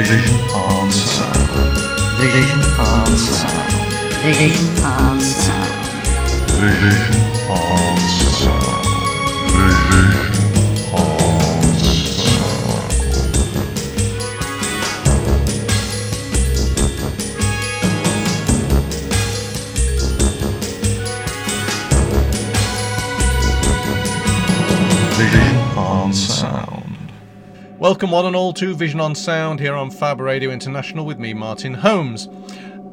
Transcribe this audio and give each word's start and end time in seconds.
Vision 0.00 0.32
on 0.54 0.90
Sound. 0.90 1.50
Um, 1.50 1.76
Vision 2.16 2.60
on 2.80 3.18
sound. 3.18 3.68
Um, 3.68 4.32
Vision 4.32 4.64
on 4.82 5.20
sound. 5.20 5.74
Um, 6.48 6.80
Vision 6.80 7.20
on 7.50 7.69
Welcome, 27.90 28.12
one 28.12 28.26
and 28.26 28.36
all, 28.36 28.52
to 28.52 28.72
Vision 28.72 29.00
on 29.00 29.16
Sound 29.16 29.58
here 29.58 29.74
on 29.74 29.90
Fab 29.90 30.20
Radio 30.20 30.50
International 30.50 31.04
with 31.04 31.18
me, 31.18 31.34
Martin 31.34 31.74
Holmes. 31.74 32.28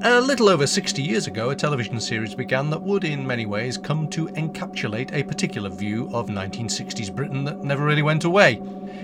A 0.02 0.20
little 0.20 0.50
over 0.50 0.66
60 0.66 1.04
years 1.04 1.28
ago, 1.28 1.52
a 1.52 1.56
television 1.56 2.00
series 2.00 2.34
began 2.34 2.72
that 2.72 2.82
would, 2.82 3.04
in 3.04 3.28
many 3.28 3.46
ways, 3.46 3.78
come 3.78 4.08
to 4.08 4.26
encapsulate 4.30 5.14
a 5.14 5.22
particular 5.22 5.70
view 5.70 6.10
of 6.14 6.30
1960s 6.30 7.16
Britain 7.16 7.44
that 7.44 7.64
never 7.64 7.86
really 7.86 8.02
went 8.02 8.24
away. 8.24 8.60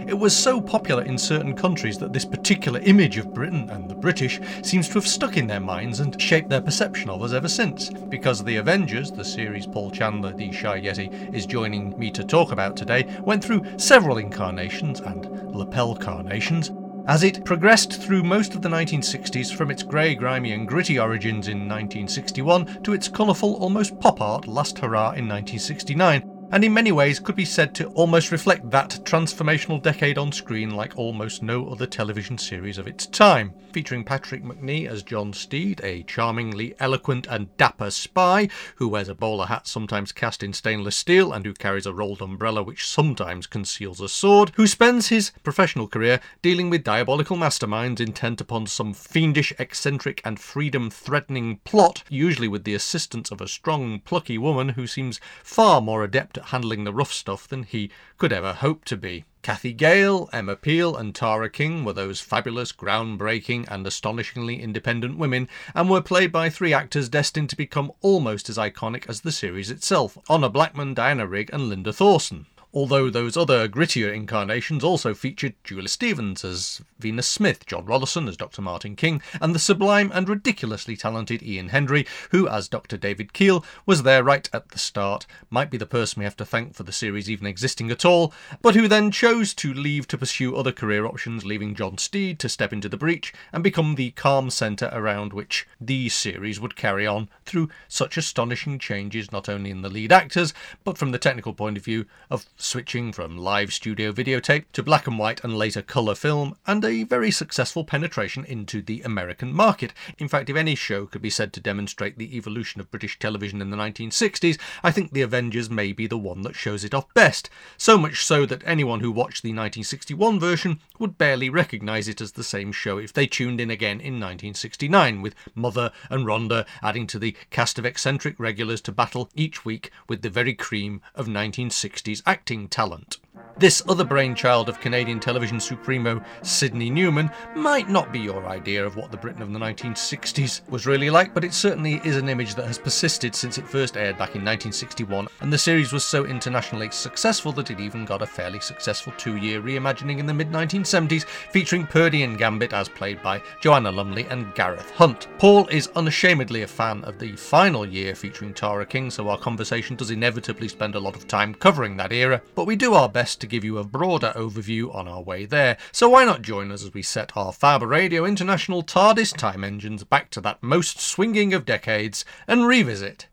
It 0.05 0.19
was 0.19 0.35
so 0.35 0.59
popular 0.59 1.03
in 1.03 1.17
certain 1.17 1.55
countries 1.55 1.97
that 1.99 2.11
this 2.11 2.25
particular 2.25 2.79
image 2.81 3.17
of 3.17 3.33
Britain 3.33 3.69
and 3.69 3.89
the 3.89 3.95
British 3.95 4.41
seems 4.61 4.87
to 4.89 4.95
have 4.95 5.07
stuck 5.07 5.37
in 5.37 5.47
their 5.47 5.61
minds 5.61 6.01
and 6.01 6.21
shaped 6.21 6.49
their 6.49 6.61
perception 6.61 7.09
of 7.09 7.21
us 7.21 7.31
ever 7.31 7.47
since. 7.47 7.89
Because 7.89 8.43
The 8.43 8.57
Avengers, 8.57 9.11
the 9.11 9.23
series 9.23 9.65
Paul 9.65 9.91
Chandler, 9.91 10.33
the 10.33 10.51
Shy 10.51 10.81
Yeti, 10.81 11.33
is 11.33 11.45
joining 11.45 11.97
me 11.97 12.11
to 12.11 12.23
talk 12.23 12.51
about 12.51 12.75
today, 12.75 13.07
went 13.21 13.43
through 13.43 13.65
several 13.77 14.17
incarnations 14.17 14.99
and 14.99 15.55
lapel 15.55 15.95
carnations, 15.95 16.71
as 17.07 17.23
it 17.23 17.45
progressed 17.45 18.01
through 18.01 18.23
most 18.23 18.55
of 18.55 18.61
the 18.61 18.69
1960s 18.69 19.53
from 19.53 19.71
its 19.71 19.83
grey, 19.83 20.15
grimy, 20.15 20.51
and 20.51 20.67
gritty 20.67 20.99
origins 20.99 21.47
in 21.47 21.59
1961 21.59 22.83
to 22.83 22.93
its 22.93 23.07
colourful, 23.07 23.55
almost 23.55 23.99
pop 23.99 24.21
art 24.21 24.47
last 24.47 24.79
hurrah 24.79 25.11
in 25.11 25.27
1969, 25.27 26.32
and 26.53 26.63
in 26.63 26.71
many 26.71 26.91
ways 26.91 27.19
could 27.19 27.35
be 27.35 27.43
said 27.43 27.73
to 27.73 27.87
almost 27.93 28.31
reflect 28.31 28.69
that 28.69 28.99
transformational 29.05 29.81
decade 29.81 30.19
on 30.19 30.31
screen 30.31 30.69
like 30.69 30.95
almost 30.95 31.41
no 31.41 31.67
other 31.67 31.87
television 31.87 32.37
series 32.37 32.77
of 32.77 32.85
its 32.85 33.07
time. 33.07 33.51
Featuring 33.71 34.03
Patrick 34.03 34.43
Macnee 34.43 34.87
as 34.87 35.01
John 35.01 35.33
Steed, 35.33 35.81
a 35.83 36.03
charmingly 36.03 36.75
eloquent 36.79 37.25
and 37.27 37.57
dapper 37.57 37.89
spy 37.89 38.49
who 38.75 38.87
wears 38.87 39.09
a 39.09 39.15
bowler 39.15 39.47
hat 39.47 39.65
sometimes 39.65 40.11
cast 40.11 40.43
in 40.43 40.53
stainless 40.53 40.95
steel 40.95 41.33
and 41.33 41.43
who 41.43 41.55
carries 41.55 41.87
a 41.87 41.93
rolled 41.93 42.21
umbrella 42.21 42.61
which 42.61 42.87
sometimes 42.87 43.47
conceals 43.47 43.99
a 43.99 44.07
sword, 44.07 44.51
who 44.55 44.67
spends 44.67 45.07
his 45.07 45.31
professional 45.41 45.87
career 45.87 46.19
dealing 46.43 46.69
with 46.69 46.83
diabolical 46.83 47.35
masterminds 47.35 47.99
intent 47.99 48.39
upon 48.39 48.67
some 48.67 48.93
fiendish, 48.93 49.53
eccentric, 49.57 50.21
and 50.23 50.39
freedom 50.39 50.91
threatening 50.91 51.57
plot, 51.63 52.03
usually 52.09 52.47
with 52.47 52.63
the 52.63 52.75
assistance 52.75 53.31
of 53.31 53.41
a 53.41 53.47
strong, 53.47 53.99
plucky 54.01 54.37
woman 54.37 54.69
who 54.69 54.85
seems 54.85 55.19
far 55.41 55.81
more 55.81 56.03
adept 56.03 56.37
at 56.43 56.49
handling 56.49 56.83
the 56.83 56.93
rough 56.93 57.13
stuff 57.13 57.47
than 57.47 57.63
he 57.63 57.89
could 58.17 58.33
ever 58.33 58.53
hope 58.53 58.83
to 58.85 58.97
be. 58.97 59.23
Cathy 59.41 59.73
Gale, 59.73 60.29
Emma 60.31 60.55
Peel, 60.55 60.95
and 60.95 61.13
Tara 61.13 61.49
King 61.49 61.83
were 61.83 61.93
those 61.93 62.21
fabulous, 62.21 62.71
groundbreaking, 62.71 63.65
and 63.69 63.85
astonishingly 63.85 64.61
independent 64.61 65.17
women, 65.17 65.49
and 65.73 65.89
were 65.89 66.01
played 66.01 66.31
by 66.31 66.49
three 66.49 66.73
actors 66.73 67.09
destined 67.09 67.49
to 67.49 67.57
become 67.57 67.91
almost 68.01 68.49
as 68.49 68.57
iconic 68.57 69.07
as 69.09 69.21
the 69.21 69.31
series 69.31 69.71
itself 69.71 70.17
Honor 70.29 70.49
Blackman, 70.49 70.93
Diana 70.93 71.27
Rigg, 71.27 71.49
and 71.51 71.69
Linda 71.69 71.91
Thorson. 71.91 72.45
Although 72.75 73.11
those 73.11 73.37
other 73.37 73.67
grittier 73.67 74.11
incarnations 74.11 74.83
also 74.83 75.13
featured 75.13 75.53
Julia 75.63 75.87
Stevens 75.87 76.43
as 76.43 76.81
Venus 76.97 77.27
Smith, 77.27 77.67
Jon 77.67 77.85
Rollason 77.85 78.27
as 78.27 78.35
Dr. 78.35 78.63
Martin 78.63 78.95
King, 78.95 79.21
and 79.39 79.53
the 79.53 79.59
sublime 79.59 80.09
and 80.11 80.27
ridiculously 80.27 80.97
talented 80.97 81.43
Ian 81.43 81.69
Hendry, 81.69 82.07
who, 82.31 82.47
as 82.47 82.67
Dr. 82.67 82.97
David 82.97 83.31
Keel, 83.31 83.63
was 83.85 84.01
there 84.01 84.23
right 84.23 84.49
at 84.51 84.69
the 84.69 84.79
start, 84.79 85.27
might 85.51 85.69
be 85.69 85.77
the 85.77 85.85
person 85.85 86.19
we 86.19 86.23
have 86.23 86.35
to 86.37 86.45
thank 86.45 86.73
for 86.73 86.81
the 86.81 86.91
series 86.91 87.29
even 87.29 87.45
existing 87.45 87.91
at 87.91 88.05
all, 88.05 88.33
but 88.63 88.73
who 88.73 88.87
then 88.87 89.11
chose 89.11 89.53
to 89.53 89.71
leave 89.71 90.07
to 90.07 90.17
pursue 90.17 90.55
other 90.55 90.71
career 90.71 91.05
options, 91.05 91.45
leaving 91.45 91.75
John 91.75 91.99
Steed 91.99 92.39
to 92.39 92.49
step 92.49 92.73
into 92.73 92.89
the 92.89 92.97
breach 92.97 93.35
and 93.51 93.63
become 93.63 93.93
the 93.93 94.11
calm 94.11 94.49
centre 94.49 94.89
around 94.91 95.31
which 95.31 95.67
the 95.79 96.09
series 96.09 96.59
would 96.59 96.75
carry 96.75 97.05
on 97.05 97.29
through 97.45 97.69
such 97.87 98.17
astonishing 98.17 98.79
changes 98.79 99.31
not 99.31 99.47
only 99.47 99.69
in 99.69 99.83
the 99.83 99.89
lead 99.89 100.11
actors, 100.11 100.55
but 100.83 100.97
from 100.97 101.11
the 101.11 101.19
technical 101.19 101.53
point 101.53 101.77
of 101.77 101.85
view 101.85 102.07
of 102.31 102.47
switching 102.63 103.11
from 103.11 103.37
live 103.37 103.73
studio 103.73 104.11
videotape 104.11 104.65
to 104.71 104.81
black 104.81 105.05
and 105.05 105.19
white 105.19 105.43
and 105.43 105.57
later 105.57 105.81
colour 105.81 106.15
film, 106.15 106.55
and 106.65 106.83
a 106.85 107.03
very 107.03 107.29
successful 107.29 107.83
penetration 107.83 108.45
into 108.45 108.81
the 108.81 109.01
American 109.01 109.53
market. 109.53 109.93
In 110.17 110.27
fact, 110.27 110.49
if 110.49 110.55
any 110.55 110.73
show 110.73 111.05
could 111.05 111.21
be 111.21 111.29
said 111.29 111.51
to 111.53 111.59
demonstrate 111.59 112.17
the 112.17 112.35
evolution 112.35 112.79
of 112.79 112.89
British 112.89 113.19
television 113.19 113.61
in 113.61 113.69
the 113.69 113.77
1960s, 113.77 114.57
I 114.81 114.91
think 114.91 115.11
The 115.11 115.21
Avengers 115.21 115.69
may 115.69 115.91
be 115.91 116.07
the 116.07 116.17
one 116.17 116.41
that 116.43 116.55
shows 116.55 116.83
it 116.83 116.93
off 116.93 117.13
best. 117.13 117.49
So 117.77 117.97
much 117.97 118.23
so 118.23 118.45
that 118.45 118.63
anyone 118.65 119.01
who 119.01 119.11
watched 119.11 119.43
the 119.43 119.49
1961 119.49 120.39
version 120.39 120.79
would 120.99 121.17
barely 121.17 121.49
recognise 121.49 122.07
it 122.07 122.21
as 122.21 122.31
the 122.31 122.43
same 122.43 122.71
show 122.71 122.97
if 122.97 123.11
they 123.11 123.27
tuned 123.27 123.59
in 123.59 123.69
again 123.69 123.99
in 123.99 124.19
1969, 124.19 125.21
with 125.21 125.35
Mother 125.53 125.91
and 126.09 126.25
Rhonda 126.25 126.65
adding 126.81 127.07
to 127.07 127.19
the 127.19 127.35
cast 127.49 127.77
of 127.77 127.85
eccentric 127.85 128.39
regulars 128.39 128.81
to 128.81 128.91
battle 128.91 129.29
each 129.35 129.65
week 129.65 129.91
with 130.07 130.21
the 130.21 130.29
very 130.29 130.53
cream 130.53 131.01
of 131.13 131.27
1960s 131.27 132.21
acting 132.25 132.52
talent. 132.67 133.17
This 133.57 133.83
other 133.87 134.03
brainchild 134.03 134.67
of 134.67 134.79
Canadian 134.79 135.19
television 135.19 135.59
supremo 135.59 136.21
Sydney 136.41 136.89
Newman 136.89 137.31
might 137.55 137.87
not 137.87 138.11
be 138.11 138.19
your 138.19 138.45
idea 138.47 138.85
of 138.85 138.95
what 138.95 139.11
the 139.11 139.17
Britain 139.17 139.41
of 139.41 139.53
the 139.53 139.59
1960s 139.59 140.67
was 140.69 140.85
really 140.85 141.09
like, 141.09 141.33
but 141.33 141.43
it 141.43 141.53
certainly 141.53 142.01
is 142.03 142.17
an 142.17 142.29
image 142.29 142.55
that 142.55 142.65
has 142.65 142.77
persisted 142.77 143.33
since 143.33 143.57
it 143.57 143.67
first 143.67 143.95
aired 143.95 144.17
back 144.17 144.35
in 144.35 144.43
1961, 144.43 145.27
and 145.41 145.53
the 145.53 145.57
series 145.57 145.93
was 145.93 146.03
so 146.03 146.25
internationally 146.25 146.89
successful 146.91 147.51
that 147.53 147.71
it 147.71 147.79
even 147.79 148.05
got 148.05 148.21
a 148.21 148.25
fairly 148.25 148.59
successful 148.59 149.13
two 149.17 149.37
year 149.37 149.61
reimagining 149.61 150.17
in 150.19 150.25
the 150.25 150.33
mid 150.33 150.51
1970s, 150.51 151.25
featuring 151.25 151.87
Purdy 151.87 152.23
and 152.23 152.37
Gambit 152.37 152.73
as 152.73 152.89
played 152.89 153.21
by 153.21 153.41
Joanna 153.61 153.91
Lumley 153.91 154.25
and 154.25 154.53
Gareth 154.55 154.91
Hunt. 154.91 155.27
Paul 155.37 155.67
is 155.67 155.89
unashamedly 155.95 156.63
a 156.63 156.67
fan 156.67 157.03
of 157.05 157.17
the 157.17 157.35
final 157.35 157.85
year 157.85 158.15
featuring 158.15 158.53
Tara 158.53 158.85
King, 158.85 159.09
so 159.09 159.29
our 159.29 159.37
conversation 159.37 159.95
does 159.95 160.11
inevitably 160.11 160.67
spend 160.67 160.95
a 160.95 160.99
lot 160.99 161.15
of 161.15 161.27
time 161.27 161.53
covering 161.53 161.95
that 161.97 162.11
era, 162.11 162.41
but 162.55 162.65
we 162.65 162.75
do 162.75 162.95
our 162.95 163.07
best 163.07 163.22
to 163.23 163.47
give 163.47 163.63
you 163.63 163.77
a 163.77 163.83
broader 163.83 164.33
overview 164.35 164.93
on 164.93 165.07
our 165.07 165.21
way 165.21 165.45
there. 165.45 165.77
So 165.91 166.09
why 166.09 166.25
not 166.25 166.41
join 166.41 166.71
us 166.71 166.83
as 166.83 166.93
we 166.93 167.01
set 167.01 167.37
our 167.37 167.53
Fab 167.53 167.81
Radio 167.81 168.25
International 168.25 168.83
TARDIS 168.83 169.35
time 169.37 169.63
engines 169.63 170.03
back 170.03 170.29
to 170.31 170.41
that 170.41 170.61
most 170.61 170.99
swinging 170.99 171.53
of 171.53 171.65
decades 171.65 172.25
and 172.47 172.67
revisit 172.67 173.27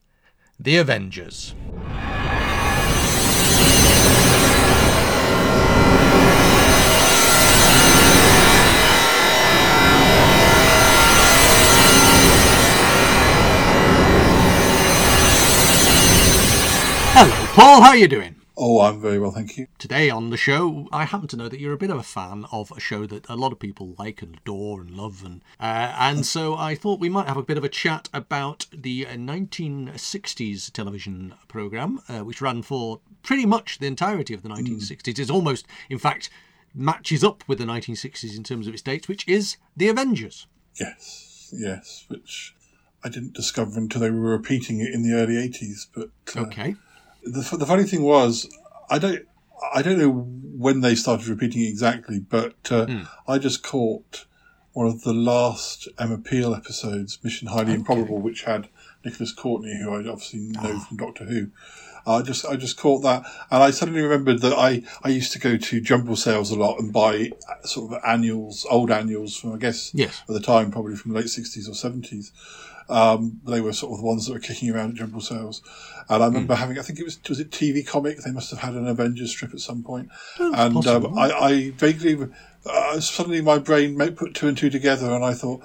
The 0.59 0.77
Avengers. 0.77 1.55
Hello, 17.12 17.47
Paul. 17.55 17.83
How 17.83 17.89
are 17.89 17.97
you 17.97 18.09
doing? 18.09 18.40
Oh, 18.62 18.82
I'm 18.82 19.00
very 19.00 19.19
well, 19.19 19.31
thank 19.31 19.56
you. 19.56 19.69
Today 19.78 20.10
on 20.10 20.28
the 20.28 20.37
show, 20.37 20.87
I 20.93 21.06
happen 21.06 21.28
to 21.28 21.37
know 21.37 21.48
that 21.48 21.59
you're 21.59 21.72
a 21.72 21.78
bit 21.78 21.88
of 21.88 21.97
a 21.97 22.03
fan 22.03 22.44
of 22.53 22.71
a 22.76 22.78
show 22.78 23.06
that 23.06 23.26
a 23.26 23.34
lot 23.34 23.53
of 23.53 23.59
people 23.59 23.94
like 23.98 24.21
and 24.21 24.37
adore 24.37 24.82
and 24.82 24.91
love, 24.91 25.25
and 25.25 25.41
uh, 25.59 25.94
and 25.98 26.26
so 26.26 26.56
I 26.56 26.75
thought 26.75 27.00
we 27.00 27.09
might 27.09 27.26
have 27.26 27.38
a 27.38 27.43
bit 27.43 27.56
of 27.56 27.65
a 27.65 27.71
chat 27.71 28.10
about 28.12 28.66
the 28.71 29.06
uh, 29.06 29.12
1960s 29.15 30.71
television 30.72 31.33
program, 31.48 32.01
uh, 32.07 32.18
which 32.18 32.42
ran 32.42 32.60
for 32.60 33.01
pretty 33.22 33.47
much 33.47 33.78
the 33.78 33.86
entirety 33.86 34.34
of 34.34 34.42
the 34.42 34.51
1960s. 34.51 35.18
It's 35.18 35.30
almost, 35.30 35.66
in 35.89 35.98
fact, 35.98 36.28
matches 36.74 37.24
up 37.24 37.42
with 37.47 37.57
the 37.57 37.65
1960s 37.65 38.36
in 38.36 38.45
terms 38.45 38.66
of 38.66 38.74
its 38.74 38.83
dates, 38.83 39.09
which 39.09 39.27
is 39.27 39.57
The 39.74 39.89
Avengers. 39.89 40.47
Yes, 40.78 41.48
yes, 41.57 42.04
which 42.09 42.54
I 43.03 43.09
didn't 43.09 43.33
discover 43.33 43.78
until 43.80 44.03
they 44.03 44.10
were 44.10 44.21
repeating 44.21 44.80
it 44.80 44.92
in 44.92 45.03
the 45.03 45.15
early 45.15 45.36
80s. 45.36 45.86
But 45.95 46.10
uh, 46.36 46.42
Okay. 46.42 46.77
The, 47.25 47.57
the 47.57 47.67
funny 47.67 47.84
thing 47.84 48.03
was, 48.03 48.49
I 48.89 48.99
don't, 48.99 49.27
I 49.75 49.83
don't 49.83 49.99
know 49.99 50.11
when 50.11 50.81
they 50.81 50.95
started 50.95 51.28
repeating 51.28 51.63
exactly, 51.63 52.19
but 52.19 52.55
uh, 52.71 53.05
I 53.28 53.39
just 53.39 53.63
caught 53.63 54.25
one 54.72 54.87
of 54.87 55.03
the 55.03 55.13
last 55.15 55.89
Emma 55.99 56.19
Peel 56.19 56.55
episodes, 56.55 57.19
Mission 57.22 57.49
Highly 57.49 57.75
Improbable, 57.75 58.19
which 58.19 58.43
had 58.45 58.69
Nicholas 59.05 59.33
Courtney, 59.33 59.77
who 59.83 59.91
I 59.91 59.99
obviously 60.09 60.41
know 60.41 60.78
from 60.81 60.97
Doctor 60.97 61.25
Who. 61.25 61.49
I 62.07 62.22
just 62.22 62.47
I 62.47 62.57
just 62.57 62.78
caught 62.78 63.01
that, 63.03 63.25
and 63.51 63.63
I 63.63 63.71
suddenly 63.72 64.01
remembered 64.01 64.41
that 64.41 64.55
I, 64.55 64.83
I 65.05 65.11
used 65.11 65.33
to 65.33 65.39
go 65.39 65.59
to 65.59 65.81
jumble 65.83 66.17
sales 66.17 66.51
a 66.51 66.57
lot 66.59 66.78
and 66.81 66.91
buy 66.93 67.31
uh, 67.49 67.67
sort 67.67 67.93
of 67.93 68.01
annuals, 68.07 68.67
old 68.71 68.91
annuals 68.91 69.37
from 69.37 69.53
I 69.53 69.59
guess 69.59 69.93
Yes. 69.95 70.22
at 70.22 70.28
the 70.28 70.41
time 70.41 70.71
probably 70.71 70.97
from 70.97 71.13
the 71.13 71.19
late 71.19 71.28
sixties 71.28 71.69
or 71.69 71.75
seventies, 71.75 72.33
Um, 72.91 73.41
they 73.47 73.60
were 73.60 73.72
sort 73.72 73.92
of 73.92 73.98
the 74.01 74.07
ones 74.07 74.27
that 74.27 74.33
were 74.33 74.41
kicking 74.41 74.71
around 74.71 74.91
at 74.91 74.97
General 74.97 75.21
Sales. 75.21 75.63
And 76.09 76.22
I 76.22 76.27
Hmm. 76.27 76.34
remember 76.34 76.54
having, 76.57 76.78
I 76.78 76.83
think 76.83 76.98
it 76.98 77.04
was, 77.04 77.21
was 77.28 77.39
it 77.41 77.51
TV 77.51 77.87
Comic? 77.87 78.19
They 78.19 78.33
must 78.33 78.51
have 78.51 78.60
had 78.60 78.75
an 78.75 78.89
Avengers 78.89 79.31
strip 79.31 79.54
at 79.54 79.60
some 79.60 79.83
point. 79.83 80.09
Oh, 80.41 80.53
and 80.53 80.87
um, 80.87 81.16
I, 81.19 81.31
I 81.31 81.71
vaguely, 81.71 82.19
uh, 82.66 83.01
suddenly 83.01 83.41
my 83.41 83.59
brain 83.59 83.97
put 84.16 84.34
two 84.34 84.48
and 84.48 84.59
two 84.59 84.71
together 84.71 85.10
and 85.13 85.25
I 85.25 85.34
thought, 85.34 85.60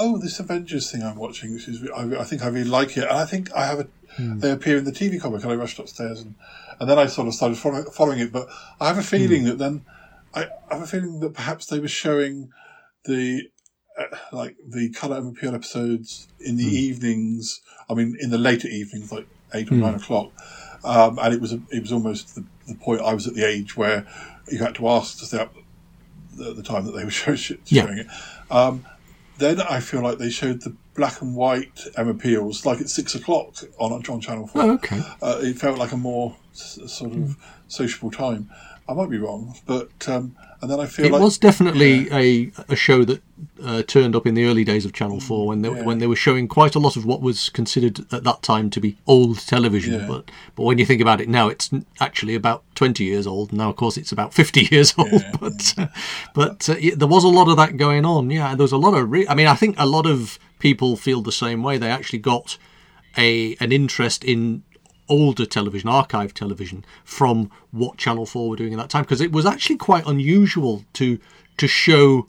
oh, 0.00 0.18
this 0.18 0.40
Avengers 0.40 0.90
thing 0.90 1.04
I'm 1.04 1.14
watching, 1.16 1.54
which 1.54 1.68
is, 1.68 1.80
I, 1.96 2.02
I 2.20 2.24
think 2.24 2.42
I 2.42 2.48
really 2.48 2.68
like 2.68 2.96
it. 2.96 3.04
And 3.04 3.12
I 3.12 3.24
think 3.24 3.52
I 3.54 3.66
have 3.66 3.80
a, 3.80 3.88
Hmm. 4.16 4.38
they 4.38 4.50
appear 4.52 4.76
in 4.76 4.84
the 4.84 4.92
TV 4.92 5.20
comic 5.20 5.42
and 5.42 5.52
I 5.52 5.56
rushed 5.56 5.78
upstairs 5.80 6.20
and, 6.20 6.34
and 6.78 6.88
then 6.90 6.98
I 7.00 7.06
sort 7.06 7.26
of 7.28 7.34
started 7.34 7.58
follow, 7.58 7.82
following 7.90 8.20
it. 8.20 8.32
But 8.32 8.48
I 8.80 8.86
have 8.88 8.98
a 8.98 9.02
feeling 9.02 9.42
Hmm. 9.42 9.48
that 9.48 9.58
then, 9.58 9.84
I, 10.34 10.46
I 10.70 10.74
have 10.74 10.82
a 10.82 10.86
feeling 10.86 11.20
that 11.20 11.34
perhaps 11.34 11.66
they 11.66 11.78
were 11.80 11.88
showing 11.88 12.50
the, 13.04 13.42
uh, 13.98 14.04
like 14.32 14.56
the 14.66 14.90
colour 14.90 15.16
Emma 15.16 15.32
Peel 15.32 15.54
episodes 15.54 16.28
in 16.40 16.56
the 16.56 16.64
evenings. 16.64 17.60
I 17.88 17.94
mean, 17.94 18.16
in 18.20 18.30
the 18.30 18.38
later 18.38 18.68
evenings, 18.68 19.12
like 19.12 19.26
eight 19.52 19.70
or 19.70 19.74
nine 19.74 19.94
o'clock. 19.94 20.32
Um, 20.84 21.18
and 21.22 21.32
it 21.34 21.40
was, 21.40 21.52
it 21.52 21.80
was 21.80 21.92
almost 21.92 22.34
the, 22.34 22.44
the 22.66 22.74
point 22.74 23.00
I 23.00 23.14
was 23.14 23.26
at 23.26 23.34
the 23.34 23.46
age 23.46 23.76
where 23.76 24.06
you 24.50 24.58
had 24.58 24.74
to 24.76 24.88
ask 24.88 25.18
to 25.20 25.24
stay 25.26 25.38
up 25.38 25.54
the, 26.36 26.52
the 26.52 26.62
time 26.62 26.84
that 26.86 26.92
they 26.92 27.04
were 27.04 27.10
show, 27.22 27.34
sh- 27.36 27.52
Yeah. 27.66 27.84
showing 27.86 27.98
it. 27.98 28.06
Um, 28.50 28.84
then 29.38 29.60
I 29.60 29.80
feel 29.80 30.02
like 30.02 30.18
they 30.18 30.30
showed 30.30 30.62
the 30.62 30.74
black 30.94 31.20
and 31.22 31.34
white 31.34 31.80
Emma 31.96 32.14
Peels 32.14 32.64
like 32.64 32.80
at 32.80 32.88
six 32.88 33.14
o'clock 33.16 33.56
on 33.78 33.92
on 33.92 34.20
Channel 34.20 34.46
Four. 34.46 34.62
Oh, 34.62 34.70
okay. 34.74 35.00
Uh, 35.20 35.38
it 35.42 35.58
felt 35.58 35.76
like 35.78 35.90
a 35.92 35.96
more 35.96 36.36
s- 36.52 36.78
sort 36.86 37.12
of 37.14 37.36
sociable 37.66 38.12
time. 38.12 38.48
I 38.88 38.92
might 38.92 39.08
be 39.10 39.18
wrong, 39.18 39.54
but 39.66 39.90
um, 40.08 40.36
and 40.60 40.70
then 40.70 40.78
I 40.78 40.86
feel 40.86 41.06
It 41.06 41.12
like 41.12 41.22
was 41.22 41.38
definitely 41.38 42.06
a, 42.12 42.52
a 42.68 42.76
show 42.76 43.04
that 43.04 43.22
uh, 43.62 43.82
turned 43.82 44.14
up 44.14 44.26
in 44.26 44.34
the 44.34 44.44
early 44.44 44.62
days 44.64 44.84
of 44.84 44.92
Channel 44.92 45.20
Four 45.20 45.46
when 45.46 45.62
they 45.62 45.70
Yeah. 45.70 45.82
when 45.84 45.98
they 45.98 46.06
were 46.06 46.16
showing 46.16 46.48
quite 46.48 46.74
a 46.74 46.78
lot 46.78 46.94
of 46.96 47.06
what 47.06 47.22
was 47.22 47.48
considered 47.48 48.00
at 48.12 48.24
that 48.24 48.42
time 48.42 48.68
to 48.70 48.80
be 48.80 48.96
old 49.06 49.38
television. 49.46 49.94
Yeah. 50.00 50.06
But 50.06 50.30
but 50.54 50.64
when 50.64 50.76
you 50.78 50.84
think 50.84 51.00
about 51.00 51.20
it 51.22 51.28
now, 51.30 51.48
it's 51.48 51.70
actually 51.98 52.34
about 52.34 52.62
twenty 52.74 53.04
years 53.04 53.26
old. 53.26 53.52
Now, 53.52 53.70
of 53.70 53.76
course, 53.76 53.96
it's 53.96 54.12
about 54.12 54.34
fifty 54.34 54.68
years 54.70 54.92
old. 54.98 55.12
Yeah, 55.12 55.32
but 55.40 55.74
uh, 55.78 55.86
but 56.34 56.68
uh, 56.68 56.76
yeah, 56.78 56.94
there 56.94 57.08
was 57.08 57.24
a 57.24 57.28
lot 57.28 57.48
of 57.48 57.56
that 57.56 57.76
going 57.78 58.04
on. 58.04 58.30
Yeah, 58.30 58.54
there 58.54 58.64
was 58.64 58.72
a 58.72 58.76
lot 58.76 58.92
of. 58.94 59.10
Re- 59.10 59.26
I 59.28 59.34
mean, 59.34 59.46
I 59.46 59.54
think 59.54 59.76
a 59.78 59.86
lot 59.86 60.04
of 60.06 60.38
people 60.58 60.96
feel 60.96 61.22
the 61.22 61.32
same 61.32 61.62
way. 61.62 61.78
They 61.78 61.90
actually 61.90 62.18
got 62.20 62.58
a 63.16 63.56
an 63.60 63.72
interest 63.72 64.24
in 64.24 64.62
older 65.08 65.46
television, 65.46 65.88
archive 65.88 66.32
television, 66.34 66.84
from 67.04 67.50
what 67.70 67.96
Channel 67.98 68.26
Four 68.26 68.50
were 68.50 68.56
doing 68.56 68.72
at 68.72 68.78
that 68.78 68.90
time, 68.90 69.02
because 69.02 69.20
it 69.20 69.32
was 69.32 69.46
actually 69.46 69.76
quite 69.76 70.06
unusual 70.06 70.84
to 70.94 71.18
to 71.58 71.66
show 71.68 72.26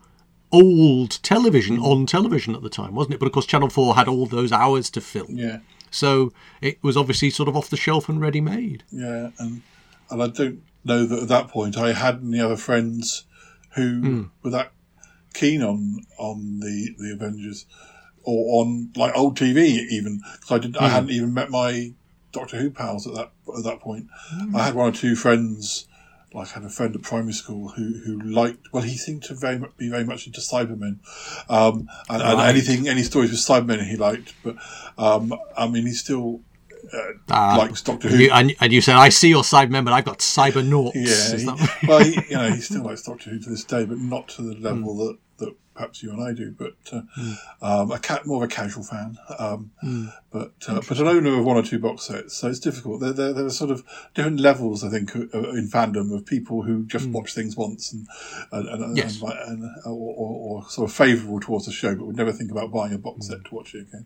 old 0.52 1.22
television 1.24 1.80
on 1.80 2.06
television 2.06 2.56
at 2.56 2.62
the 2.62 2.70
time, 2.70 2.94
wasn't 2.96 3.14
it? 3.16 3.20
But 3.20 3.26
of 3.28 3.32
course, 3.34 3.46
Channel 3.46 3.70
Four 3.70 3.96
had 3.96 4.08
all 4.08 4.26
those 4.26 4.52
hours 4.52 4.90
to 4.92 5.02
fill, 5.02 5.28
yeah, 5.30 5.60
so 5.92 6.32
it 6.62 6.78
was 6.84 6.96
obviously 6.98 7.30
sort 7.30 7.50
of 7.50 7.56
off 7.58 7.70
the 7.70 7.78
shelf 7.78 8.08
and 8.10 8.22
ready 8.22 8.42
made. 8.42 8.84
yeah, 8.92 9.30
and 9.40 9.62
and 10.10 10.22
I 10.24 10.28
don't 10.28 10.62
know 10.84 11.06
that 11.06 11.24
at 11.24 11.28
that 11.30 11.48
point 11.48 11.78
I 11.78 11.94
had 11.94 12.22
any 12.24 12.40
other 12.40 12.58
friends 12.58 13.26
who 13.76 14.00
Hmm. 14.02 14.24
were 14.44 14.52
that 14.52 14.72
keen 15.34 15.62
on 15.62 16.00
on 16.18 16.60
the 16.60 16.96
the 16.98 17.12
Avengers 17.14 17.66
or 18.24 18.62
on 18.64 18.92
like 18.96 19.14
old 19.16 19.38
TV 19.38 19.58
even 19.92 20.22
because 20.34 20.52
I 20.52 20.60
did 20.60 20.76
Hmm. 20.78 20.84
I 20.84 20.90
hadn't 20.90 21.10
even 21.12 21.34
met 21.34 21.50
my 21.50 21.94
Doctor 22.36 22.58
Who 22.58 22.70
pals 22.70 23.08
at 23.08 23.14
that 23.14 23.32
at 23.58 23.64
that 23.64 23.80
point. 23.80 24.08
Hmm. 24.30 24.56
I 24.56 24.64
had 24.64 24.76
one 24.76 24.90
or 24.90 24.92
two 24.92 25.16
friends. 25.16 25.88
Like 26.34 26.50
I 26.50 26.56
had 26.56 26.64
a 26.66 26.70
friend 26.70 26.94
at 26.94 27.02
primary 27.02 27.32
school 27.32 27.70
who, 27.70 28.02
who 28.06 28.20
liked 28.20 28.74
well 28.74 28.84
he 28.84 28.98
seemed 28.98 29.24
to 29.24 29.34
very 29.34 29.62
be 29.78 29.90
very 29.90 30.04
much 30.04 30.28
into 30.28 30.42
Cybermen, 30.42 31.00
um, 31.50 31.88
and, 32.10 32.22
and 32.22 32.42
anything 32.42 32.90
any 32.90 33.04
stories 33.04 33.32
with 33.32 33.40
Cybermen 33.40 33.88
he 33.88 33.96
liked. 33.96 34.34
But 34.44 34.58
um, 34.98 35.34
I 35.58 35.68
mean 35.70 35.86
he 35.86 35.94
still 35.94 36.42
Ah, 37.30 37.56
likes 37.58 37.82
Doctor 37.82 38.10
Who. 38.10 38.18
you, 38.18 38.32
and, 38.32 38.54
and 38.62 38.72
you 38.74 38.82
said, 38.82 38.96
"I 38.96 39.10
see 39.10 39.30
your 39.30 39.44
Cybermen, 39.44 39.84
but 39.86 39.94
I've 39.94 40.06
got 40.06 40.22
Cybernauts." 40.22 40.96
Yeah, 40.96 41.38
he, 41.38 41.46
that- 41.46 41.78
well, 41.88 42.04
he, 42.04 42.14
you 42.30 42.36
know, 42.38 42.50
he 42.52 42.62
still 42.62 42.84
likes 42.84 43.04
Doctor 43.04 43.30
Who 43.30 43.40
to 43.40 43.50
this 43.50 43.64
day, 43.64 43.86
but 43.86 43.98
not 43.98 44.28
to 44.30 44.42
the 44.42 44.56
level 44.56 44.96
that, 44.98 45.18
that 45.38 45.54
perhaps 45.74 46.02
you 46.02 46.12
and 46.12 46.22
I 46.24 46.34
do. 46.34 46.52
But 46.58 46.76
uh, 46.94 47.02
um, 47.62 47.92
a 47.92 48.00
cat, 48.00 48.26
more 48.26 48.44
of 48.44 48.50
a 48.50 48.54
casual 48.54 48.84
fan, 48.84 49.18
um, 49.40 49.72
but 50.32 50.54
uh, 50.68 50.82
but 50.88 51.00
an 51.00 51.08
owner 51.08 51.38
of 51.40 51.46
one 51.46 51.58
or 51.58 51.64
two 51.64 51.80
box 51.80 52.04
sets. 52.04 52.38
So 52.38 52.48
it's 52.48 52.60
difficult. 52.60 53.02
There, 53.02 53.14
there, 53.14 53.34
there 53.34 53.46
are 53.46 53.50
sort 53.50 53.72
of 53.72 53.84
different 54.14 54.40
levels, 54.40 54.84
I 54.84 54.90
think, 54.90 55.16
uh, 55.16 55.20
in 55.52 55.70
fandom 55.70 56.16
of 56.16 56.26
people 56.26 56.62
who 56.64 56.86
just 56.86 57.10
watch 57.10 57.34
things 57.34 57.58
once 57.58 57.92
and 57.94 58.08
and, 58.52 58.84
and, 58.84 58.98
Yes. 58.98 59.22
and, 59.22 59.32
and 59.64 59.72
or, 59.86 59.92
or, 59.92 60.62
or 60.64 60.70
sort 60.70 60.90
of 60.90 60.96
favourable 60.96 61.40
towards 61.40 61.66
the 61.66 61.72
show, 61.72 61.96
but 61.96 62.06
would 62.08 62.16
never 62.18 62.32
think 62.32 62.52
about 62.52 62.72
buying 62.72 62.94
a 62.94 62.98
box 62.98 63.28
set 63.28 63.44
to 63.46 63.56
watch 63.56 63.74
it 63.76 63.88
again. 63.88 64.06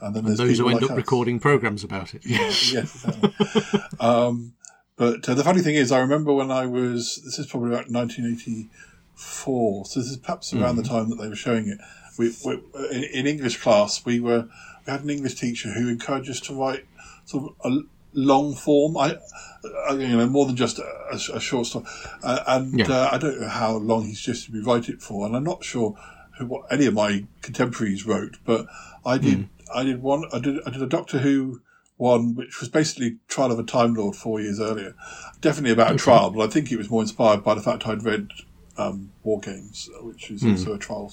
And 0.00 0.14
then 0.14 0.24
there's 0.24 0.38
those 0.38 0.58
who 0.58 0.68
end 0.68 0.74
like 0.76 0.84
up 0.84 0.90
us. 0.92 0.96
recording 0.96 1.40
programs 1.40 1.82
about 1.84 2.14
it. 2.14 2.22
Yes. 2.26 2.72
yes, 2.74 3.04
exactly. 3.04 3.80
um, 4.00 4.52
but 4.96 5.28
uh, 5.28 5.34
the 5.34 5.44
funny 5.44 5.60
thing 5.62 5.74
is, 5.74 5.90
I 5.92 5.98
remember 6.00 6.32
when 6.32 6.50
I 6.50 6.66
was, 6.66 7.16
this 7.24 7.38
is 7.38 7.46
probably 7.46 7.70
about 7.70 7.90
1984, 7.90 9.84
so 9.86 10.00
this 10.00 10.10
is 10.10 10.16
perhaps 10.16 10.52
around 10.54 10.76
the 10.76 10.82
time 10.82 11.10
that 11.10 11.16
they 11.16 11.28
were 11.28 11.36
showing 11.36 11.68
it. 11.68 11.78
We, 12.18 12.34
we 12.44 12.60
in, 12.90 13.04
in 13.04 13.26
English 13.26 13.58
class, 13.60 14.04
we 14.04 14.20
were 14.20 14.48
we 14.86 14.90
had 14.92 15.02
an 15.02 15.10
English 15.10 15.34
teacher 15.34 15.70
who 15.70 15.88
encouraged 15.88 16.30
us 16.30 16.40
to 16.40 16.54
write 16.54 16.84
sort 17.24 17.52
of 17.64 17.72
a 17.72 17.80
long 18.14 18.54
form, 18.54 18.96
I, 18.96 19.16
uh, 19.90 19.94
you 19.96 20.16
know, 20.16 20.26
more 20.26 20.46
than 20.46 20.56
just 20.56 20.78
a, 20.78 20.84
a- 21.12 21.36
a 21.36 21.40
short 21.40 21.66
story. 21.66 21.84
Uh, 22.22 22.40
and 22.46 22.78
Yeah. 22.78 22.86
uh, 22.88 23.08
I 23.12 23.18
don't 23.18 23.40
know 23.40 23.48
how 23.48 23.76
long 23.76 24.04
he 24.06 24.14
suggested 24.14 24.54
we 24.54 24.60
write 24.60 24.88
it 24.88 25.02
for, 25.02 25.26
and 25.26 25.36
I'm 25.36 25.44
not 25.44 25.64
sure 25.64 25.94
who 26.38 26.46
what 26.46 26.64
any 26.70 26.86
of 26.86 26.94
my 26.94 27.24
contemporaries 27.42 28.06
wrote, 28.06 28.36
but 28.44 28.66
I 29.04 29.18
did. 29.18 29.48
I 29.74 29.84
did 29.84 30.02
one. 30.02 30.24
I 30.32 30.38
did. 30.38 30.60
I 30.66 30.70
did 30.70 30.82
a 30.82 30.86
Doctor 30.86 31.18
Who 31.18 31.60
one, 31.96 32.34
which 32.34 32.60
was 32.60 32.68
basically 32.68 33.18
Trial 33.28 33.52
of 33.52 33.58
a 33.58 33.62
Time 33.62 33.94
Lord 33.94 34.16
four 34.16 34.40
years 34.40 34.60
earlier. 34.60 34.94
Definitely 35.40 35.72
about 35.72 35.94
a 35.94 35.96
trial, 35.96 36.30
but 36.30 36.42
I 36.42 36.52
think 36.52 36.70
it 36.70 36.76
was 36.76 36.90
more 36.90 37.02
inspired 37.02 37.42
by 37.42 37.54
the 37.54 37.62
fact 37.62 37.86
I'd 37.86 38.02
read 38.02 38.30
um, 38.76 39.12
War 39.22 39.40
Games, 39.40 39.88
which 40.02 40.30
is 40.30 40.44
also 40.44 40.74
a 40.74 40.78
trial 40.78 41.12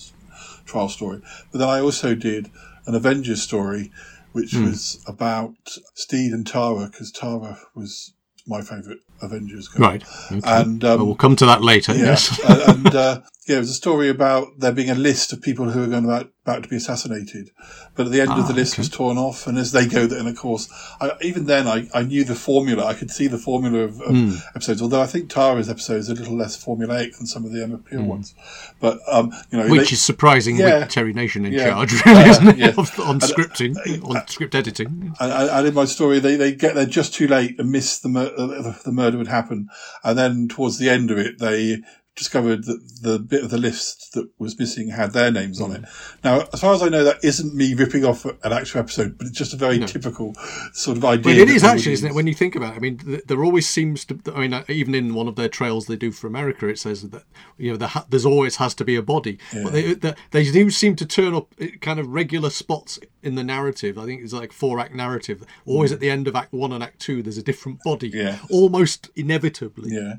trial 0.65 0.89
story. 0.89 1.21
But 1.51 1.59
then 1.59 1.69
I 1.69 1.79
also 1.79 2.15
did 2.15 2.49
an 2.85 2.95
Avengers 2.95 3.41
story, 3.41 3.91
which 4.33 4.53
was 4.55 5.01
about 5.07 5.55
Steed 5.93 6.33
and 6.33 6.45
Tara, 6.45 6.87
because 6.87 7.11
Tara 7.11 7.59
was 7.75 8.13
my 8.45 8.61
favourite 8.61 8.99
Avengers. 9.23 9.69
Right. 9.77 10.03
Okay. 10.31 10.41
And 10.45 10.83
um, 10.83 10.97
Well, 10.97 11.05
we'll 11.07 11.15
come 11.15 11.35
to 11.37 11.45
that 11.45 11.61
later. 11.61 11.93
yeah, 11.95 12.05
Yes. 12.05 12.39
and, 12.47 12.85
and 12.85 12.95
uh, 12.95 13.21
yeah, 13.47 13.57
it 13.57 13.59
was 13.59 13.69
a 13.71 13.73
story 13.73 14.09
about 14.09 14.59
there 14.59 14.71
being 14.71 14.89
a 14.89 14.95
list 14.95 15.33
of 15.33 15.41
people 15.41 15.69
who 15.69 15.83
are 15.83 15.87
going 15.87 16.05
about, 16.05 16.31
about 16.45 16.63
to 16.63 16.69
be 16.69 16.77
assassinated, 16.77 17.49
but 17.95 18.05
at 18.05 18.11
the 18.13 18.21
end 18.21 18.31
of 18.31 18.39
Ah, 18.39 18.47
the 18.47 18.53
list 18.53 18.77
was 18.77 18.87
torn 18.87 19.17
off, 19.17 19.47
and 19.47 19.57
as 19.57 19.73
they 19.73 19.85
go, 19.85 20.03
and 20.03 20.27
of 20.29 20.35
course, 20.37 20.69
I, 21.01 21.11
even 21.21 21.45
then, 21.45 21.67
I, 21.67 21.89
I 21.93 22.03
knew 22.03 22.23
the 22.23 22.35
formula. 22.35 22.85
I 22.85 22.93
could 22.93 23.11
see 23.11 23.27
the 23.27 23.37
formula 23.37 23.79
of, 23.79 23.99
of 24.01 24.15
Hmm. 24.15 24.31
episodes. 24.55 24.81
Although 24.81 25.01
I 25.01 25.07
think 25.07 25.29
Tara's 25.29 25.69
episode 25.69 25.97
is 25.97 26.07
a 26.09 26.13
little 26.13 26.37
less 26.37 26.55
formulaic 26.63 27.17
than 27.17 27.27
some 27.27 27.43
of 27.43 27.51
the 27.51 27.61
Emma 27.63 27.79
Peel 27.79 28.03
ones, 28.03 28.33
but 28.79 28.99
um, 29.11 29.33
you 29.51 29.57
know. 29.57 29.67
Which 29.69 29.89
they- 29.89 29.93
is 29.95 30.01
surprising 30.01 30.55
Yeah. 30.55 30.79
with 30.79 30.89
Terry 30.89 31.11
Nation 31.13 31.45
in 31.45 31.51
Yeah. 31.51 31.69
charge, 31.71 31.93
really, 32.05 32.19
Uh, 32.21 32.29
isn't 32.29 32.47
it? 32.47 32.57
yeah. 32.57 32.73
Of- 32.77 32.97
on 32.99 33.15
And, 33.15 33.23
uh, 33.23 33.27
scripting, 33.27 33.75
on 34.09 34.25
script 34.27 34.55
editing. 34.55 35.13
And, 35.19 35.31
and 35.33 35.49
and 35.49 35.67
in 35.67 35.73
my 35.73 35.85
story, 35.85 36.19
they, 36.19 36.37
they 36.37 36.53
get 36.53 36.75
there 36.75 36.85
just 36.85 37.13
too 37.13 37.27
late 37.27 37.59
and 37.59 37.69
miss 37.71 37.99
the 37.99 38.07
mur- 38.09 38.33
uh, 38.37 38.73
the 38.85 38.91
murder 38.93 39.12
would 39.17 39.27
happen, 39.27 39.67
and 40.03 40.17
then 40.17 40.47
towards 40.47 40.77
the 40.77 40.89
end 40.89 41.11
of 41.11 41.17
it, 41.17 41.39
they 41.39 41.77
discovered 42.15 42.65
that 42.65 42.79
the 43.01 43.17
bit 43.19 43.43
of 43.43 43.49
the 43.49 43.57
list 43.57 44.11
that 44.13 44.29
was 44.37 44.59
missing 44.59 44.89
had 44.89 45.13
their 45.13 45.31
names 45.31 45.59
on 45.59 45.71
it. 45.71 45.83
Now, 46.23 46.47
as 46.53 46.61
far 46.61 46.73
as 46.73 46.83
I 46.83 46.89
know, 46.89 47.03
that 47.03 47.17
isn't 47.23 47.55
me 47.55 47.73
ripping 47.73 48.05
off 48.05 48.23
an 48.25 48.35
actual 48.53 48.81
episode, 48.81 49.17
but 49.17 49.25
it's 49.27 49.37
just 49.37 49.53
a 49.53 49.57
very 49.57 49.79
typical 49.79 50.33
sort 50.73 50.97
of 50.97 51.05
idea. 51.05 51.23
But 51.23 51.37
it 51.37 51.49
is 51.49 51.63
actually, 51.63 51.93
isn't 51.93 52.09
it? 52.11 52.13
When 52.13 52.27
you 52.27 52.33
think 52.35 52.55
about 52.55 52.73
it, 52.73 52.77
I 52.77 52.79
mean, 52.79 52.97
th- 52.99 53.23
there 53.27 53.43
always 53.43 53.67
seems 53.67 54.05
to. 54.05 54.19
I 54.35 54.41
mean, 54.41 54.53
uh, 54.53 54.63
even 54.69 54.93
in 54.93 55.15
one 55.15 55.27
of 55.27 55.35
their 55.35 55.49
trails 55.49 55.87
they 55.87 55.95
do 55.95 56.11
for 56.11 56.27
America, 56.27 56.67
it 56.67 56.77
says 56.77 57.01
that 57.09 57.23
you 57.57 57.71
know 57.71 57.77
there 57.77 57.87
ha- 57.87 58.05
there's 58.09 58.25
always 58.25 58.57
has 58.57 58.75
to 58.75 58.85
be 58.85 58.95
a 58.95 59.01
body, 59.01 59.39
but 59.51 59.73
they 59.73 59.93
they, 59.95 60.13
they 60.31 60.51
do 60.51 60.69
seem 60.69 60.95
to 60.97 61.05
turn 61.05 61.33
up 61.33 61.53
kind 61.81 61.99
of 61.99 62.07
regular 62.09 62.49
spots 62.51 62.99
in 63.23 63.35
the 63.35 63.43
narrative. 63.43 63.97
I 63.97 64.05
think 64.05 64.21
it's 64.21 64.33
like 64.33 64.51
four 64.51 64.79
act 64.79 64.93
narrative. 64.93 65.43
Always 65.65 65.91
at 65.91 65.99
the 65.99 66.09
end 66.11 66.27
of 66.27 66.35
Act 66.35 66.53
One 66.53 66.71
and 66.71 66.83
Act 66.83 66.99
Two, 66.99 67.23
there's 67.23 67.37
a 67.37 67.43
different 67.43 67.81
body, 67.83 68.11
Mm. 68.11 68.15
Yeah. 68.23 68.37
almost 68.51 69.09
inevitably. 69.15 69.89
Yeah. 69.93 70.15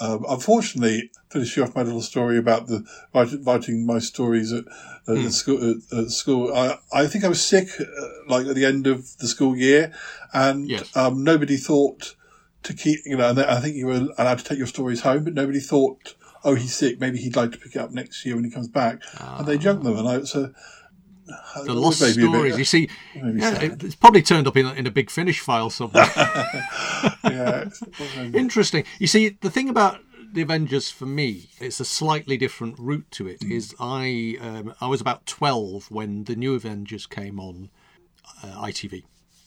Uh, 0.00 0.18
unfortunately, 0.28 1.10
finishing 1.30 1.62
off 1.62 1.74
my 1.74 1.82
little 1.82 2.00
story 2.00 2.38
about 2.38 2.68
the 2.68 2.84
writing, 3.12 3.44
writing 3.44 3.84
my 3.86 3.98
stories 3.98 4.52
at, 4.52 4.64
at 5.08 5.16
the 5.24 5.30
school, 5.30 5.58
at, 5.92 5.98
at 5.98 6.10
school, 6.10 6.54
I, 6.54 6.78
I 6.92 7.06
think 7.06 7.24
I 7.24 7.28
was 7.28 7.44
sick, 7.44 7.68
uh, 7.80 7.84
like 8.28 8.46
at 8.46 8.54
the 8.54 8.64
end 8.64 8.86
of 8.86 9.16
the 9.18 9.26
school 9.26 9.56
year, 9.56 9.92
and 10.32 10.68
Yes. 10.68 10.96
um, 10.96 11.24
nobody 11.24 11.56
thought 11.56 12.14
to 12.62 12.72
keep, 12.72 13.00
you 13.04 13.16
know, 13.16 13.28
and 13.28 13.40
I 13.40 13.60
think 13.60 13.76
you 13.76 13.86
were 13.86 14.08
allowed 14.16 14.38
to 14.38 14.44
take 14.44 14.58
your 14.58 14.66
stories 14.68 15.00
home, 15.02 15.24
but 15.24 15.34
nobody 15.34 15.60
thought, 15.60 16.14
oh, 16.44 16.54
he's 16.54 16.74
sick, 16.74 17.00
maybe 17.00 17.18
he'd 17.18 17.36
like 17.36 17.52
to 17.52 17.58
pick 17.58 17.74
it 17.76 17.80
up 17.80 17.90
next 17.90 18.24
year 18.24 18.36
when 18.36 18.44
he 18.44 18.50
comes 18.50 18.68
back, 18.68 19.02
and 19.38 19.46
they 19.46 19.58
junked 19.58 19.84
them, 19.84 19.98
and 19.98 20.08
I 20.08 20.22
so. 20.22 20.52
The 21.64 21.74
lost 21.74 22.02
a 22.02 22.06
bit- 22.06 22.14
stories. 22.14 22.58
You 22.58 22.64
see, 22.64 22.88
yeah, 23.14 23.60
it, 23.60 23.82
it's 23.82 23.94
probably 23.94 24.22
turned 24.22 24.46
up 24.46 24.56
in 24.56 24.66
a, 24.66 24.72
in 24.72 24.86
a 24.86 24.90
big 24.90 25.10
finish 25.10 25.40
file 25.40 25.70
somewhere. 25.70 26.10
yeah, 27.24 27.68
Interesting. 28.34 28.84
You 28.98 29.06
see, 29.06 29.30
the 29.40 29.50
thing 29.50 29.68
about 29.68 30.00
the 30.32 30.42
Avengers 30.42 30.90
for 30.90 31.06
me, 31.06 31.48
it's 31.60 31.80
a 31.80 31.84
slightly 31.84 32.36
different 32.36 32.78
route 32.78 33.06
to 33.12 33.28
it. 33.28 33.42
Is 33.44 33.74
I 33.80 34.36
um, 34.40 34.74
I 34.80 34.86
was 34.88 35.00
about 35.00 35.26
twelve 35.26 35.90
when 35.90 36.24
the 36.24 36.36
new 36.36 36.54
Avengers 36.54 37.06
came 37.06 37.38
on 37.40 37.70
uh, 38.42 38.48
ITV, 38.66 39.04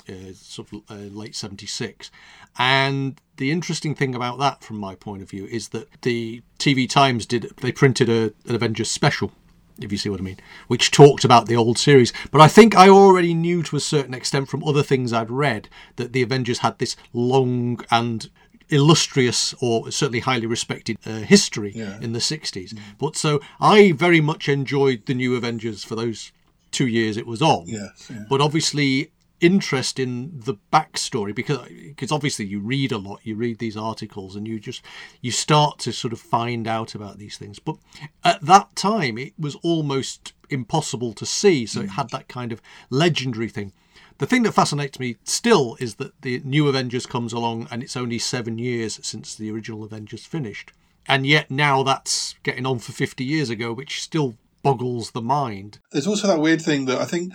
uh, 0.09 0.33
sort 0.33 0.71
of 0.73 0.81
uh, 0.89 0.95
late 0.95 1.35
'76, 1.35 2.09
and 2.57 3.19
the 3.35 3.51
interesting 3.51 3.93
thing 3.93 4.15
about 4.15 4.39
that, 4.39 4.63
from 4.63 4.77
my 4.77 4.95
point 4.95 5.21
of 5.21 5.29
view, 5.29 5.45
is 5.45 5.69
that 5.69 6.01
the 6.01 6.41
TV 6.57 6.89
Times 6.89 7.25
did 7.25 7.51
they 7.61 7.71
printed 7.71 8.09
a, 8.09 8.33
an 8.47 8.55
Avengers 8.55 8.89
special. 8.89 9.31
If 9.79 9.91
you 9.91 9.97
see 9.97 10.09
what 10.09 10.19
I 10.19 10.23
mean, 10.23 10.39
which 10.67 10.91
talked 10.91 11.23
about 11.23 11.45
the 11.47 11.55
old 11.55 11.77
series. 11.77 12.11
But 12.31 12.41
I 12.41 12.47
think 12.47 12.75
I 12.75 12.89
already 12.89 13.33
knew 13.33 13.61
to 13.63 13.75
a 13.75 13.79
certain 13.79 14.13
extent 14.13 14.49
from 14.49 14.63
other 14.63 14.83
things 14.83 15.13
I'd 15.13 15.29
read 15.29 15.69
that 15.97 16.13
the 16.13 16.21
Avengers 16.23 16.59
had 16.59 16.79
this 16.79 16.95
long 17.13 17.79
and 17.91 18.29
illustrious 18.69 19.53
or 19.61 19.91
certainly 19.91 20.19
highly 20.19 20.45
respected 20.45 20.97
uh, 21.05 21.19
history 21.19 21.71
Yeah. 21.75 21.99
in 22.01 22.11
the 22.13 22.19
60s. 22.19 22.77
But 22.97 23.15
so 23.15 23.39
I 23.59 23.91
very 23.93 24.19
much 24.21 24.49
enjoyed 24.49 25.05
the 25.05 25.13
new 25.13 25.35
Avengers 25.35 25.83
for 25.83 25.95
those 25.95 26.31
two 26.71 26.87
years 26.87 27.15
it 27.17 27.25
was 27.25 27.41
on. 27.41 27.63
Yes, 27.67 28.09
yeah. 28.09 28.25
But 28.29 28.41
obviously 28.41 29.11
interest 29.39 29.99
in 29.99 30.31
the 30.33 30.55
backstory 30.73 31.33
because 31.33 31.59
because 31.69 32.11
obviously 32.11 32.45
you 32.45 32.59
read 32.59 32.91
a 32.91 32.97
lot 32.97 33.19
you 33.23 33.35
read 33.35 33.59
these 33.59 33.77
articles 33.77 34.35
and 34.35 34.47
you 34.47 34.59
just 34.59 34.81
you 35.21 35.29
start 35.29 35.77
to 35.77 35.91
sort 35.93 36.11
of 36.11 36.19
find 36.19 36.67
out 36.67 36.95
about 36.95 37.19
these 37.19 37.37
things 37.37 37.59
but 37.59 37.75
at 38.23 38.41
that 38.41 38.75
time 38.75 39.17
it 39.17 39.33
was 39.37 39.55
almost 39.57 40.33
impossible 40.49 41.13
to 41.13 41.25
see 41.25 41.65
so 41.67 41.81
it 41.81 41.87
mm. 41.87 41.91
had 41.91 42.09
that 42.09 42.27
kind 42.27 42.51
of 42.51 42.61
legendary 42.89 43.49
thing 43.49 43.71
the 44.17 44.25
thing 44.25 44.43
that 44.43 44.53
fascinates 44.53 44.99
me 44.99 45.17
still 45.23 45.77
is 45.79 45.95
that 45.95 46.19
the 46.21 46.41
new 46.43 46.67
Avengers 46.67 47.05
comes 47.05 47.33
along 47.33 47.67
and 47.69 47.83
it's 47.83 47.95
only 47.95 48.17
seven 48.17 48.57
years 48.57 48.99
since 49.03 49.35
the 49.35 49.51
original 49.51 49.83
Avengers 49.83 50.25
finished. 50.25 50.71
And 51.07 51.25
yet 51.25 51.51
now 51.51 51.83
that's 51.83 52.35
getting 52.43 52.65
on 52.65 52.79
for 52.79 52.91
50 52.91 53.23
years 53.23 53.49
ago, 53.49 53.71
which 53.71 54.01
still 54.01 54.35
boggles 54.63 55.11
the 55.11 55.21
mind. 55.21 55.79
There's 55.91 56.07
also 56.07 56.27
that 56.27 56.39
weird 56.39 56.61
thing 56.61 56.85
that 56.85 56.99
I 56.99 57.05
think 57.05 57.33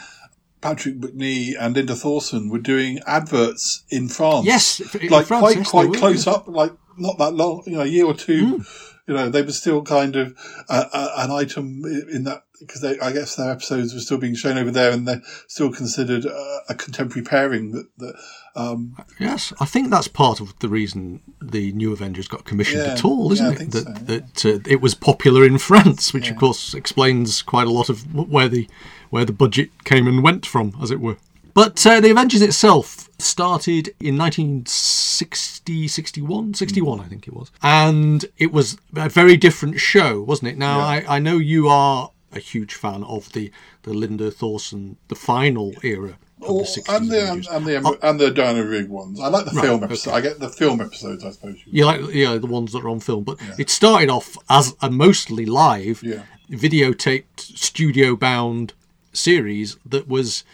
Patrick 0.62 0.98
Macnee 0.98 1.54
and 1.58 1.74
Linda 1.74 1.94
Thorson 1.94 2.48
were 2.48 2.58
doing 2.58 3.00
adverts 3.06 3.84
in 3.90 4.08
France. 4.08 4.46
Yes, 4.46 4.80
in 4.94 5.08
like 5.08 5.26
France, 5.26 5.42
quite 5.42 5.56
yes, 5.56 5.70
quite 5.70 5.92
close 5.94 6.26
up, 6.26 6.48
like 6.48 6.72
not 6.96 7.18
that 7.18 7.34
long, 7.34 7.62
you 7.66 7.72
know, 7.72 7.82
a 7.82 7.86
year 7.86 8.06
or 8.06 8.14
two. 8.14 8.56
Hmm. 8.56 8.62
You 9.08 9.14
know, 9.14 9.28
they 9.28 9.42
were 9.42 9.52
still 9.52 9.82
kind 9.82 10.14
of 10.14 10.38
uh, 10.68 10.84
uh, 10.92 11.14
an 11.18 11.32
item 11.32 11.82
in 11.84 12.22
that 12.24 12.44
because 12.60 12.84
I 12.84 13.12
guess 13.12 13.34
their 13.34 13.50
episodes 13.50 13.92
were 13.92 14.00
still 14.00 14.18
being 14.18 14.36
shown 14.36 14.56
over 14.56 14.70
there, 14.70 14.92
and 14.92 15.06
they're 15.06 15.22
still 15.48 15.72
considered 15.72 16.24
uh, 16.24 16.58
a 16.68 16.74
contemporary 16.76 17.24
pairing. 17.24 17.72
That 17.72 17.88
that 17.98 18.14
um, 18.54 18.96
Yes, 19.18 19.52
I 19.58 19.64
think 19.64 19.90
that's 19.90 20.06
part 20.06 20.40
of 20.40 20.56
the 20.60 20.68
reason 20.68 21.20
the 21.40 21.72
new 21.72 21.92
Avengers 21.92 22.28
got 22.28 22.44
commissioned 22.44 22.84
Yeah, 22.84 22.92
at 22.92 23.04
all, 23.04 23.32
isn't 23.32 23.44
yeah, 23.44 23.62
it? 23.62 23.70
that 23.72 23.82
so, 23.82 23.90
yeah. 23.90 23.98
that 24.04 24.46
uh, 24.46 24.70
it 24.70 24.80
was 24.80 24.94
popular 24.94 25.44
in 25.44 25.58
France, 25.70 26.14
which 26.14 26.30
of 26.30 26.36
course 26.36 26.72
explains 26.72 27.42
quite 27.42 27.66
a 27.66 27.72
lot 27.72 27.88
of 27.88 28.14
where 28.14 28.48
the 28.48 28.68
where 29.12 29.26
the 29.26 29.32
budget 29.32 29.68
came 29.84 30.06
and 30.08 30.22
went 30.22 30.46
from, 30.46 30.74
as 30.82 30.90
it 30.90 30.98
were. 30.98 31.18
But 31.52 31.86
uh, 31.86 32.00
the 32.00 32.10
Avengers 32.10 32.40
itself 32.40 33.10
started 33.18 33.94
in 34.00 34.16
1960, 34.16 35.86
61, 35.86 36.54
61, 36.54 37.00
I 37.00 37.04
think 37.04 37.28
it 37.28 37.34
was, 37.34 37.50
and 37.62 38.24
it 38.38 38.52
was 38.52 38.78
a 38.96 39.10
very 39.10 39.36
different 39.36 39.78
show, 39.78 40.22
wasn't 40.22 40.48
it? 40.52 40.56
Now 40.58 40.78
Yeah. 40.78 40.84
I, 41.06 41.16
I 41.16 41.18
know 41.18 41.36
you 41.36 41.68
are 41.68 42.10
a 42.32 42.38
huge 42.38 42.74
fan 42.74 43.04
of 43.04 43.30
the 43.34 43.52
the 43.82 43.92
Linda 43.92 44.30
Thorson, 44.30 44.96
the 45.08 45.14
final 45.14 45.74
era 45.82 46.16
of 46.40 46.48
or, 46.50 46.60
the 46.62 46.68
60s 46.68 46.96
and 46.96 47.10
the 47.10 47.46
and 47.52 47.66
the 47.66 47.98
and 48.08 48.18
the 48.18 48.30
Diana 48.30 48.64
Rigg 48.64 48.88
ones. 48.88 49.20
I 49.20 49.28
like 49.28 49.44
the 49.44 49.50
film 49.60 49.76
okay. 49.76 49.84
episodes. 49.84 50.16
I 50.16 50.20
get 50.22 50.40
the 50.40 50.48
film 50.48 50.80
episodes, 50.80 51.22
I 51.22 51.32
suppose. 51.32 51.56
you- 51.66 51.72
You 51.80 51.84
like 51.84 52.00
yeah 52.14 52.38
the 52.38 52.46
ones 52.46 52.72
that 52.72 52.82
are 52.82 52.88
on 52.88 53.00
film, 53.00 53.24
but 53.24 53.36
it 53.58 53.68
started 53.68 54.08
off 54.08 54.38
as 54.48 54.74
a 54.80 54.90
mostly 54.90 55.44
live, 55.44 56.02
Yeah. 56.02 56.22
videotaped, 56.50 57.40
studio 57.40 58.16
bound 58.16 58.72
series 59.12 59.76
that 59.86 60.08
was 60.08 60.44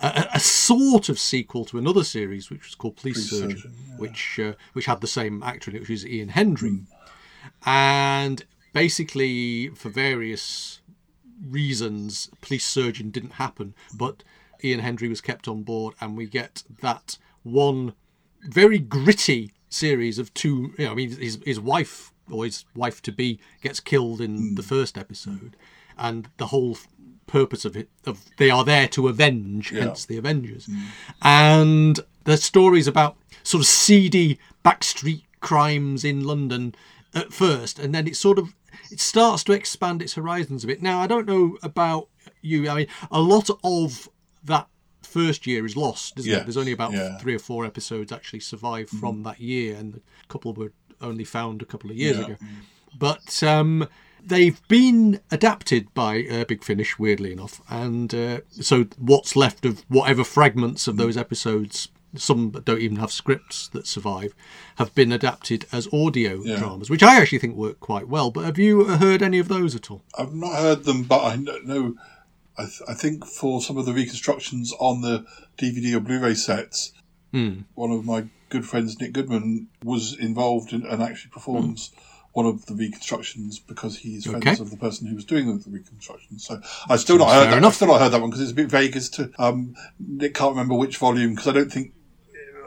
a, 0.00 0.26
a- 0.34 0.40
sort 0.40 1.08
of 1.08 1.18
sequel 1.18 1.64
to 1.66 1.78
another 1.78 2.04
series 2.04 2.50
which 2.50 2.64
was 2.66 2.74
called 2.74 2.96
Police, 2.96 3.28
Police 3.28 3.40
Surgeon, 3.40 3.56
Surgeon, 3.58 3.74
yeah. 3.90 3.96
which 3.96 4.40
uh, 4.42 4.52
which 4.72 4.86
had 4.86 5.00
the 5.00 5.06
same 5.06 5.42
actor 5.42 5.70
in 5.70 5.76
it, 5.76 5.80
which 5.80 5.90
is 5.90 6.06
Ian 6.06 6.28
Hendry, 6.30 6.70
Hmm. 6.70 7.68
and 7.68 8.44
basically 8.72 9.68
for 9.68 9.88
various 9.88 10.80
reasons, 11.48 12.30
Police 12.40 12.64
Surgeon 12.64 13.10
didn't 13.10 13.32
happen, 13.34 13.74
but 13.94 14.22
Ian 14.62 14.80
Hendry 14.80 15.08
was 15.08 15.20
kept 15.20 15.48
on 15.48 15.62
board, 15.62 15.94
and 16.00 16.16
we 16.16 16.26
get 16.26 16.62
that 16.80 17.18
one 17.42 17.94
very 18.42 18.78
gritty 18.78 19.52
series 19.68 20.18
of 20.18 20.32
two. 20.34 20.72
You 20.78 20.86
know, 20.86 20.92
I 20.92 20.94
mean, 20.94 21.10
his 21.16 21.38
his 21.44 21.60
wife 21.60 22.12
or 22.30 22.44
his 22.44 22.64
wife 22.74 23.02
to 23.02 23.12
be 23.12 23.38
gets 23.62 23.80
killed 23.80 24.20
in 24.20 24.54
the 24.54 24.62
first 24.62 24.96
episode, 24.96 25.56
and 25.98 26.28
the 26.38 26.46
whole 26.46 26.78
purpose 27.26 27.64
of 27.64 27.76
it 27.76 27.88
of 28.06 28.24
they 28.38 28.50
are 28.50 28.64
there 28.64 28.88
to 28.88 29.08
avenge, 29.08 29.70
hence 29.70 30.04
the 30.04 30.16
Avengers, 30.18 30.68
and 31.22 32.00
the 32.24 32.36
stories 32.36 32.86
about 32.86 33.16
sort 33.42 33.62
of 33.62 33.66
seedy 33.66 34.38
backstreet 34.64 35.22
crimes 35.40 36.04
in 36.04 36.24
London 36.24 36.74
at 37.14 37.32
first, 37.32 37.78
and 37.78 37.94
then 37.94 38.06
it 38.06 38.16
sort 38.16 38.38
of 38.38 38.54
it 38.90 39.00
starts 39.00 39.44
to 39.44 39.52
expand 39.52 40.02
its 40.02 40.14
horizons 40.14 40.64
a 40.64 40.66
bit. 40.66 40.82
Now 40.82 41.00
I 41.00 41.06
don't 41.06 41.26
know 41.26 41.56
about 41.62 42.08
you. 42.42 42.68
I 42.68 42.74
mean, 42.74 42.86
a 43.10 43.20
lot 43.20 43.48
of 43.62 44.08
that 44.44 44.68
first 45.02 45.46
year 45.46 45.64
is 45.64 45.76
lost, 45.76 46.18
isn't 46.18 46.30
Yeah, 46.30 46.38
it? 46.38 46.44
There's 46.44 46.56
only 46.56 46.72
about 46.72 46.92
yeah. 46.92 47.18
three 47.18 47.34
or 47.34 47.38
four 47.38 47.64
episodes 47.64 48.10
actually 48.12 48.40
survive 48.40 48.88
from 48.88 49.22
that 49.22 49.40
year, 49.40 49.76
and 49.76 49.96
a 49.96 50.26
couple 50.28 50.52
were 50.54 50.72
only 51.00 51.24
found 51.24 51.62
a 51.62 51.66
couple 51.66 51.90
of 51.90 51.96
years 51.96 52.18
Yeah. 52.18 52.24
ago. 52.24 52.36
But 52.98 53.42
um, 53.42 53.88
they've 54.26 54.60
been 54.68 55.20
adapted 55.30 55.92
by 55.94 56.24
uh, 56.30 56.44
Big 56.44 56.64
Finish, 56.64 56.98
weirdly 56.98 57.32
enough, 57.32 57.60
and 57.68 58.14
uh, 58.14 58.40
so 58.50 58.84
what's 58.98 59.36
left 59.36 59.64
of 59.64 59.84
whatever 59.88 60.24
fragments 60.24 60.86
of 60.88 60.96
those 60.96 61.16
episodes. 61.16 61.88
Some 62.16 62.52
that 62.52 62.64
don't 62.64 62.80
even 62.80 62.98
have 62.98 63.10
scripts 63.10 63.66
that 63.70 63.88
survive 63.88 64.36
have 64.76 64.94
been 64.94 65.10
adapted 65.10 65.66
as 65.72 65.88
audio 65.92 66.40
Yeah. 66.44 66.58
dramas, 66.58 66.88
which 66.88 67.02
I 67.02 67.20
actually 67.20 67.38
think 67.40 67.56
work 67.56 67.80
quite 67.80 68.06
well. 68.06 68.30
But 68.30 68.44
have 68.44 68.56
you 68.56 68.84
heard 68.84 69.20
any 69.20 69.40
of 69.40 69.48
those 69.48 69.74
at 69.74 69.90
all? 69.90 70.04
I've 70.16 70.32
not 70.32 70.54
heard 70.54 70.84
them, 70.84 71.02
but 71.02 71.24
I 71.24 71.34
know. 71.34 71.96
I, 72.56 72.66
th- 72.66 72.82
I 72.86 72.94
think 72.94 73.26
for 73.26 73.60
some 73.60 73.76
of 73.78 73.84
the 73.84 73.92
reconstructions 73.92 74.72
on 74.78 75.00
the 75.00 75.26
DVD 75.58 75.94
or 75.96 76.00
Blu-ray 76.00 76.34
sets, 76.34 76.92
Hmm. 77.32 77.62
one 77.74 77.90
of 77.90 78.04
my 78.04 78.26
good 78.48 78.64
friends, 78.64 79.00
Nick 79.00 79.12
Goodman, 79.12 79.66
was 79.82 80.16
involved 80.16 80.72
in, 80.72 80.86
and 80.86 81.02
actually 81.02 81.32
performs 81.32 81.90
one 82.34 82.46
of 82.46 82.66
the 82.66 82.74
reconstructions 82.74 83.58
because 83.60 83.96
he's 83.98 84.26
friends 84.26 84.60
of 84.60 84.70
the 84.70 84.76
person 84.76 85.06
who 85.06 85.14
was 85.14 85.24
doing 85.24 85.46
the 85.46 85.70
reconstructions. 85.70 86.44
So 86.44 86.60
I've 86.88 87.00
still 87.00 87.16
not 87.16 87.30
heard 87.30 87.50
that. 87.50 87.58
enough. 87.58 87.70
I've 87.70 87.76
still 87.76 87.88
not 87.88 88.00
heard 88.00 88.10
that 88.10 88.20
one 88.20 88.30
because 88.30 88.42
it's 88.42 88.52
a 88.52 88.54
bit 88.54 88.68
vague 88.68 88.96
as 88.96 89.08
to. 89.10 89.30
Um, 89.38 89.74
Nick 89.98 90.34
can't 90.34 90.50
remember 90.50 90.74
which 90.74 90.96
volume 90.98 91.30
because 91.30 91.48
I 91.48 91.52
don't 91.52 91.72
think. 91.72 91.92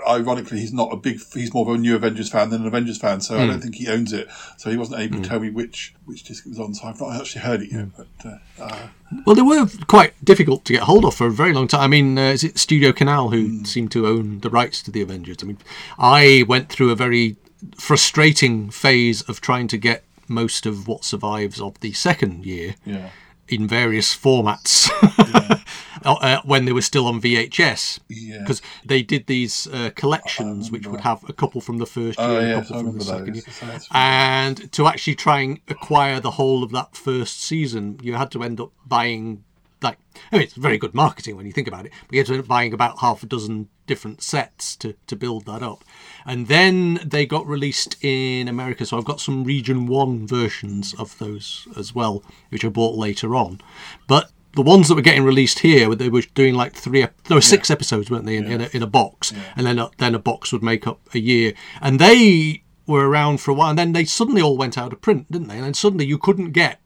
Ironically, 0.07 0.59
he's 0.59 0.71
not 0.71 0.93
a 0.93 0.95
big. 0.95 1.19
He's 1.33 1.53
more 1.53 1.67
of 1.69 1.75
a 1.75 1.77
new 1.77 1.93
Avengers 1.95 2.29
fan 2.29 2.49
than 2.49 2.61
an 2.61 2.67
Avengers 2.67 2.97
fan, 2.97 3.19
so 3.19 3.35
I 3.35 3.41
Hmm. 3.43 3.47
don't 3.49 3.61
think 3.61 3.75
he 3.75 3.89
owns 3.89 4.13
it. 4.13 4.29
So 4.55 4.69
he 4.71 4.77
wasn't 4.77 5.01
able 5.01 5.21
to 5.21 5.27
tell 5.27 5.39
me 5.41 5.49
which 5.49 5.95
which 6.05 6.23
disc 6.23 6.45
it 6.45 6.49
was 6.49 6.59
on. 6.59 6.73
So 6.75 6.87
I've 6.87 6.99
not 7.01 7.19
actually 7.19 7.41
heard 7.41 7.61
it 7.63 7.71
Hmm. 7.71 7.77
yet. 7.77 7.87
But 7.97 8.07
uh, 8.25 8.63
uh, 8.63 8.87
Well, 9.25 9.35
they 9.35 9.41
were 9.41 9.67
quite 9.87 10.13
difficult 10.23 10.63
to 10.65 10.73
get 10.73 10.83
hold 10.83 11.03
of 11.03 11.13
for 11.15 11.27
a 11.27 11.31
very 11.31 11.51
long 11.51 11.67
time. 11.67 11.81
I 11.81 11.87
mean, 11.87 12.17
uh, 12.17 12.21
is 12.29 12.45
it 12.45 12.57
Studio 12.57 12.93
Canal 12.93 13.31
who 13.31 13.65
seemed 13.65 13.91
to 13.93 14.07
own 14.07 14.39
the 14.39 14.49
rights 14.49 14.81
to 14.83 14.91
the 14.91 15.01
Avengers? 15.01 15.37
I 15.41 15.45
mean, 15.45 15.57
I 15.99 16.45
went 16.47 16.69
through 16.69 16.91
a 16.91 16.95
very 16.95 17.35
frustrating 17.77 18.69
phase 18.69 19.21
of 19.23 19.41
trying 19.41 19.67
to 19.69 19.77
get 19.77 20.03
most 20.27 20.65
of 20.65 20.87
what 20.87 21.03
survives 21.03 21.59
of 21.61 21.79
the 21.79 21.93
second 21.93 22.45
year 22.45 22.75
yeah, 22.85 23.09
in 23.47 23.67
various 23.67 24.15
formats. 24.15 24.89
Uh, 26.05 26.39
when 26.45 26.63
they 26.63 26.71
were 26.71 26.81
still 26.81 27.05
on 27.07 27.19
VHS. 27.19 27.99
Yeah. 28.07 28.39
Because 28.39 28.61
they 28.85 29.01
did 29.01 29.27
these 29.27 29.67
uh, 29.67 29.89
collections, 29.95 30.71
which 30.71 30.87
would 30.87 31.01
have 31.01 31.27
a 31.27 31.33
couple 31.33 31.59
from 31.59 31.79
the 31.79 31.85
first 31.85 32.17
year, 32.17 32.27
Oh, 32.29 32.59
a 32.59 32.61
couple 32.61 32.83
from 32.83 32.97
the 32.97 33.03
second 33.03 33.35
year, 33.35 33.43
and 33.91 34.71
to 34.71 34.87
actually 34.87 35.15
try 35.15 35.39
and 35.41 35.59
acquire 35.67 36.21
the 36.21 36.31
whole 36.31 36.63
of 36.63 36.71
that 36.71 36.95
first 36.95 37.41
season, 37.41 37.99
you 38.01 38.13
had 38.13 38.31
to 38.31 38.43
end 38.43 38.61
up 38.61 38.71
buying 38.85 39.43
like 39.81 39.97
I 40.31 40.37
mean, 40.37 40.43
it's 40.43 40.53
very 40.53 40.77
good 40.77 40.93
marketing 40.93 41.35
when 41.35 41.45
you 41.45 41.51
think 41.51 41.67
about 41.67 41.85
it. 41.85 41.91
But 42.07 42.13
you 42.13 42.19
had 42.19 42.27
to 42.27 42.33
end 42.33 42.43
up 42.43 42.47
buying 42.47 42.73
about 42.73 42.99
half 42.99 43.23
a 43.23 43.25
dozen 43.25 43.69
different 43.85 44.21
sets 44.21 44.75
to 44.77 44.93
to 45.07 45.15
build 45.15 45.45
that 45.45 45.63
up, 45.63 45.83
and 46.27 46.47
then 46.47 46.99
they 47.03 47.25
got 47.25 47.47
released 47.47 47.95
in 48.03 48.49
America. 48.49 48.85
So 48.85 48.97
I've 48.97 49.05
got 49.05 49.21
some 49.21 49.45
Region 49.45 49.87
One 49.87 50.27
versions 50.27 50.93
of 50.95 51.17
those 51.17 51.67
as 51.75 51.95
well, 51.95 52.21
which 52.49 52.65
I 52.65 52.69
bought 52.69 52.95
later 52.95 53.33
on. 53.33 53.61
But 54.07 54.29
the 54.53 54.61
ones 54.61 54.89
that 54.89 54.95
were 54.95 55.01
getting 55.01 55.23
released 55.23 55.59
here, 55.59 55.95
they 55.95 56.09
were 56.09 56.23
doing 56.33 56.53
like 56.53 56.73
three, 56.73 57.01
there 57.01 57.37
were 57.37 57.41
six 57.41 57.71
episodes, 57.71 58.11
weren't 58.11 58.25
they, 58.25 58.35
in, 58.35 58.51
in, 58.51 58.61
a, 58.61 58.69
in 58.73 58.83
a 58.83 58.87
box, 58.87 59.33
and 59.55 59.65
then 59.65 59.79
a, 59.79 59.89
then 59.99 60.13
a 60.13 60.19
box 60.19 60.51
would 60.51 60.63
make 60.63 60.85
up 60.85 60.99
a 61.13 61.19
year, 61.19 61.53
and 61.81 61.97
they 61.97 62.63
were 62.85 63.07
around 63.07 63.39
for 63.39 63.51
a 63.51 63.53
while, 63.53 63.69
and 63.69 63.79
then 63.79 63.93
they 63.93 64.03
suddenly 64.03 64.41
all 64.41 64.57
went 64.57 64.77
out 64.77 64.91
of 64.91 64.99
print, 64.99 65.31
didn't 65.31 65.47
they? 65.47 65.55
And 65.55 65.63
then 65.63 65.73
suddenly 65.73 66.05
you 66.05 66.17
couldn't 66.17 66.51
get 66.51 66.81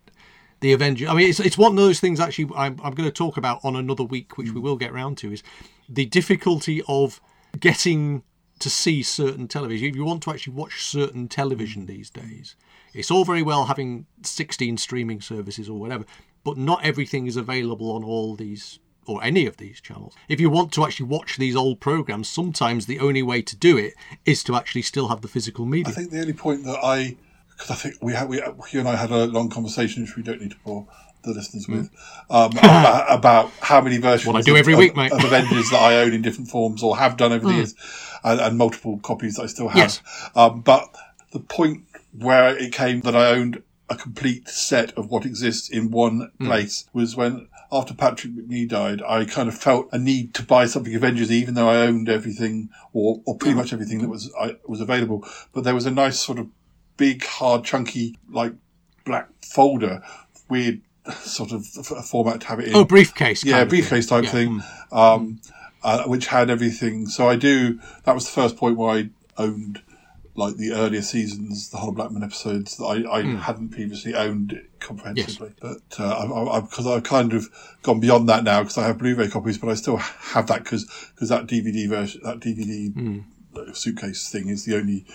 the 0.59 0.73
Avengers. 0.73 1.09
I 1.09 1.15
mean, 1.15 1.29
it's, 1.29 1.39
it's 1.39 1.57
one 1.57 1.71
of 1.71 1.77
those 1.77 1.99
things 1.99 2.19
actually 2.19 2.53
I'm, 2.55 2.79
I'm 2.83 2.93
going 2.93 3.09
to 3.09 3.11
talk 3.11 3.37
about 3.37 3.59
on 3.63 3.75
another 3.75 4.03
week, 4.03 4.37
which 4.37 4.49
mm. 4.49 4.53
we 4.53 4.59
will 4.59 4.75
get 4.75 4.93
round 4.93 5.17
to, 5.19 5.31
is 5.31 5.41
the 5.89 6.05
difficulty 6.05 6.83
of 6.87 7.19
getting 7.59 8.23
to 8.61 8.69
see 8.69 9.03
certain 9.03 9.47
television, 9.47 9.89
if 9.89 9.95
you 9.95 10.05
want 10.05 10.23
to 10.23 10.31
actually 10.31 10.53
watch 10.53 10.83
certain 10.83 11.27
television 11.27 11.85
these 11.85 12.09
days, 12.09 12.55
it's 12.93 13.11
all 13.11 13.25
very 13.25 13.41
well 13.41 13.65
having 13.65 14.05
16 14.23 14.77
streaming 14.77 15.21
services 15.21 15.69
or 15.69 15.79
whatever, 15.79 16.05
but 16.43 16.57
not 16.57 16.83
everything 16.83 17.27
is 17.27 17.37
available 17.37 17.91
on 17.91 18.03
all 18.03 18.35
these 18.35 18.79
or 19.07 19.23
any 19.23 19.45
of 19.45 19.57
these 19.57 19.81
channels. 19.81 20.13
If 20.29 20.39
you 20.39 20.49
want 20.49 20.71
to 20.73 20.85
actually 20.85 21.07
watch 21.07 21.37
these 21.37 21.55
old 21.55 21.79
programs, 21.79 22.29
sometimes 22.29 22.85
the 22.85 22.99
only 22.99 23.23
way 23.23 23.41
to 23.41 23.55
do 23.55 23.77
it 23.77 23.93
is 24.25 24.43
to 24.43 24.55
actually 24.55 24.83
still 24.83 25.07
have 25.07 25.21
the 25.21 25.27
physical 25.27 25.65
media. 25.65 25.91
I 25.91 25.95
think 25.95 26.11
the 26.11 26.21
only 26.21 26.33
point 26.33 26.63
that 26.65 26.79
I, 26.83 27.17
because 27.49 27.71
I 27.71 27.75
think 27.75 27.95
we 28.01 28.13
had, 28.13 28.29
we, 28.29 28.37
you 28.71 28.79
and 28.79 28.87
I 28.87 28.95
had 28.95 29.11
a 29.11 29.25
long 29.25 29.49
conversation, 29.49 30.03
which 30.03 30.15
we 30.15 30.23
don't 30.23 30.39
need 30.39 30.51
to 30.51 30.57
bore 30.63 30.87
the 31.23 31.31
listeners 31.31 31.67
with, 31.67 31.89
um, 32.29 32.51
about, 32.57 33.05
about 33.09 33.51
how 33.61 33.81
many 33.81 33.97
versions 33.97 34.27
What 34.27 34.35
I 34.37 34.41
do 34.41 34.53
of- 34.53 34.59
every 34.59 34.73
of, 34.73 34.79
week, 34.79 34.95
mate. 34.95 35.11
of 35.11 35.23
Avengers 35.23 35.69
that 35.69 35.79
I 35.81 35.97
own 36.01 36.13
in 36.13 36.21
different 36.21 36.49
forms 36.49 36.81
or 36.83 36.97
have 36.97 37.17
done 37.17 37.31
over 37.31 37.41
Hmm. 37.45 37.51
the 37.51 37.55
years, 37.57 37.75
and, 38.23 38.39
and 38.39 38.57
multiple 38.57 38.99
copies 38.99 39.35
that 39.35 39.43
I 39.43 39.47
still 39.47 39.67
have. 39.69 39.77
Yes. 39.77 40.01
Um, 40.35 40.61
but 40.61 40.95
the 41.31 41.39
point 41.39 41.83
where 42.17 42.55
it 42.57 42.73
came 42.73 43.01
that 43.01 43.15
I 43.15 43.29
owned 43.31 43.63
a 43.89 43.95
complete 43.95 44.47
set 44.47 44.93
of 44.97 45.09
what 45.11 45.25
exists 45.25 45.69
in 45.69 45.91
one 45.91 46.31
Hmm. 46.37 46.45
place 46.45 46.85
was 46.93 47.15
when 47.15 47.47
after 47.73 47.93
Patrick 47.93 48.33
Macnee 48.33 48.67
died, 48.67 49.01
I 49.07 49.23
kind 49.25 49.47
of 49.47 49.57
felt 49.57 49.87
a 49.93 49.97
need 49.97 50.33
to 50.33 50.43
buy 50.43 50.65
something 50.65 50.93
Avengers, 50.93 51.31
even 51.31 51.53
though 51.53 51.69
I 51.69 51.77
owned 51.77 52.09
everything 52.09 52.69
or, 52.91 53.21
or 53.25 53.37
pretty 53.37 53.55
much 53.55 53.71
everything 53.71 53.99
that 53.99 54.09
was 54.09 54.29
I, 54.39 54.55
was 54.67 54.81
available. 54.81 55.25
But 55.53 55.63
there 55.63 55.73
was 55.75 55.85
a 55.85 55.91
nice 55.91 56.19
sort 56.19 56.37
of 56.39 56.47
big, 56.97 57.23
hard, 57.25 57.63
chunky, 57.63 58.17
like 58.29 58.53
black 59.05 59.29
folder, 59.41 60.03
weird 60.49 60.81
sort 61.21 61.51
of 61.51 61.65
f- 61.77 62.05
format 62.05 62.41
to 62.41 62.47
have 62.47 62.59
it 62.59 62.67
in. 62.69 62.75
Oh, 62.75 62.85
briefcase. 62.85 63.43
yeah, 63.43 63.63
briefcase 63.65 64.07
thing. 64.07 64.23
type 64.23 64.25
Yeah. 64.25 64.31
thing, 64.31 64.63
um, 64.91 65.39
uh, 65.83 66.03
which 66.03 66.27
had 66.27 66.49
everything. 66.49 67.07
So 67.07 67.27
I 67.29 67.35
do. 67.35 67.79
That 68.03 68.13
was 68.15 68.25
the 68.25 68.31
first 68.31 68.55
point 68.57 68.77
where 68.77 68.89
I 68.97 69.09
owned 69.37 69.81
like 70.33 70.55
the 70.55 70.71
earlier 70.71 71.01
seasons, 71.01 71.69
the 71.71 71.77
Honor 71.77 71.91
Blackman 71.91 72.23
episodes 72.23 72.77
that 72.77 72.85
I, 72.85 73.17
I 73.19 73.21
hadn't 73.35 73.69
previously 73.69 74.15
owned 74.15 74.61
comprehensively. 74.79 75.51
But 75.59 75.81
uh, 75.99 76.05
I, 76.05 76.57
I, 76.57 76.61
because 76.61 76.87
I've 76.87 77.03
kind 77.03 77.33
of 77.33 77.49
gone 77.83 77.99
beyond 77.99 78.29
that 78.29 78.43
now 78.45 78.61
because 78.61 78.77
I 78.77 78.83
have 78.87 78.97
Blu-ray 78.97 79.27
copies, 79.29 79.57
but 79.57 79.69
I 79.69 79.73
still 79.73 79.97
have 79.97 80.47
that 80.47 80.63
because 80.63 80.85
because 81.13 81.27
that 81.29 81.47
DVD 81.47 81.89
version, 81.89 82.21
that 82.23 82.39
DVD 82.39 83.23
suitcase 83.73 84.29
thing 84.29 84.47
is 84.47 84.63
the 84.65 84.77
only 84.77 85.05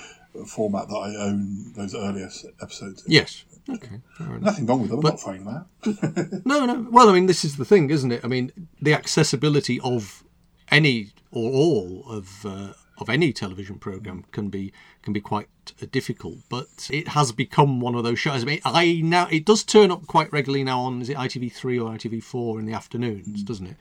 format 0.46 0.88
that 0.88 0.96
I 0.96 1.14
own 1.16 1.72
those 1.74 1.94
earlier 1.94 2.28
episodes. 2.60 3.04
in. 3.06 3.12
Yes. 3.12 3.44
Okay. 3.68 4.00
Nothing 4.20 4.66
wrong 4.66 4.82
with 4.82 4.90
them. 4.90 4.98
I'm 4.98 5.04
not 5.04 5.20
them 5.20 5.48
out. 5.48 6.42
No, 6.44 6.66
no. 6.66 6.86
Well, 6.90 7.08
I 7.08 7.12
mean, 7.12 7.26
this 7.26 7.44
is 7.44 7.56
the 7.56 7.64
thing, 7.64 7.90
isn't 7.90 8.12
it? 8.12 8.24
I 8.24 8.28
mean, 8.28 8.52
the 8.80 8.94
accessibility 8.94 9.80
of 9.80 10.22
any 10.70 11.08
or 11.30 11.50
all 11.50 12.04
of 12.08 12.46
uh, 12.46 12.72
of 12.98 13.08
any 13.08 13.32
television 13.32 13.78
program 13.78 14.24
can 14.32 14.48
be 14.48 14.72
can 15.02 15.12
be 15.12 15.20
quite 15.20 15.48
uh, 15.82 15.86
difficult, 15.90 16.36
but 16.48 16.88
it 16.90 17.08
has 17.08 17.32
become 17.32 17.80
one 17.80 17.94
of 17.94 18.04
those 18.04 18.18
shows. 18.18 18.42
I 18.42 18.46
mean, 18.46 18.60
I 18.64 19.00
now 19.02 19.26
it 19.30 19.44
does 19.44 19.64
turn 19.64 19.90
up 19.90 20.06
quite 20.06 20.32
regularly 20.32 20.64
now 20.64 20.80
on 20.80 21.00
is 21.02 21.10
it 21.10 21.16
ITV3 21.16 21.84
or 21.84 21.90
ITV4 21.96 22.60
in 22.60 22.66
the 22.66 22.72
afternoons, 22.72 23.42
doesn't 23.42 23.66
it? 23.66 23.76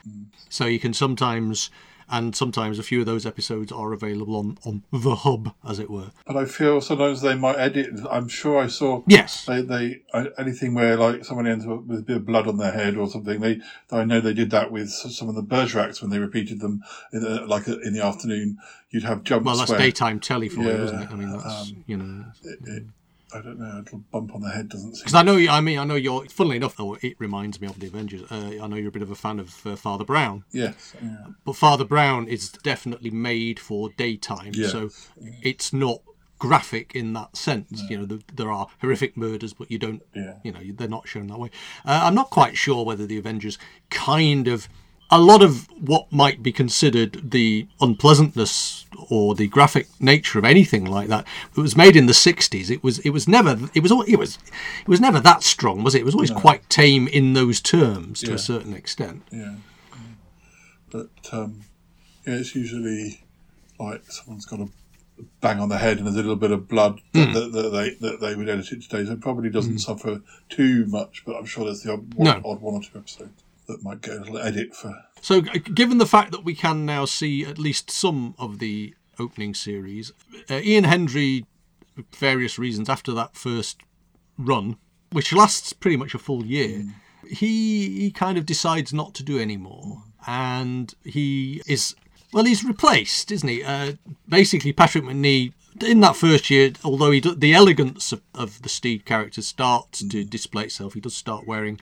So 0.49 0.65
you 0.65 0.79
can 0.79 0.93
sometimes 0.93 1.69
and 2.09 2.35
sometimes 2.35 2.77
a 2.79 2.83
few 2.83 2.99
of 2.99 3.05
those 3.05 3.25
episodes 3.25 3.71
are 3.71 3.93
available 3.93 4.35
on 4.35 4.57
on 4.65 4.83
the 4.91 5.15
hub, 5.15 5.53
as 5.67 5.79
it 5.79 5.89
were. 5.89 6.11
But 6.27 6.37
I 6.37 6.45
feel 6.45 6.81
sometimes 6.81 7.21
they 7.21 7.35
might 7.35 7.57
edit. 7.57 7.99
I'm 8.09 8.27
sure 8.27 8.57
I 8.59 8.67
saw 8.67 9.03
Yes. 9.07 9.45
they 9.45 9.61
they 9.61 10.01
uh, 10.13 10.25
anything 10.37 10.73
where 10.73 10.95
like 10.97 11.25
someone 11.25 11.47
ends 11.47 11.65
up 11.65 11.83
with 11.85 11.99
a 11.99 12.03
bit 12.03 12.17
of 12.17 12.25
blood 12.25 12.47
on 12.47 12.57
their 12.57 12.71
head 12.71 12.97
or 12.97 13.09
something. 13.09 13.39
They 13.39 13.61
I 13.91 14.03
know 14.05 14.19
they 14.21 14.33
did 14.33 14.51
that 14.51 14.71
with 14.71 14.89
some 14.89 15.29
of 15.29 15.35
the 15.35 15.43
Bergeracs 15.43 16.01
when 16.01 16.11
they 16.11 16.19
repeated 16.19 16.59
them 16.59 16.83
in 17.11 17.21
the, 17.21 17.45
like 17.45 17.67
in 17.67 17.93
the 17.93 18.03
afternoon. 18.03 18.57
You'd 18.91 19.03
have 19.03 19.23
jumps 19.23 19.45
Well, 19.45 19.57
that's 19.57 19.69
where 19.71 19.79
daytime 19.79 20.19
telly 20.19 20.47
for 20.47 20.61
you, 20.61 20.67
Yeah, 20.69 20.83
isn't 20.83 21.01
it? 21.01 21.11
I 21.11 21.15
mean, 21.15 21.31
that's 21.31 21.73
you 21.85 21.97
know. 21.97 22.25
it, 22.43 22.59
it, 22.65 22.83
I 23.35 23.41
don't 23.41 23.59
know 23.59 23.71
a 23.73 23.79
little 23.79 24.03
bump 24.11 24.33
on 24.33 24.41
the 24.41 24.49
head 24.49 24.69
doesn't 24.69 24.95
seem. 24.95 25.01
Because 25.03 25.13
I 25.13 25.23
know, 25.23 25.37
I 25.37 25.61
mean, 25.61 25.77
I 25.79 25.83
know 25.83 25.95
you're. 25.95 26.25
Funnily 26.29 26.57
enough, 26.57 26.75
though, 26.77 26.95
it 27.01 27.15
reminds 27.19 27.59
me 27.61 27.67
of 27.67 27.79
the 27.79 27.87
Avengers. 27.87 28.23
Uh, 28.31 28.51
I 28.63 28.67
know 28.67 28.75
you're 28.75 28.89
a 28.89 28.91
bit 28.91 29.01
of 29.01 29.11
a 29.11 29.15
fan 29.15 29.39
of 29.39 29.65
uh, 29.67 29.75
Father 29.75 30.05
Brown, 30.05 30.43
Yes, 30.51 30.95
yeah. 31.01 31.27
but 31.43 31.55
Father 31.55 31.83
Brown 31.85 32.27
is 32.27 32.49
definitely 32.49 33.09
made 33.11 33.59
for 33.59 33.89
daytime, 33.97 34.51
Yeah. 34.53 34.67
so 34.69 34.89
it's 35.43 35.73
not 35.73 36.01
graphic 36.39 36.95
in 36.95 37.13
that 37.13 37.35
sense. 37.37 37.83
You 37.89 37.97
know, 37.99 38.05
the, 38.05 38.21
there 38.33 38.51
are 38.51 38.67
horrific 38.81 39.15
murders, 39.17 39.53
but 39.53 39.69
you 39.71 39.77
don't. 39.77 40.01
Yeah. 40.15 40.35
You 40.43 40.51
know, 40.51 40.61
they're 40.73 40.87
not 40.87 41.07
shown 41.07 41.27
that 41.27 41.39
way. 41.39 41.49
Uh, 41.85 42.01
I'm 42.03 42.15
not 42.15 42.29
quite 42.29 42.57
sure 42.57 42.83
whether 42.85 43.05
the 43.05 43.17
Avengers 43.17 43.57
kind 43.89 44.47
of. 44.47 44.67
A 45.11 45.21
lot 45.21 45.43
of 45.43 45.67
what 45.79 46.11
might 46.11 46.41
be 46.41 46.51
considered 46.51 47.29
the 47.31 47.67
unpleasantness 47.79 48.85
or 49.09 49.35
the 49.35 49.47
graphic 49.47 49.87
nature 49.99 50.39
of 50.39 50.45
anything 50.45 50.83
like 50.85 51.07
that 51.09 51.25
it 51.55 51.61
was 51.61 51.77
made 51.77 51.95
in 51.95 52.05
the 52.07 52.13
60s 52.13 52.71
it 52.71 52.81
was 52.83 52.97
it 52.99 53.09
was 53.11 53.27
never 53.27 53.69
it 53.75 53.83
was 53.83 53.91
it 54.07 54.17
was 54.17 54.39
it 54.81 54.87
was 54.87 54.99
never 55.01 55.19
that 55.19 55.43
strong 55.43 55.83
was 55.83 55.93
it 55.93 55.99
it 55.99 56.05
was 56.05 56.15
always 56.15 56.31
quite 56.31 56.67
tame 56.69 57.07
in 57.09 57.33
those 57.33 57.61
terms 57.61 58.21
to 58.21 58.29
Yeah. 58.29 58.35
a 58.35 58.39
certain 58.39 58.73
extent 58.73 59.21
Yeah. 59.31 59.55
But 60.91 61.09
um, 61.31 61.61
yeah, 62.25 62.35
it's 62.35 62.55
usually 62.55 63.23
like 63.79 64.03
someone's 64.11 64.45
got 64.45 64.61
a 64.61 64.69
bang 65.41 65.59
on 65.59 65.69
the 65.69 65.77
head 65.77 65.97
and 65.97 66.05
there's 66.07 66.15
a 66.15 66.19
little 66.19 66.35
bit 66.35 66.51
of 66.51 66.67
blood 66.67 67.01
Hmm. 67.13 67.33
that, 67.33 67.51
that 67.51 67.69
they 67.69 67.89
that 68.07 68.21
they 68.21 68.35
would 68.35 68.49
edit 68.49 68.71
it 68.71 68.81
today. 68.83 69.05
So 69.05 69.13
it 69.13 69.21
probably 69.21 69.49
doesn't 69.49 69.79
suffer 69.79 70.21
too 70.49 70.85
much, 70.87 71.23
but 71.25 71.35
I'm 71.35 71.45
sure 71.45 71.65
there's 71.65 71.81
the 71.83 71.93
odd 71.93 72.13
one, 72.13 72.25
No. 72.25 72.41
odd 72.49 72.61
one 72.61 72.75
or 72.75 72.81
two 72.81 72.97
episodes 72.97 73.43
that 73.67 73.83
might 73.83 74.01
get 74.01 74.17
a 74.17 74.19
little 74.19 74.37
edit 74.37 74.75
for. 74.75 74.93
So, 75.21 75.41
given 75.41 75.97
the 75.97 76.05
fact 76.05 76.31
that 76.31 76.43
we 76.43 76.55
can 76.55 76.85
now 76.85 77.05
see 77.05 77.43
at 77.45 77.57
least 77.57 77.89
some 77.89 78.35
of 78.37 78.59
the 78.59 78.93
opening 79.19 79.53
series, 79.53 80.11
uh, 80.49 80.59
Ian 80.63 80.83
Hendry, 80.83 81.45
various 82.15 82.59
reasons, 82.59 82.89
after 82.89 83.11
that 83.13 83.35
first 83.35 83.81
run, 84.37 84.77
which 85.11 85.33
lasts 85.33 85.73
pretty 85.73 85.97
much 85.97 86.13
a 86.13 86.19
full 86.19 86.45
year, 86.45 86.83
he 87.27 88.01
he 88.01 88.11
kind 88.11 88.37
of 88.37 88.45
decides 88.45 88.93
not 88.93 89.15
to 89.15 89.23
do 89.23 89.39
any 89.39 89.57
more, 89.57 90.03
and 90.27 90.93
he 91.03 91.61
is 91.65 91.95
well, 92.35 92.43
he's 92.43 92.65
replaced, 92.65 93.31
isn't 93.31 93.47
he? 93.47 93.63
Uh, 93.63 93.93
basically, 94.27 94.73
Patrick 94.73 95.05
Macnee. 95.05 95.53
In 95.81 95.99
that 96.01 96.15
first 96.15 96.49
year, 96.49 96.71
although 96.85 97.11
he 97.11 97.19
do, 97.19 97.35
the 97.35 97.53
elegance 97.53 98.13
of, 98.13 98.21
of 98.33 98.61
the 98.61 98.69
Steed 98.69 99.05
character 99.05 99.41
starts 99.41 100.05
to 100.05 100.23
display 100.23 100.63
itself, 100.63 100.93
he 100.93 101.01
does 101.01 101.15
start 101.15 101.45
wearing 101.45 101.79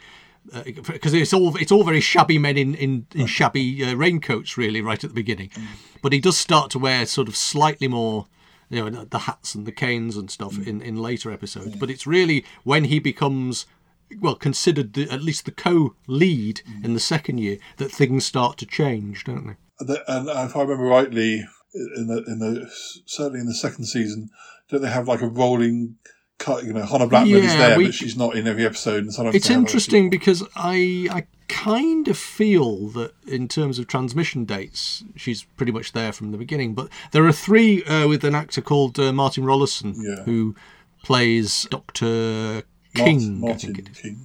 Uh, 0.52 0.64
because 0.64 1.14
it's 1.14 1.34
all 1.34 1.56
it's 1.56 1.72
all 1.72 1.84
very 1.84 2.02
shabby 2.02 2.38
men 2.38 2.58
in 2.58 2.76
in, 2.76 3.06
in 3.16 3.28
shabby 3.28 3.84
uh, 3.84 3.96
raincoats 3.96 4.58
really 4.58 4.82
right 4.82 5.02
at 5.04 5.10
the 5.10 5.14
beginning, 5.14 5.50
mm. 5.50 5.66
but 6.02 6.12
he 6.12 6.20
does 6.20 6.38
start 6.38 6.70
to 6.70 6.78
wear 6.78 7.06
sort 7.06 7.30
of 7.30 7.36
slightly 7.36 7.88
more 7.88 8.28
you 8.70 8.90
know 8.90 9.06
the- 9.06 9.20
hats 9.20 9.56
and 9.56 9.66
the 9.66 9.72
canes 9.72 10.18
and 10.18 10.30
stuff 10.30 10.54
mm. 10.54 10.68
in 10.68 10.82
in 10.82 10.98
later 10.98 11.32
episodes. 11.32 11.76
But 11.78 11.90
it's 11.90 12.06
really 12.06 12.44
when 12.64 12.86
he 12.86 13.00
becomes 13.00 13.66
well 14.20 14.36
considered 14.36 14.94
the, 14.94 15.10
at 15.10 15.22
least 15.22 15.46
the 15.46 15.52
co-lead 15.52 16.62
mm. 16.68 16.86
in 16.86 16.94
the 16.94 17.00
second 17.00 17.38
year 17.38 17.58
that 17.78 17.92
things 17.92 18.26
start 18.26 18.58
to 18.58 18.66
change, 18.66 19.24
don't 19.24 19.48
they? 19.48 19.56
The- 19.80 20.04
And 20.08 20.28
if 20.28 20.56
I 20.56 20.62
remember 20.62 20.84
rightly, 20.84 21.46
in 21.74 22.08
the 22.08 22.24
in 22.28 22.40
the 22.40 22.70
certainly 23.06 23.40
in 23.40 23.48
the 23.48 23.56
second 23.56 23.86
season, 23.86 24.30
don't 24.70 24.82
they 24.82 24.90
have 24.90 25.08
like 25.08 25.22
a 25.22 25.28
rolling? 25.28 25.96
You 26.64 26.74
know, 26.74 26.86
Honor 26.92 27.08
Blackman 27.08 27.38
is 27.44 27.54
there, 27.54 27.78
we- 27.78 27.86
but 27.86 27.94
she's 27.94 28.18
not 28.18 28.36
in 28.36 28.48
every 28.48 28.66
episode. 28.66 29.06
And 29.06 29.08
It's 29.08 29.18
they 29.18 29.54
have 29.54 29.62
a- 29.62 29.66
interesting 29.66 30.10
because 30.10 30.44
I 30.56 31.08
I 31.10 31.26
kind 31.48 32.08
of 32.10 32.18
feel 32.18 32.88
that 32.90 33.14
in 33.26 33.48
terms 33.48 33.80
of 33.80 33.88
transmission 33.88 34.44
dates, 34.44 35.06
she's 35.16 35.44
pretty 35.56 35.72
much 35.72 35.94
there 35.94 36.12
from 36.12 36.32
the 36.32 36.38
beginning. 36.38 36.74
But 36.74 36.90
there 37.12 37.26
are 37.26 37.32
three 37.32 37.84
uh, 37.86 38.08
with 38.10 38.26
an 38.26 38.36
actor 38.36 38.60
called 38.62 39.00
uh, 39.00 39.14
Martin 39.14 39.46
Rollason 39.46 39.96
Yeah. 39.98 40.24
who 40.26 40.54
plays 41.04 41.66
Doctor 41.70 42.64
King. 42.94 43.40
Martin 43.40 43.74
think 43.76 43.80
it 43.80 43.92
is. 43.92 43.98
King. 44.02 44.18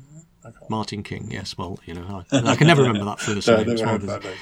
I 0.60 0.64
Martin 0.68 1.02
King, 1.02 1.28
yes. 1.30 1.56
Well, 1.58 1.78
you 1.86 1.94
know, 1.94 2.24
I, 2.32 2.36
I 2.50 2.56
can 2.56 2.66
never 2.66 2.82
remember 2.86 3.04
that 3.04 3.20
first 3.20 3.46
No, 3.48 3.56
name. 3.56 3.66
never 3.66 3.72
It's 3.72 3.80
one 3.82 3.88
heard 3.90 4.02
of 4.02 4.08
that 4.08 4.24
name. 4.24 4.36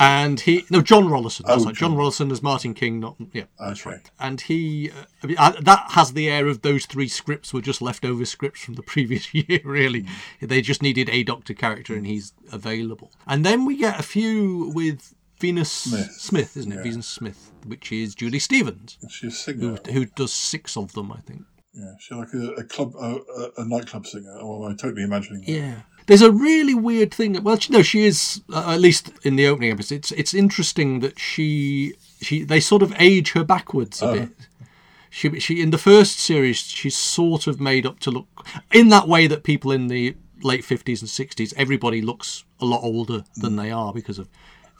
and 0.00 0.40
he 0.40 0.64
no 0.70 0.80
Jon 0.80 1.04
Rollason. 1.04 1.44
That's 1.46 1.62
Oh, 1.62 1.66
right. 1.66 1.74
John 1.74 1.92
John. 1.92 1.96
Rollason 1.98 2.32
as 2.32 2.42
Martin 2.42 2.74
King. 2.74 3.00
Not 3.00 3.16
yeah, 3.32 3.44
that's 3.58 3.80
Okay. 3.86 3.96
right. 3.96 4.10
And 4.18 4.40
he 4.40 4.90
uh, 4.90 5.04
I 5.22 5.26
mean, 5.26 5.36
uh, 5.38 5.52
that 5.60 5.90
has 5.92 6.12
the 6.12 6.28
air 6.28 6.46
of 6.48 6.62
those 6.62 6.86
three 6.86 7.08
scripts 7.08 7.52
were 7.52 7.60
just 7.60 7.80
leftover 7.82 8.24
scripts 8.24 8.60
from 8.64 8.74
the 8.74 8.82
previous 8.94 9.32
year. 9.34 9.60
Really, 9.64 10.02
Hmm. 10.02 10.46
they 10.46 10.60
just 10.60 10.82
needed 10.82 11.08
a 11.10 11.22
Doctor 11.22 11.54
character, 11.54 11.94
and 11.94 12.06
he's 12.06 12.32
available. 12.52 13.10
And 13.26 13.44
then 13.44 13.64
we 13.64 13.76
get 13.76 13.98
a 13.98 14.02
few 14.02 14.70
with 14.74 15.14
Venus 15.40 15.70
Smith, 15.70 16.12
Smith. 16.12 16.56
isn't 16.56 16.72
it? 16.72 16.76
Yeah. 16.76 16.82
Venus 16.82 17.06
Smith, 17.06 17.50
which 17.66 17.90
is 17.92 18.14
Julie 18.14 18.38
Stevens, 18.38 18.98
She's 19.10 19.44
who, 19.44 19.74
who 19.92 20.06
does 20.06 20.32
six 20.32 20.76
of 20.76 20.92
them, 20.92 21.10
I 21.12 21.18
think. 21.20 21.42
Yeah, 21.74 21.94
she's 21.98 22.16
like 22.16 22.32
a, 22.34 22.52
a 22.52 22.64
club, 22.64 22.94
a, 22.94 23.50
a, 23.56 23.64
nightclub 23.64 24.06
singer. 24.06 24.30
I'm 24.38 24.76
totally 24.76 25.02
imagining 25.02 25.40
that? 25.42 25.50
Yeah. 25.50 25.74
There's 26.06 26.22
a 26.22 26.30
really 26.30 26.74
weird 26.74 27.12
thing. 27.12 27.42
Well, 27.42 27.58
she- 27.58 27.72
no, 27.72 27.82
she 27.82 28.04
is 28.04 28.42
uh, 28.52 28.74
at 28.74 28.80
least 28.80 29.10
in 29.24 29.36
the 29.36 29.46
opening 29.48 29.72
episode. 29.72 29.96
It's 29.96 30.12
it's 30.12 30.34
interesting 30.34 31.00
that 31.00 31.18
she 31.18 31.94
she 32.20 32.44
they 32.44 32.60
sort 32.60 32.82
of 32.82 32.94
age 32.98 33.32
her 33.32 33.42
backwards 33.42 34.02
a 34.02 34.12
bit. 34.12 34.28
She 35.10 35.40
she 35.40 35.62
in 35.62 35.70
the 35.70 35.78
first 35.78 36.18
series 36.18 36.58
she's 36.58 36.96
sort 36.96 37.46
of 37.46 37.60
made 37.60 37.86
up 37.86 38.00
to 38.00 38.10
look 38.10 38.26
in 38.72 38.88
that 38.90 39.08
way 39.08 39.26
that 39.26 39.44
people 39.44 39.72
in 39.72 39.86
the 39.86 40.16
late 40.42 40.62
50s 40.62 41.00
and 41.00 41.08
60s 41.08 41.54
everybody 41.56 42.02
looks 42.02 42.44
a 42.60 42.66
lot 42.66 42.82
older 42.82 43.24
than 43.36 43.56
they 43.56 43.70
are 43.70 43.94
because 43.94 44.18
of 44.18 44.28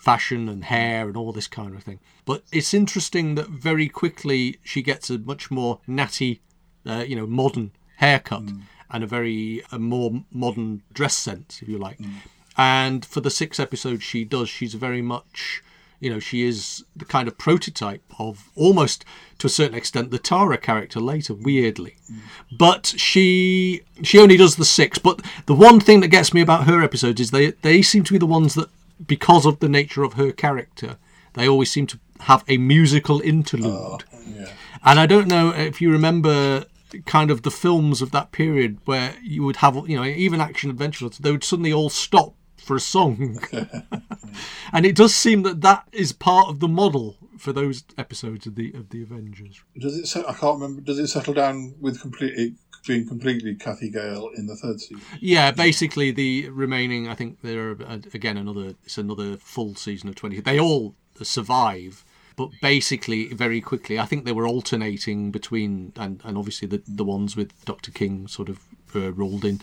fashion 0.05 0.49
and 0.51 0.65
hair 0.65 1.07
and 1.09 1.17
all 1.17 1.33
this 1.33 1.49
kind 1.49 1.75
of 1.75 1.83
thing. 1.83 1.99
But 2.27 2.43
it's 2.53 2.75
interesting 2.75 3.37
that 3.37 3.49
very 3.49 3.89
quickly 3.89 4.59
she 4.63 4.83
gets 4.83 5.09
a 5.09 5.19
much 5.19 5.51
more 5.51 5.81
natty, 5.87 6.43
uh, 6.87 7.05
you 7.07 7.17
know, 7.17 7.27
modern 7.27 7.71
haircut 7.97 8.47
mm. 8.47 8.63
and 8.91 9.05
a 9.05 9.07
very 9.07 9.63
a 9.73 9.79
more 9.79 10.25
modern 10.31 10.83
dress 10.93 11.17
sense, 11.17 11.61
if 11.63 11.69
you 11.69 11.79
like. 11.79 11.99
Mm. 11.99 12.13
And 12.57 13.05
for 13.05 13.21
the 13.21 13.31
six 13.31 13.59
episodes 13.59 14.03
she 14.03 14.25
does, 14.25 14.49
she's 14.49 14.75
very 14.75 15.03
much, 15.03 15.63
you 16.01 16.11
know, 16.11 16.21
she 16.21 16.47
is 16.47 16.85
the 16.95 17.05
kind 17.05 17.27
of 17.29 17.37
prototype 17.37 18.05
of 18.19 18.51
almost 18.55 19.05
to 19.39 19.47
a 19.47 19.51
certain 19.51 19.77
extent 19.77 20.11
the 20.11 20.19
Tara 20.19 20.59
character 20.59 21.01
later, 21.01 21.35
weirdly. 21.35 21.97
Mm. 22.11 22.19
But 22.57 22.95
she 22.97 23.83
she 24.03 24.19
only 24.19 24.37
does 24.37 24.57
the 24.57 24.65
six. 24.65 24.99
But 24.99 25.21
the 25.47 25.55
one 25.55 25.81
thing 25.81 26.01
that 26.01 26.09
gets 26.09 26.33
me 26.33 26.41
about 26.41 26.67
her 26.67 26.83
episodes 26.83 27.21
is 27.21 27.31
they 27.31 27.53
they 27.63 27.83
seem 27.83 28.05
to 28.05 28.13
be 28.13 28.19
the 28.19 28.27
ones 28.27 28.55
that, 28.55 28.69
because 29.07 29.45
of 29.47 29.59
the 29.59 29.69
nature 29.69 30.05
of 30.05 30.13
her 30.13 30.31
character, 30.31 30.97
they 31.33 31.49
always 31.49 31.71
seem 31.71 31.87
to 31.89 31.99
have 32.21 32.45
a 32.47 32.57
musical 32.57 33.21
interlude. 33.21 34.05
Oh, 34.13 34.21
yeah. 34.27 34.53
And 34.85 35.01
I 35.01 35.07
don't 35.07 35.27
know 35.27 35.51
if 35.51 35.81
you 35.81 35.91
remember 35.91 36.67
kind 37.07 37.31
of 37.31 37.43
the 37.43 37.51
films 37.51 38.03
of 38.03 38.11
that 38.13 38.33
period 38.33 38.79
where 38.85 39.15
you 39.23 39.43
would 39.45 39.57
have, 39.57 39.77
you 39.89 39.97
know, 39.97 40.05
even 40.05 40.41
action 40.41 40.71
adventure 40.71 41.09
they 41.09 41.31
would 41.31 41.45
suddenly 41.45 41.73
all 41.73 41.91
stop 41.91 42.35
for 42.57 42.77
a 42.77 42.81
song. 42.81 43.39
and 44.73 44.87
it 44.87 44.97
does 44.97 45.15
seem 45.15 45.43
that 45.43 45.61
that 45.61 45.87
is 45.93 46.13
part 46.13 46.49
of 46.49 46.61
the 46.61 46.69
model 46.69 47.17
for 47.39 47.53
those 47.53 47.85
episodes 47.99 48.47
of 48.47 48.55
the 48.55 48.73
of 48.75 48.91
the 48.91 49.03
Avengers. 49.03 49.63
Does 49.79 50.17
it? 50.17 50.25
I 50.27 50.33
can't 50.33 50.61
remember. 50.61 50.81
Does 50.81 50.99
it 50.99 51.09
settle 51.09 51.35
down 51.35 51.75
with 51.81 52.01
completely 52.01 52.55
being 52.87 53.07
completely 53.07 53.55
Cathy 53.55 53.91
Gale 53.91 54.31
in 54.37 54.47
the 54.47 54.57
third 54.57 54.81
season? 54.81 55.03
Yeah, 55.21 55.51
basically 55.51 56.11
the 56.11 56.49
remaining, 56.51 57.09
I 57.09 57.15
think 57.15 57.41
there 57.43 57.71
are 57.71 57.77
again 58.13 58.37
another 58.37 58.75
it's 58.85 58.99
another 58.99 59.37
full 59.39 59.75
season 59.75 60.09
of 60.09 60.15
20. 60.15 60.41
They 60.41 60.59
all 60.59 60.95
survive. 61.23 62.05
But 62.37 62.51
basically, 62.61 63.29
very 63.29 63.61
quickly, 63.61 63.99
I 63.99 64.07
think 64.07 64.25
they 64.25 64.33
were 64.33 64.47
alternating 64.47 65.31
between, 65.31 65.93
and, 65.97 66.21
and 66.25 66.37
obviously 66.37 66.67
the, 66.67 66.83
the 66.87 67.05
ones 67.05 67.37
with 67.37 67.53
Dr. 67.65 67.93
King 67.93 68.27
sort 68.27 68.49
of 68.49 68.59
uh, 68.95 69.13
rolled 69.13 69.45
in. 69.45 69.61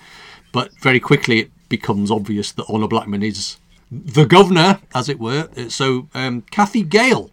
But 0.51 0.71
very 0.79 0.99
quickly, 0.99 1.39
it 1.39 1.51
becomes 1.69 2.09
obvious 2.09 2.51
that 2.53 2.65
Honor 2.69 2.87
Blackman 2.87 3.23
is 3.23 3.57
the 3.91 4.25
governor, 4.25 4.79
as 4.95 5.09
it 5.09 5.19
were. 5.19 5.49
Uh, 5.57 5.69
So, 5.69 6.07
um, 6.13 6.43
Cathy 6.49 6.83
Gale. 6.83 7.29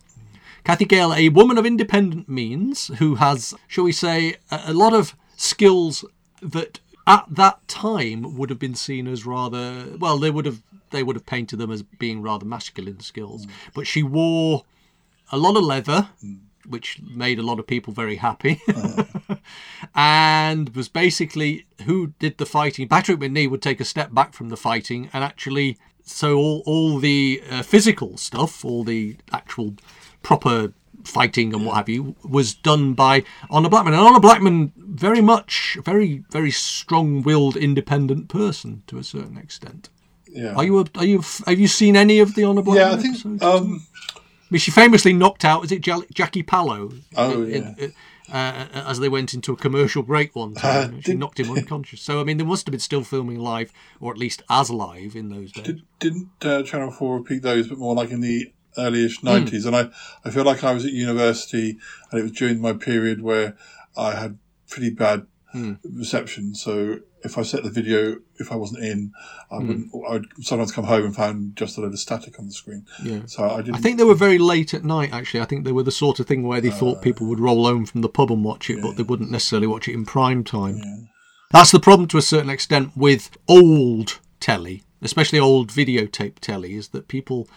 Cathy 0.65 0.85
Gale, 0.85 1.15
a 1.15 1.29
woman 1.29 1.57
of 1.57 1.65
independent 1.65 2.29
means 2.29 2.89
who 2.99 3.15
has, 3.15 3.55
shall 3.69 3.85
we 3.85 3.93
say, 3.93 4.37
a, 4.51 4.61
a 4.67 4.73
lot 4.75 4.93
of 4.93 5.15
skills 5.37 6.05
that 6.43 6.81
at 7.07 7.25
that 7.31 7.67
time 7.69 8.37
would 8.37 8.51
have 8.51 8.59
been 8.59 8.75
seen 8.75 9.07
as 9.07 9.25
rather 9.25 9.87
well 9.99 10.19
they 10.19 10.31
would 10.31 10.45
have 10.45 10.61
they 10.91 11.03
would 11.03 11.17
have 11.17 11.25
painted 11.25 11.59
them 11.59 11.71
as 11.71 11.83
being 11.83 12.21
rather 12.21 12.45
masculine 12.45 13.01
skills 13.01 13.47
but 13.75 13.87
she 13.87 14.03
wore 14.03 14.63
a 15.31 15.39
lot 15.39 15.57
of 15.57 15.65
leather 15.65 16.09
which 16.67 17.01
made 17.01 17.39
a 17.39 17.43
lot 17.43 17.59
of 17.59 17.67
people 17.67 17.93
very 17.93 18.17
happy 18.17 18.61
and 19.95 20.75
was 20.77 20.89
basically 20.89 21.67
who 21.87 22.09
did 22.19 22.37
the 22.39 22.47
fighting 22.47 22.87
patrick 22.89 23.19
macnee 23.19 23.49
would 23.49 23.63
take 23.63 23.81
a 23.81 23.85
step 23.85 24.13
back 24.13 24.35
from 24.35 24.49
the 24.49 24.57
fighting 24.57 25.09
and 25.13 25.25
actually 25.25 25.79
so 26.03 26.37
all, 26.37 26.63
all 26.67 26.99
the 26.99 27.43
uh, 27.51 27.63
physical 27.63 28.17
stuff 28.17 28.65
all 28.65 28.85
the 28.85 29.17
actual 29.33 29.75
proper 30.23 30.73
fighting 31.05 31.55
and 31.55 31.65
what 31.65 31.77
have 31.77 31.89
you 31.89 32.15
was 32.23 32.55
done 32.55 32.95
by 32.95 33.25
Honor 33.51 33.69
Blackman. 33.69 33.95
And 33.95 34.03
Honor 34.03 34.21
Blackman, 34.21 34.73
very 34.77 35.21
much, 35.21 35.77
a 35.79 35.83
very, 35.83 36.25
very 36.31 36.51
strong-willed, 36.51 37.57
independent 37.57 38.29
person 38.29 38.83
to 38.87 38.99
a 38.99 39.05
certain 39.05 39.39
extent. 39.39 39.89
Yeah. 40.29 40.55
Are 40.55 40.65
you? 40.65 40.79
A, 40.79 40.85
are 40.97 41.05
you? 41.05 41.23
Have 41.47 41.59
you 41.59 41.69
seen 41.69 41.97
any 41.97 42.19
of 42.19 42.35
the 42.35 42.45
Honor 42.45 42.63
Blackman 42.63 43.01
yeah, 43.01 43.11
I 43.11 43.17
think. 43.17 43.43
Um, 43.43 43.87
mean, 44.51 44.61
she 44.61 44.71
famously 44.71 45.13
knocked 45.13 45.45
out. 45.45 45.65
Is 45.65 45.73
it 45.73 45.81
Jackie 46.15 46.43
Pallo? 46.43 46.91
Oh, 47.17 47.43
in- 47.43 47.75
in- 47.79 47.93
uh, 48.31 48.67
as 48.75 48.99
they 49.01 49.09
went 49.09 49.33
into 49.33 49.53
a 49.53 49.57
commercial 49.57 50.03
break 50.03 50.37
one 50.37 50.55
time, 50.55 50.95
Uh, 50.95 50.97
she 50.97 51.13
did- 51.13 51.19
knocked 51.19 51.41
him 51.41 51.51
unconscious. 51.51 52.03
So 52.03 52.21
I 52.21 52.25
mean, 52.25 52.37
they 52.37 52.45
must 52.45 52.67
have 52.67 52.73
been 52.73 52.81
still 52.81 53.03
filming 53.05 53.39
live, 53.41 53.73
or 54.01 54.13
at 54.13 54.19
least 54.19 54.43
as 54.51 54.71
live 54.71 55.17
in 55.17 55.31
those 55.31 55.51
days. 55.53 55.65
did, 55.65 55.83
didn't 55.99 56.29
uh, 56.43 56.63
Channel 56.63 56.91
Four 56.91 57.19
repeat 57.19 57.43
those, 57.43 57.69
but 57.69 57.79
more 57.79 57.95
like 57.95 58.11
in 58.11 58.21
the 58.21 58.53
earlyish 58.77 59.21
Hmm. 59.21 59.27
nineties? 59.29 59.65
And 59.65 59.75
I, 59.75 59.89
I 60.25 60.31
feel 60.31 60.45
like 60.45 60.63
I 60.63 60.73
was 60.73 60.85
at 60.85 60.93
university, 60.93 61.79
and 62.11 62.21
it 62.21 62.23
was 62.23 62.33
during 62.33 62.61
my 62.61 62.75
period 62.75 63.23
where 63.23 63.57
I 63.97 64.15
had 64.15 64.39
pretty 64.69 64.91
bad 64.91 65.27
Hmm. 65.53 65.75
reception. 65.91 66.55
So 66.55 67.01
if 67.25 67.37
I 67.37 67.43
set 67.43 67.65
the 67.65 67.71
video, 67.71 68.19
if 68.39 68.53
I 68.53 68.57
wasn't 68.57 68.85
in, 68.85 69.13
I 69.51 69.57
Hmm. 69.57 69.67
wouldn't. 69.67 69.91
I'd 70.11 70.45
sometimes 70.45 70.73
come 70.73 70.85
home 70.85 71.05
and 71.05 71.17
found 71.17 71.57
just 71.57 71.77
a 71.77 71.81
load 71.81 71.93
of 71.93 71.99
static 71.99 72.39
on 72.39 72.47
the 72.47 72.53
screen. 72.53 72.87
Yeah. 73.05 73.23
So 73.27 73.45
I 73.45 73.57
didn't. 73.63 73.75
I 73.77 73.79
think 73.79 73.99
they 73.99 74.05
were 74.05 74.15
very 74.15 74.39
late 74.39 74.73
at 74.75 74.85
night. 74.85 75.13
Actually, 75.13 75.41
I 75.41 75.45
think 75.47 75.65
they 75.65 75.73
were 75.73 75.83
the 75.83 75.91
sort 75.91 76.21
of 76.21 76.27
thing 76.27 76.45
where 76.45 76.61
they 76.61 76.69
Uh, 76.69 76.73
thought 76.75 77.03
people 77.03 77.27
would 77.27 77.41
roll 77.41 77.65
home 77.67 77.87
from 77.87 78.03
the 78.03 78.09
pub 78.09 78.31
and 78.31 78.45
watch 78.45 78.71
it, 78.71 78.81
but 78.81 78.97
they 78.97 79.03
wouldn't 79.03 79.31
necessarily 79.31 79.67
watch 79.67 79.89
it 79.89 79.95
in 79.95 80.05
prime 80.05 80.45
time. 80.45 81.09
That's 81.51 81.71
the 81.73 81.81
problem 81.81 82.07
to 82.09 82.19
a 82.19 82.23
certain 82.23 82.51
extent 82.51 82.97
with 82.97 83.31
old 83.49 84.21
telly, 84.39 84.83
especially 85.03 85.39
old 85.39 85.71
videotape 85.71 86.39
telly, 86.41 86.75
is 86.75 86.89
that 86.89 87.09
people 87.09 87.49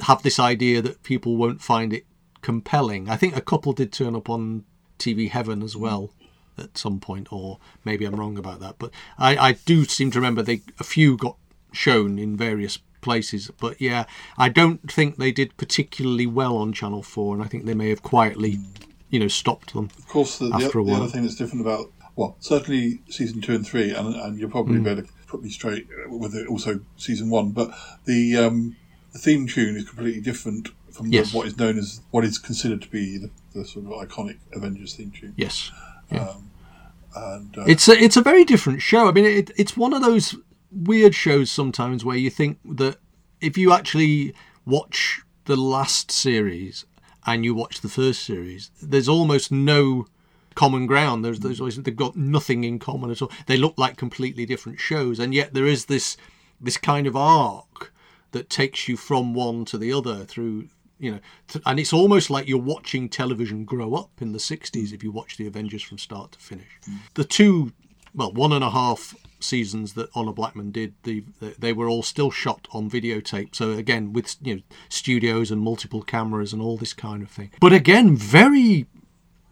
have 0.00 0.22
this 0.22 0.38
idea 0.38 0.80
that 0.82 1.02
people 1.02 1.36
won't 1.36 1.60
find 1.62 1.92
it 1.92 2.04
compelling. 2.42 3.08
I 3.08 3.16
think 3.16 3.36
a 3.36 3.40
couple 3.40 3.72
did 3.72 3.92
turn 3.92 4.14
up 4.14 4.30
on 4.30 4.64
TV 4.98 5.28
Heaven 5.30 5.62
as 5.62 5.76
well 5.76 6.12
at 6.60 6.78
some 6.78 7.00
point, 7.00 7.32
or 7.32 7.58
maybe 7.84 8.04
I'm 8.04 8.14
wrong 8.16 8.38
about 8.38 8.60
that. 8.60 8.76
But 8.78 8.90
I, 9.18 9.36
I 9.36 9.52
do 9.52 9.84
seem 9.84 10.10
to 10.12 10.18
remember 10.18 10.42
they 10.42 10.62
a 10.78 10.84
few 10.84 11.16
got 11.16 11.36
shown 11.72 12.18
in 12.18 12.36
various 12.36 12.78
places. 13.00 13.50
But 13.58 13.80
yeah, 13.80 14.04
I 14.36 14.48
don't 14.48 14.90
think 14.90 15.16
they 15.16 15.32
did 15.32 15.56
particularly 15.56 16.26
well 16.26 16.56
on 16.56 16.72
Channel 16.72 17.02
Four, 17.02 17.34
and 17.34 17.42
I 17.42 17.46
think 17.46 17.64
they 17.64 17.74
may 17.74 17.88
have 17.90 18.02
quietly, 18.02 18.58
you 19.08 19.18
know, 19.18 19.28
stopped 19.28 19.74
them. 19.74 19.90
Of 19.98 20.08
course, 20.08 20.38
the, 20.38 20.48
the, 20.48 20.56
after 20.56 20.80
a 20.80 20.84
the 20.84 20.92
other 20.92 21.08
thing 21.08 21.22
that's 21.22 21.36
different 21.36 21.62
about 21.62 21.92
well, 22.16 22.36
certainly 22.40 23.00
season 23.08 23.40
two 23.40 23.54
and 23.54 23.66
three, 23.66 23.90
and, 23.92 24.14
and 24.14 24.38
you'll 24.38 24.50
probably 24.50 24.76
Hmm. 24.78 24.84
better 24.84 25.06
put 25.26 25.42
me 25.42 25.48
straight 25.48 25.86
with 26.08 26.34
it 26.34 26.48
also 26.48 26.80
season 26.96 27.30
one, 27.30 27.52
but 27.52 27.70
the 28.04 28.36
um, 28.36 28.76
the 29.12 29.18
theme 29.18 29.46
tune 29.46 29.76
is 29.76 29.84
completely 29.84 30.20
different 30.20 30.68
from 30.90 31.08
the, 31.08 31.24
what 31.32 31.46
is 31.46 31.56
known 31.56 31.78
as 31.78 32.00
what 32.10 32.24
is 32.24 32.36
considered 32.38 32.82
to 32.82 32.88
be 32.88 33.16
the, 33.16 33.30
the 33.54 33.64
sort 33.64 33.86
of 33.86 33.92
iconic 33.92 34.38
Avengers 34.52 34.94
theme 34.94 35.12
tune. 35.12 35.34
Yes. 35.36 35.70
And 37.14 37.56
uh, 37.58 37.64
It's 37.66 37.88
a 37.88 37.92
it's 37.92 38.16
a 38.16 38.22
very 38.22 38.44
different 38.44 38.82
show. 38.82 39.08
I 39.08 39.12
mean, 39.12 39.24
it, 39.24 39.50
it's 39.56 39.76
one 39.76 39.92
of 39.92 40.02
those 40.02 40.36
weird 40.70 41.14
shows 41.14 41.50
sometimes 41.50 42.04
where 42.04 42.16
you 42.16 42.30
think 42.30 42.58
that 42.64 42.98
if 43.40 43.58
you 43.58 43.72
actually 43.72 44.34
watch 44.64 45.22
the 45.46 45.56
last 45.56 46.10
series 46.10 46.84
and 47.26 47.44
you 47.44 47.54
watch 47.54 47.80
the 47.80 47.88
first 47.88 48.22
series, 48.22 48.70
there's 48.80 49.08
almost 49.08 49.50
no 49.50 50.06
common 50.54 50.86
ground. 50.86 51.24
There's 51.24 51.40
there's 51.40 51.60
always 51.60 51.76
they've 51.76 51.96
got 51.96 52.16
nothing 52.16 52.64
in 52.64 52.78
common 52.78 53.10
at 53.10 53.22
all. 53.22 53.32
They 53.46 53.56
look 53.56 53.74
like 53.76 53.96
completely 53.96 54.46
different 54.46 54.78
shows, 54.78 55.18
and 55.18 55.34
yet 55.34 55.54
there 55.54 55.66
is 55.66 55.86
this 55.86 56.16
this 56.60 56.76
kind 56.76 57.06
of 57.06 57.16
arc 57.16 57.92
that 58.32 58.50
takes 58.50 58.86
you 58.88 58.96
from 58.96 59.34
one 59.34 59.64
to 59.64 59.78
the 59.78 59.92
other 59.92 60.24
through 60.24 60.68
you 61.00 61.12
know 61.12 61.20
th- 61.48 61.62
and 61.66 61.80
it's 61.80 61.92
almost 61.92 62.30
like 62.30 62.46
you're 62.46 62.58
watching 62.58 63.08
television 63.08 63.64
grow 63.64 63.94
up 63.94 64.10
in 64.20 64.32
the 64.32 64.38
60s 64.38 64.70
mm. 64.70 64.92
if 64.92 65.02
you 65.02 65.10
watch 65.10 65.36
the 65.36 65.46
avengers 65.46 65.82
from 65.82 65.98
start 65.98 66.32
to 66.32 66.38
finish. 66.38 66.78
Mm. 66.88 66.98
The 67.14 67.24
two 67.24 67.72
well 68.14 68.32
one 68.32 68.52
and 68.52 68.62
a 68.62 68.70
half 68.70 69.14
seasons 69.40 69.94
that 69.94 70.10
honor 70.14 70.32
blackman 70.32 70.70
did 70.70 70.92
the, 71.04 71.24
the 71.40 71.54
they 71.58 71.72
were 71.72 71.88
all 71.88 72.02
still 72.02 72.30
shot 72.30 72.68
on 72.72 72.90
videotape. 72.90 73.54
So 73.54 73.72
again 73.72 74.12
with 74.12 74.36
you 74.42 74.56
know 74.56 74.62
studios 74.88 75.50
and 75.50 75.60
multiple 75.60 76.02
cameras 76.02 76.52
and 76.52 76.62
all 76.62 76.76
this 76.76 76.92
kind 76.92 77.22
of 77.22 77.30
thing. 77.30 77.50
But 77.60 77.72
again 77.72 78.16
very 78.16 78.86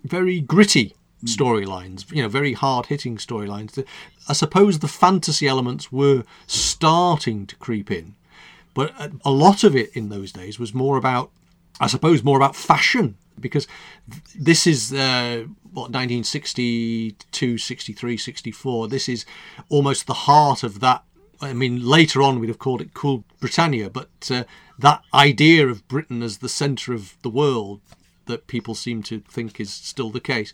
very 0.05 0.41
gritty 0.41 0.95
mm. 1.25 1.29
storylines, 1.29 2.11
you 2.13 2.23
know, 2.23 2.29
very 2.29 2.53
hard 2.53 2.87
hitting 2.87 3.17
storylines. 3.17 3.85
I 4.29 4.33
suppose 4.33 4.79
the 4.79 4.89
fantasy 4.89 5.47
elements 5.47 5.91
were 5.91 6.25
starting 6.47 7.47
to 7.47 7.57
creep 7.57 7.91
in, 7.91 8.15
but 8.75 8.93
a 9.25 9.31
lot 9.31 9.65
of 9.65 9.75
it 9.75 9.91
in 9.97 10.09
those 10.09 10.33
days 10.33 10.59
was 10.59 10.75
more 10.75 10.97
about, 10.97 11.31
I 11.81 11.87
suppose, 11.87 12.25
more 12.25 12.37
about 12.37 12.57
fashion 12.57 13.17
because 13.41 13.67
this 14.35 14.67
is 14.67 14.93
uh, 14.93 15.45
what 15.73 15.91
1962, 15.93 17.59
63, 17.59 18.17
64. 18.17 18.89
This 18.89 19.09
is 19.09 19.25
almost 19.69 20.07
the 20.07 20.15
heart 20.15 20.63
of 20.63 20.81
that. 20.81 21.05
I 21.41 21.53
mean, 21.53 21.87
later 21.87 22.21
on 22.21 22.41
we'd 22.41 22.49
have 22.49 22.59
called 22.59 22.81
it 22.81 22.95
Cool 22.95 23.25
Britannia, 23.41 23.91
but 23.91 24.09
uh, 24.31 24.45
that 24.79 25.03
idea 25.15 25.69
of 25.69 25.87
Britain 25.87 26.23
as 26.23 26.39
the 26.39 26.49
centre 26.49 26.93
of 26.93 27.17
the 27.23 27.31
world 27.31 27.81
that 28.29 28.47
people 28.47 28.75
seem 28.75 29.03
to 29.03 29.21
think 29.21 29.59
is 29.59 29.73
still 29.73 30.11
the 30.11 30.21
case 30.21 30.53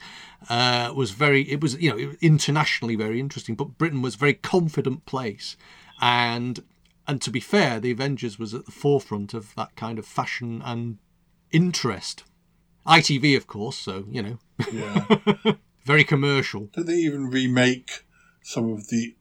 uh, 0.48 0.92
was 0.94 1.10
very 1.10 1.42
it 1.50 1.60
was 1.60 1.74
you 1.80 1.90
know 1.90 2.14
internationally 2.20 2.94
very 2.94 3.18
interesting 3.20 3.56
but 3.56 3.76
britain 3.76 4.00
was 4.00 4.14
a 4.14 4.18
very 4.18 4.34
confident 4.34 5.04
place 5.06 5.56
and 6.00 6.62
and 7.06 7.20
to 7.20 7.30
be 7.30 7.40
fair 7.40 7.80
the 7.80 7.90
avengers 7.90 8.38
was 8.38 8.54
at 8.54 8.64
the 8.64 8.72
forefront 8.72 9.34
of 9.34 9.54
that 9.56 9.74
kind 9.76 9.98
of 9.98 10.06
fashion 10.06 10.62
and 10.64 10.98
interest 11.54 12.24
itv 12.86 13.36
of 13.36 13.46
course 13.46 13.76
so 13.76 14.04
you 14.10 14.22
know 14.22 14.38
yeah, 14.72 15.04
very 15.84 16.04
commercial 16.04 16.66
did 16.74 16.86
they 16.86 16.96
even 16.96 17.28
remake 17.30 18.04
some 18.42 18.70
of 18.72 18.88
the 18.88 19.14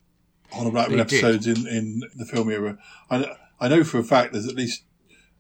Honor 0.56 0.70
Blackman 0.72 0.98
did. 1.00 1.08
episodes 1.24 1.48
in, 1.48 1.66
in 1.68 2.02
the 2.16 2.26
film 2.26 2.52
era? 2.52 2.78
I, 3.10 3.26
I 3.60 3.68
know 3.70 3.84
for 3.84 3.98
a 3.98 4.04
fact 4.04 4.34
there's 4.34 4.48
at 4.48 4.54
least 4.56 4.84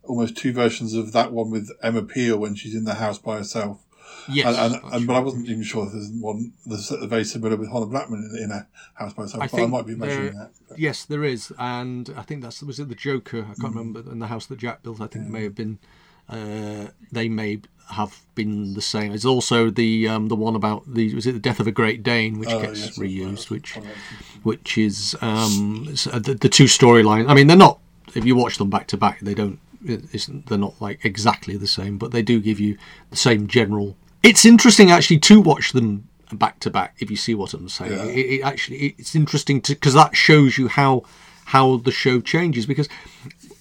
almost 0.03 0.35
two 0.35 0.51
versions 0.53 0.95
of 0.95 1.11
that 1.11 1.31
one 1.31 1.51
with 1.51 1.69
Emma 1.83 2.01
Peel 2.01 2.39
when 2.39 2.55
she's 2.55 2.73
in 2.73 2.85
the 2.85 2.95
house 2.95 3.19
by 3.19 3.37
herself. 3.37 3.85
Yes, 4.27 4.57
and, 4.57 4.73
and, 4.83 4.93
and 4.93 5.05
but 5.07 5.15
I 5.15 5.19
wasn't 5.19 5.47
even 5.49 5.61
sure 5.61 5.85
if 5.85 5.91
there's 5.93 6.09
one 6.19 6.53
that's 6.65 6.89
very 6.89 7.25
similar 7.25 7.55
with 7.57 7.69
Honor 7.71 7.85
Blackman 7.85 8.27
in, 8.37 8.45
in 8.45 8.51
a 8.51 8.67
house 8.95 9.13
by 9.13 9.23
herself. 9.23 9.43
I 9.43 9.47
but 9.47 9.61
I 9.61 9.65
might 9.67 9.85
be 9.85 9.93
imagining 9.93 10.33
there- 10.33 10.51
that. 10.69 10.79
Yes, 10.79 11.05
there 11.05 11.23
is, 11.23 11.51
and 11.59 12.11
I 12.17 12.23
think 12.23 12.41
that's 12.41 12.63
was 12.63 12.79
it 12.79 12.89
the 12.89 12.95
Joker. 12.95 13.39
I 13.49 13.53
Mm. 13.53 13.61
can't 13.61 13.75
remember. 13.75 14.11
In 14.11 14.17
the 14.17 14.27
house 14.27 14.47
that 14.47 14.57
Jack 14.57 14.81
built, 14.81 14.99
I 14.99 15.05
think 15.07 15.27
may 15.27 15.43
have 15.43 15.53
been. 15.55 15.77
Uh, 16.29 16.87
they 17.11 17.29
may 17.29 17.59
have 17.91 18.21
been 18.33 18.73
the 18.73 18.81
same. 18.81 19.09
There's 19.09 19.25
also 19.25 19.69
the 19.69 20.07
um, 20.07 20.27
the 20.29 20.35
one 20.35 20.55
about 20.55 20.83
the 20.91 21.13
was 21.13 21.27
it 21.27 21.33
the 21.33 21.39
death 21.39 21.59
of 21.59 21.67
a 21.67 21.71
Great 21.71 22.01
Dane, 22.03 22.39
which 22.39 22.49
Oh, 22.49 22.61
gets 22.61 22.79
yes, 22.79 22.97
reused, 22.97 23.49
which 23.49 23.77
which 24.43 24.77
is 24.77 25.15
um, 25.21 25.87
uh, 26.11 26.19
the, 26.19 26.33
the 26.33 26.49
two 26.49 26.65
storylines. 26.65 27.29
I 27.29 27.33
mean, 27.33 27.47
they're 27.47 27.57
not. 27.57 27.79
If 28.15 28.25
you 28.25 28.35
watch 28.35 28.57
them 28.57 28.69
back 28.69 28.87
to 28.87 28.97
back, 28.97 29.19
they 29.19 29.33
don't. 29.33 29.59
They're 29.85 30.57
not 30.57 30.79
like 30.81 31.03
exactly 31.03 31.57
the 31.57 31.67
same, 31.67 31.97
but 31.97 32.11
they 32.11 32.21
do 32.21 32.39
give 32.39 32.59
you 32.59 32.77
the 33.09 33.17
same 33.17 33.47
general. 33.47 33.97
It's 34.23 34.45
interesting 34.45 34.91
actually 34.91 35.19
to 35.19 35.41
watch 35.41 35.73
them 35.73 36.07
back 36.31 36.59
to 36.61 36.69
back. 36.69 36.95
If 36.99 37.11
you 37.11 37.17
see 37.17 37.35
what 37.35 37.53
I'm 37.53 37.67
saying, 37.67 37.91
Yeah. 37.91 38.05
it, 38.05 38.17
it 38.39 38.41
actually 38.43 38.95
it's 38.97 39.13
interesting 39.13 39.59
to 39.61 39.73
because 39.73 39.93
that 39.93 40.15
shows 40.15 40.57
you 40.57 40.69
how 40.69 41.03
how 41.45 41.77
the 41.77 41.91
show 41.91 42.21
changes. 42.21 42.65
Because 42.65 42.87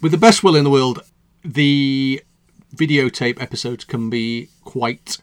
with 0.00 0.12
the 0.12 0.18
best 0.18 0.44
will 0.44 0.54
in 0.54 0.62
the 0.62 0.70
world, 0.70 1.00
the 1.44 2.22
videotape 2.74 3.40
episodes 3.40 3.84
can 3.84 4.10
be 4.10 4.48
quite 4.64 5.18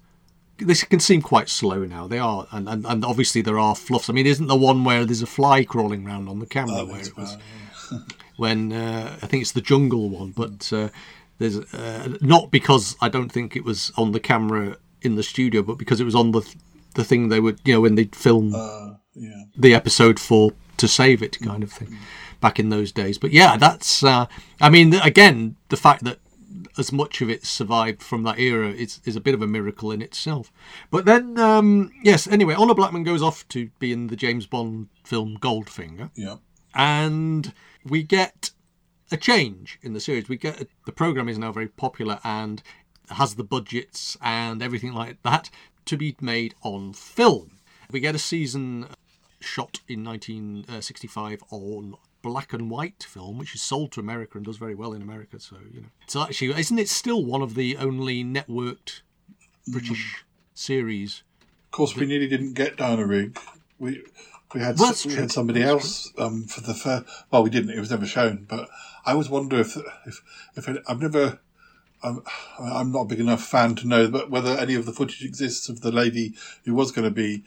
this 0.58 0.84
can 0.84 1.00
seem 1.00 1.22
quite 1.22 1.48
slow 1.50 1.86
now. 1.86 2.06
They 2.08 2.20
are, 2.20 2.46
and, 2.52 2.68
and, 2.68 2.86
and 2.86 3.06
obviously 3.06 3.42
there 3.42 3.58
are 3.58 3.76
fluffs. 3.76 4.10
I 4.10 4.14
mean, 4.14 4.28
isn't 4.28 4.48
the 4.48 4.58
one 4.58 4.84
where 4.84 5.06
there's 5.06 5.22
a 5.22 5.28
fly 5.28 5.64
crawling 5.64 6.06
around 6.06 6.28
on 6.28 6.40
the 6.40 6.46
camera 6.46 6.84
where 6.86 7.00
it 7.00 7.16
was 7.18 7.38
when 8.38 8.74
uh, 8.74 9.18
I 9.22 9.28
think 9.28 9.42
it's 9.42 9.54
the 9.54 9.62
jungle 9.62 10.10
one, 10.10 10.32
but 10.32 10.72
uh, 10.74 10.90
there's 11.38 11.60
uh, 11.74 12.18
not 12.22 12.52
because 12.52 12.98
I 13.02 13.10
don't 13.10 13.32
think 13.32 13.56
it 13.56 13.64
was 13.64 13.92
on 13.98 14.12
the 14.12 14.20
camera 14.20 14.78
in 15.02 15.16
the 15.16 15.24
studio, 15.24 15.62
but 15.62 15.78
because 15.78 16.02
it 16.02 16.06
was 16.06 16.16
on 16.16 16.32
the 16.32 16.42
the 16.96 17.04
thing 17.06 17.30
they 17.30 17.40
would, 17.40 17.60
you 17.64 17.74
know, 17.74 17.82
when 17.82 17.96
they'd 17.96 18.16
film 18.16 18.54
Uh, 18.54 18.96
yeah. 19.16 19.44
the 19.56 19.74
episode 19.74 20.20
for 20.20 20.52
to 20.78 20.88
save 20.88 21.22
it 21.24 21.40
kind 21.40 21.64
of 21.64 21.72
thing 21.72 21.98
back 22.42 22.60
in 22.60 22.70
those 22.70 22.92
days. 22.92 23.18
But 23.18 23.32
yeah, 23.32 23.58
that's 23.58 24.04
uh, 24.04 24.26
I 24.60 24.70
mean 24.70 24.94
again 24.96 25.56
the 25.70 25.78
fact 25.78 26.04
that 26.04 26.20
as 26.80 26.92
much 26.92 27.22
of 27.22 27.30
it 27.30 27.46
survived 27.46 28.02
from 28.02 28.24
that 28.24 28.40
era 28.40 28.70
is, 28.70 29.00
is 29.06 29.16
a 29.16 29.22
bit 29.22 29.34
of 29.34 29.42
a 29.42 29.48
miracle 29.48 29.92
in 29.92 30.02
itself. 30.02 30.52
But 30.90 31.06
then 31.06 31.38
um, 31.40 31.92
yes, 32.04 32.28
anyway, 32.28 32.56
Honor 32.56 32.74
Blackman 32.74 33.04
goes 33.04 33.22
off 33.22 33.48
to 33.50 33.70
be 33.80 33.92
in 33.92 34.08
the 34.08 34.16
James 34.16 34.46
Bond 34.46 34.88
film 35.04 35.38
Goldfinger 35.40 36.10
Yeah. 36.16 36.38
and 36.74 37.54
we 37.84 38.04
get 38.04 38.52
a 39.12 39.18
change 39.18 39.80
in 39.82 39.94
the 39.94 40.00
series. 40.00 40.30
We 40.30 40.38
get 40.38 40.68
the 40.86 40.92
program 40.92 41.28
is 41.30 41.38
now 41.38 41.52
very 41.52 41.68
popular 41.68 42.20
and 42.24 42.62
has 43.10 43.36
the 43.36 43.44
budgets 43.44 44.16
and 44.22 44.62
everything 44.62 44.94
like 44.94 45.22
that 45.24 45.50
to 45.86 45.98
be 45.98 46.16
made 46.22 46.54
on 46.62 46.94
film. 46.94 47.58
We 47.92 48.00
get 48.00 48.14
a 48.14 48.20
season 48.20 48.86
shot 49.40 49.80
in 49.88 50.04
1965 50.04 51.42
on 51.50 51.96
black 52.22 52.54
and 52.54 52.70
white 52.70 53.04
film, 53.04 53.38
which 53.38 53.56
is 53.56 53.62
sold 53.62 53.92
to 53.94 54.00
America 54.00 54.38
and 54.38 54.46
does 54.46 54.58
very 54.58 54.76
well 54.76 54.94
in 54.94 55.02
America. 55.02 55.40
So 55.40 55.58
you 55.72 55.82
know, 55.82 55.88
so 56.08 56.24
actually, 56.24 56.52
isn't 56.60 56.80
it 56.80 56.90
still 56.90 57.24
one 57.24 57.42
of 57.42 57.56
the 57.56 57.78
only 57.78 58.24
networked 58.24 59.02
British 59.68 60.24
series? 60.54 61.24
Of 61.66 61.72
course, 61.72 61.96
we 61.96 62.06
nearly 62.06 62.28
didn't 62.28 62.54
get 62.54 62.78
Diana 62.78 63.06
Rigg. 63.06 63.40
We 63.78 64.04
we 64.54 64.62
had 64.62 64.80
Well, 64.80 64.94
we 65.06 65.14
had 65.14 65.32
somebody 65.32 65.62
That's 65.62 65.72
else 65.72 66.14
um, 66.18 66.44
for 66.46 66.62
the 66.62 66.74
first. 66.74 67.06
Well, 67.32 67.44
we 67.44 67.50
didn't. 67.50 67.72
It 67.72 67.80
was 67.80 67.92
never 67.92 68.06
shown. 68.06 68.46
But 68.50 68.68
I 69.06 69.12
always 69.12 69.30
wonder 69.30 69.60
if 69.60 69.78
if 70.06 70.22
if 70.56 70.70
I've 70.88 71.02
never. 71.02 71.40
I'm, 72.02 72.22
I'm 72.58 72.94
not 72.94 73.02
a 73.02 73.06
big 73.08 73.20
enough 73.20 73.44
fan 73.44 73.76
to 73.76 73.88
know, 73.88 74.08
but 74.08 74.30
whether 74.30 74.58
any 74.58 74.74
of 74.74 74.86
the 74.86 74.94
footage 74.94 75.22
exists 75.22 75.68
of 75.68 75.82
the 75.82 75.92
lady 75.92 76.34
who 76.64 76.74
was 76.74 76.94
going 76.94 77.04
to 77.04 77.12
be 77.12 77.44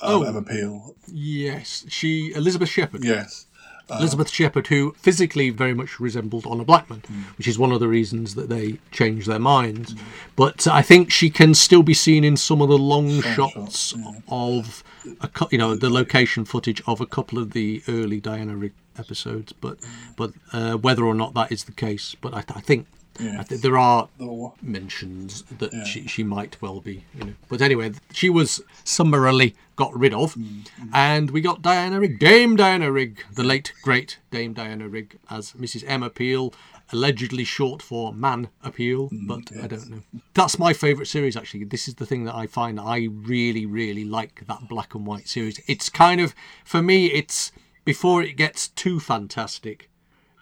um, 0.00 0.22
Oh. 0.22 0.22
Emma 0.22 0.42
Peel. 0.42 0.96
Yes, 1.06 1.84
she 1.88 2.32
Elizabeth 2.34 2.70
Shepherd. 2.70 3.04
Yes. 3.04 3.46
Elizabeth 3.90 4.30
Shepherd, 4.30 4.68
who 4.68 4.92
physically 4.98 5.50
very 5.50 5.74
much 5.74 6.00
resembled 6.00 6.46
Honor 6.46 6.64
Blackman, 6.64 7.02
Hmm. 7.06 7.22
which 7.36 7.46
is 7.46 7.58
one 7.58 7.70
of 7.72 7.80
the 7.80 7.88
reasons 7.88 8.34
that 8.34 8.48
they 8.48 8.78
changed 8.90 9.26
their 9.28 9.38
minds. 9.38 9.94
But 10.36 10.66
I 10.66 10.80
think 10.82 11.10
she 11.10 11.28
can 11.30 11.54
still 11.54 11.82
be 11.82 11.94
seen 11.94 12.24
in 12.24 12.36
some 12.36 12.62
of 12.62 12.68
the 12.68 12.78
long 12.78 13.20
Short 13.20 13.52
shots 13.52 13.88
shots, 13.88 13.94
yeah. 13.96 14.20
of, 14.28 14.82
a, 15.20 15.28
you 15.50 15.58
know, 15.58 15.74
the 15.74 15.90
location 15.90 16.44
footage 16.44 16.82
of 16.86 17.00
a 17.00 17.06
couple 17.06 17.38
of 17.38 17.52
the 17.52 17.82
early 17.88 18.20
Diana 18.20 18.56
Rigg 18.56 18.72
episodes. 18.98 19.52
But 19.52 19.78
but 20.16 20.32
uh, 20.52 20.74
whether 20.74 21.04
or 21.04 21.14
not 21.14 21.34
that 21.34 21.52
is 21.52 21.64
the 21.64 21.72
case, 21.72 22.16
but 22.20 22.32
I, 22.34 22.38
I 22.54 22.60
think 22.60 22.86
Yeah. 23.20 23.40
I 23.40 23.44
think 23.44 23.60
there 23.62 23.78
are 23.78 24.08
The- 24.18 24.50
mentions 24.62 25.42
that 25.58 25.72
Yeah. 25.72 25.84
she, 25.84 26.06
she 26.06 26.22
might 26.24 26.60
well 26.60 26.80
be, 26.80 27.04
you 27.16 27.24
know. 27.26 27.34
But 27.48 27.62
anyway, 27.62 27.92
she 28.12 28.28
was 28.28 28.60
summarily 28.82 29.54
got 29.76 29.96
rid 29.96 30.14
of, 30.14 30.34
mm, 30.34 30.64
mm. 30.80 30.88
and 30.92 31.30
we 31.30 31.40
got 31.40 31.62
Diana 31.62 32.00
Rigg, 32.00 32.18
Dame 32.18 32.56
Diana 32.56 32.90
Rigg, 32.92 33.24
the 33.34 33.42
late 33.44 33.72
great 33.82 34.18
Dame 34.30 34.52
Diana 34.52 34.88
Rigg, 34.88 35.18
as 35.30 35.52
Mrs. 35.52 35.84
Emma 35.86 36.10
Peel, 36.10 36.52
allegedly 36.92 37.44
short 37.44 37.82
for 37.82 38.12
Man 38.12 38.48
Appeal, 38.62 39.08
mm, 39.10 39.26
but 39.26 39.50
I 39.62 39.66
don't 39.66 39.90
know. 39.90 40.02
That's 40.34 40.58
my 40.58 40.72
favourite 40.72 41.08
series 41.08 41.36
actually. 41.36 41.64
This 41.64 41.88
is 41.88 41.94
the 41.94 42.06
thing 42.06 42.24
that 42.24 42.34
I 42.34 42.46
find 42.46 42.78
I 42.78 43.08
really, 43.10 43.64
really 43.66 44.04
like 44.04 44.44
that 44.46 44.68
black 44.68 44.94
and 44.94 45.06
white 45.06 45.28
series. 45.28 45.60
It's 45.66 45.88
kind 45.88 46.20
of 46.20 46.34
for 46.64 46.82
me, 46.82 47.06
it's 47.06 47.52
before 47.84 48.22
it 48.22 48.36
gets 48.36 48.68
too 48.68 49.00
fantastic. 49.00 49.88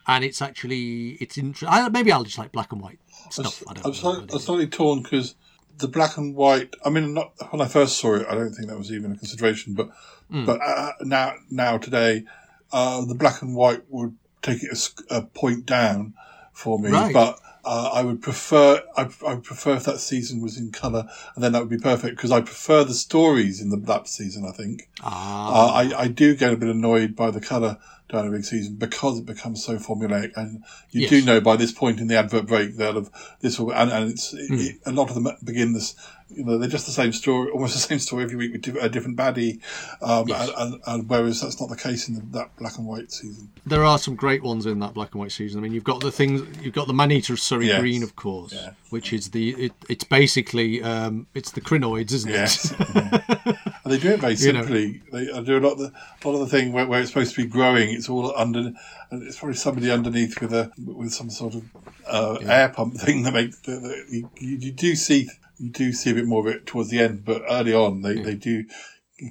And 0.07 0.25
it's 0.25 0.43
actually 0.43 1.11
it's 1.21 1.38
interesting. 1.38 1.93
Maybe 1.93 2.11
I'll 2.12 2.25
just 2.25 2.38
like 2.38 2.53
black 2.53 2.73
and 2.73 2.81
white 2.81 2.99
stuff. 3.31 3.62
I 3.69 3.75
don't 3.75 3.87
I'm 3.87 3.93
know. 3.93 3.97
slightly, 3.97 4.29
I'm 4.33 4.38
slightly 4.41 4.67
torn 4.67 5.03
because 5.03 5.35
the 5.79 5.88
black 5.88 6.17
and 6.17 6.35
white. 6.35 6.75
I 6.85 6.91
mean, 6.91 7.15
not, 7.15 7.33
when 7.51 7.61
I 7.61 7.69
first 7.69 7.99
saw 7.99 8.15
it, 8.15 8.27
I 8.29 8.35
don't 8.35 8.53
think 8.53 8.69
that 8.69 8.79
was 8.79 8.93
even 8.93 9.12
a 9.12 9.17
consideration. 9.17 9.75
But 9.75 9.91
Hmm. 10.31 10.47
but 10.47 10.61
uh, 10.62 10.93
now 11.03 11.35
now 11.51 11.77
today, 11.79 12.25
uh, 12.73 13.05
the 13.05 13.15
black 13.15 13.43
and 13.43 13.55
white 13.55 13.83
would 13.91 14.17
take 14.41 14.62
it 14.62 14.91
a, 15.11 15.19
a 15.19 15.23
point 15.23 15.67
down 15.67 16.15
for 16.53 16.79
me. 16.79 16.91
Right. 16.91 17.12
But 17.12 17.38
uh, 17.65 17.91
I 17.93 18.03
would 18.03 18.23
prefer 18.23 18.83
I, 18.97 19.09
I 19.27 19.35
would 19.35 19.45
prefer 19.45 19.75
if 19.77 19.85
that 19.85 19.99
season 20.01 20.41
was 20.41 20.57
in 20.59 20.73
color, 20.73 21.07
and 21.35 21.45
then 21.45 21.53
that 21.53 21.61
would 21.61 21.69
be 21.69 21.79
perfect 21.79 22.17
because 22.17 22.31
I 22.33 22.41
prefer 22.41 22.83
the 22.83 22.95
stories 22.95 23.61
in 23.61 23.69
the 23.69 23.77
that 23.77 24.09
season. 24.09 24.47
I 24.49 24.53
think 24.53 24.88
Ah, 25.03 25.49
uh, 25.49 25.73
I 25.75 26.03
I 26.05 26.09
do 26.09 26.35
get 26.35 26.53
a 26.53 26.57
bit 26.57 26.71
annoyed 26.71 27.15
by 27.15 27.31
the 27.31 27.41
color. 27.41 27.79
Diana 28.12 28.31
Rigg 28.31 28.44
season 28.44 28.77
because 28.77 29.18
it 29.18 29.27
becomes 29.27 29.64
so 29.64 29.77
formulaic, 29.79 30.33
and 30.37 30.62
you 30.90 31.01
Yes. 31.03 31.11
do 31.11 31.22
know 31.25 31.40
by 31.40 31.57
this 31.57 31.72
point 31.72 31.98
in 31.98 32.07
the 32.07 32.16
advert 32.18 32.46
break 32.46 32.77
that 32.77 32.94
of 32.96 33.11
this 33.40 33.59
will, 33.59 33.72
and, 33.72 33.90
and 33.90 34.11
it's 34.11 34.31
Hmm. 34.31 34.55
it, 34.55 34.77
a 34.87 34.92
lot 34.92 35.09
of 35.09 35.14
them 35.14 35.27
begin 35.42 35.72
this. 35.72 35.94
You 36.35 36.44
know, 36.44 36.57
they're 36.57 36.68
just 36.68 36.87
the 36.87 36.92
same 36.92 37.12
story, 37.12 37.51
almost 37.51 37.75
the 37.75 37.81
same 37.81 37.98
story 37.98 38.25
every 38.25 38.37
week 38.37 38.53
with 38.53 38.77
a 38.81 38.88
different 38.88 39.16
baddie. 39.18 39.61
Um, 40.01 40.29
Yes. 40.29 40.51
and, 40.57 40.75
and, 40.75 40.83
and 40.87 41.09
whereas 41.09 41.40
that's 41.42 41.61
not 41.61 41.68
the 41.68 41.77
case 41.77 42.09
in 42.09 42.14
the, 42.14 42.20
that 42.38 42.57
black 42.57 42.79
and 42.79 42.87
white 42.87 43.12
season. 43.12 43.51
there 43.66 43.85
are 43.85 43.98
some 43.98 44.14
great 44.14 44.42
ones 44.42 44.64
in 44.66 44.79
that 44.81 44.94
black 44.94 45.12
and 45.12 45.20
white 45.20 45.33
season. 45.33 45.59
I 45.59 45.62
mean, 45.62 45.72
you've 45.72 45.85
got 45.85 46.01
the 46.01 46.11
things. 46.12 46.42
You've 46.62 46.75
got 46.75 46.87
the 46.87 46.94
man-eater 46.94 47.33
of 47.35 47.40
Surrey 47.40 47.66
Yes. 47.66 47.81
Green, 47.81 48.03
of 48.03 48.14
course, 48.16 48.53
Yeah. 48.55 48.70
which 48.90 49.12
is 49.12 49.31
the. 49.31 49.51
It, 49.66 49.72
it's 49.90 50.05
basically 50.05 50.83
um, 50.83 51.27
it's 51.35 51.51
the 51.51 51.61
crinoids, 51.61 52.12
isn't 52.12 52.31
it? 52.31 53.57
yeah. 53.92 53.98
they 53.98 54.09
do 54.09 54.14
it 54.14 54.20
very 54.20 54.35
You 54.35 54.52
know. 54.52 54.62
simply. 54.62 55.02
They 55.12 55.31
uh, 55.31 55.40
do 55.42 55.59
a 55.59 55.61
lot 55.61 55.72
of 55.72 55.78
the 55.78 55.92
a 56.24 56.28
lot 56.28 56.35
of 56.35 56.40
the 56.40 56.46
thing 56.57 56.72
where, 56.72 56.87
where 56.87 57.00
it's 57.00 57.11
supposed 57.11 57.35
to 57.35 57.42
be 57.42 57.48
growing. 57.48 57.90
It's 57.90 58.09
all 58.09 58.33
under, 58.37 58.72
and 59.11 59.22
it's 59.22 59.38
probably 59.38 59.57
somebody 59.57 59.90
underneath 59.90 60.40
with 60.40 60.52
a 60.52 60.72
with 60.78 61.12
some 61.12 61.31
sort 61.31 61.55
of 61.55 61.64
uh, 62.07 62.35
air 62.42 62.68
pump 62.68 62.94
thing 63.00 63.22
that 63.22 63.35
makes 63.35 63.59
the, 63.61 63.72
the, 63.72 64.05
you, 64.11 64.59
you 64.59 64.72
do 64.72 64.94
see 64.96 65.28
you 65.59 65.70
do 65.70 65.92
see 65.92 66.11
a 66.11 66.14
bit 66.14 66.26
more 66.26 66.46
of 66.46 66.55
it 66.55 66.66
towards 66.66 66.90
the 66.90 66.98
end, 67.00 67.24
but 67.24 67.42
early 67.48 67.72
on 67.74 68.02
they, 68.02 68.14
they 68.14 68.35
do 68.35 68.64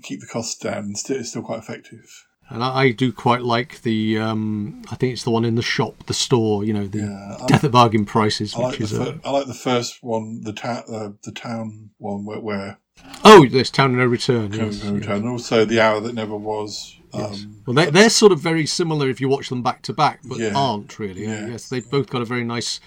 keep 0.04 0.22
the 0.22 0.28
costs 0.28 0.56
down. 0.56 0.78
and 0.86 0.98
still, 0.98 1.18
it's 1.18 1.30
still 1.30 1.42
quite 1.42 1.60
effective. 1.60 2.26
And 2.50 2.64
I, 2.64 2.80
I 2.80 2.92
do 2.92 3.14
quite 3.14 3.42
like 3.44 3.82
the. 3.84 4.18
Um, 4.18 4.84
I 4.92 4.96
think 4.96 5.14
it's 5.14 5.24
the 5.24 5.32
one 5.32 5.46
in 5.46 5.56
the 5.56 5.62
shop, 5.62 6.06
the 6.08 6.14
store. 6.14 6.66
You 6.66 6.74
know, 6.74 6.88
the 6.88 7.00
Yeah, 7.00 7.46
death 7.48 7.64
at 7.64 7.72
bargain 7.72 8.06
prices, 8.06 8.54
I 8.54 8.60
like, 8.60 8.78
the 8.78 8.88
fir- 8.88 9.20
I 9.24 9.32
like 9.32 9.48
the 9.48 9.54
first 9.54 10.04
one, 10.04 10.42
the 10.42 10.52
town, 10.52 10.84
uh, 10.92 11.10
the 11.24 11.32
town 11.32 11.92
one 11.98 12.26
where, 12.26 12.40
where 12.42 12.78
Oh, 13.24 13.46
there's 13.48 13.70
Town 13.70 13.92
and 13.92 14.00
No 14.00 14.06
Return. 14.06 14.52
Yes, 14.54 14.84
Return, 14.84 15.02
yes. 15.02 15.08
and 15.10 15.28
also 15.30 15.64
the 15.66 15.80
hour 15.80 16.00
that 16.00 16.14
never 16.16 16.36
was. 16.36 16.98
Yes. 17.14 17.44
Um, 17.44 17.62
Well, 17.66 17.74
they, 17.76 17.90
they're 17.92 18.10
sort 18.10 18.32
of 18.32 18.40
very 18.40 18.66
similar 18.66 19.10
if 19.10 19.20
you 19.22 19.30
watch 19.30 19.50
them 19.50 19.62
back 19.62 19.82
to 19.84 19.94
back, 19.94 20.22
but 20.24 20.40
Yeah. 20.40 20.54
aren't 20.56 20.98
really. 20.98 21.24
Yeah. 21.24 21.48
Yes, 21.48 21.70
they've 21.70 21.90
both 21.90 22.10
got 22.10 22.22
a 22.22 22.26
very 22.26 22.44
nice. 22.44 22.80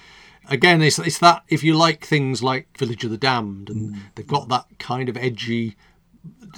Again, 0.48 0.82
it's, 0.82 0.98
it's 0.98 1.18
that 1.18 1.42
if 1.48 1.62
you 1.62 1.74
like 1.74 2.04
things 2.04 2.42
like 2.42 2.76
Village 2.76 3.04
of 3.04 3.10
the 3.10 3.16
Damned, 3.18 3.70
and 3.70 3.94
Mm. 3.94 3.98
they've 4.14 4.26
got 4.26 4.48
that 4.48 4.66
kind 4.78 5.08
of 5.08 5.16
edgy. 5.16 5.76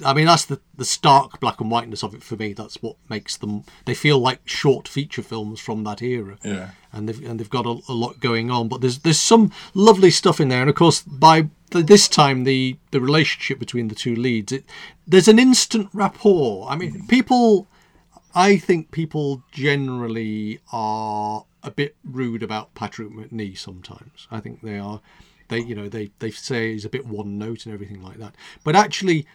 I 0.05 0.13
mean, 0.13 0.27
that's 0.27 0.45
the 0.45 0.61
the 0.75 0.85
stark 0.85 1.39
black 1.39 1.59
and 1.59 1.69
whiteness 1.71 2.03
of 2.03 2.13
it 2.13 2.23
for 2.23 2.35
me. 2.37 2.53
That's 2.53 2.81
what 2.81 2.95
makes 3.09 3.35
them. 3.35 3.63
They 3.85 3.93
feel 3.95 4.17
like 4.19 4.39
short 4.47 4.87
feature 4.87 5.21
films 5.23 5.59
from 5.59 5.83
that 5.83 6.01
era 6.01 6.37
yeah. 6.43 6.69
and 6.93 7.09
they've 7.09 7.25
and 7.27 7.37
they've 7.39 7.49
got 7.49 7.65
a, 7.65 7.79
a 7.89 7.93
lot 7.93 8.19
going 8.21 8.49
on. 8.49 8.67
But 8.69 8.79
there's 8.81 8.99
there's 8.99 9.19
some 9.19 9.51
lovely 9.73 10.11
stuff 10.11 10.39
in 10.39 10.47
there, 10.49 10.61
and 10.61 10.69
of 10.69 10.75
course 10.75 11.01
by 11.01 11.47
this 11.71 12.07
time 12.07 12.43
the 12.43 12.77
the 12.91 13.01
relationship 13.01 13.59
between 13.59 13.87
the 13.87 13.95
two 13.95 14.15
leads, 14.15 14.51
it 14.51 14.65
there's 15.05 15.27
an 15.27 15.39
instant 15.39 15.89
rapport. 15.93 16.67
I 16.69 16.75
mean, 16.75 17.01
mm. 17.01 17.07
people, 17.07 17.67
I 18.33 18.57
think 18.57 18.91
people 18.91 19.43
generally 19.51 20.59
are 20.71 21.45
a 21.63 21.71
bit 21.71 21.95
rude 22.03 22.43
about 22.43 22.73
Patrick 22.75 23.09
Macnee 23.09 23.57
sometimes. 23.57 24.27
I 24.31 24.39
think 24.39 24.61
they 24.61 24.79
are. 24.79 25.01
They, 25.49 25.59
you 25.59 25.75
know, 25.75 25.89
they 25.89 26.11
they 26.19 26.31
say 26.31 26.73
he's 26.73 26.85
a 26.85 26.89
bit 26.89 27.05
one 27.05 27.37
note 27.37 27.65
and 27.65 27.73
everything 27.73 28.01
like 28.01 28.17
that. 28.17 28.35
But 28.63 28.75
actually, 28.75 29.27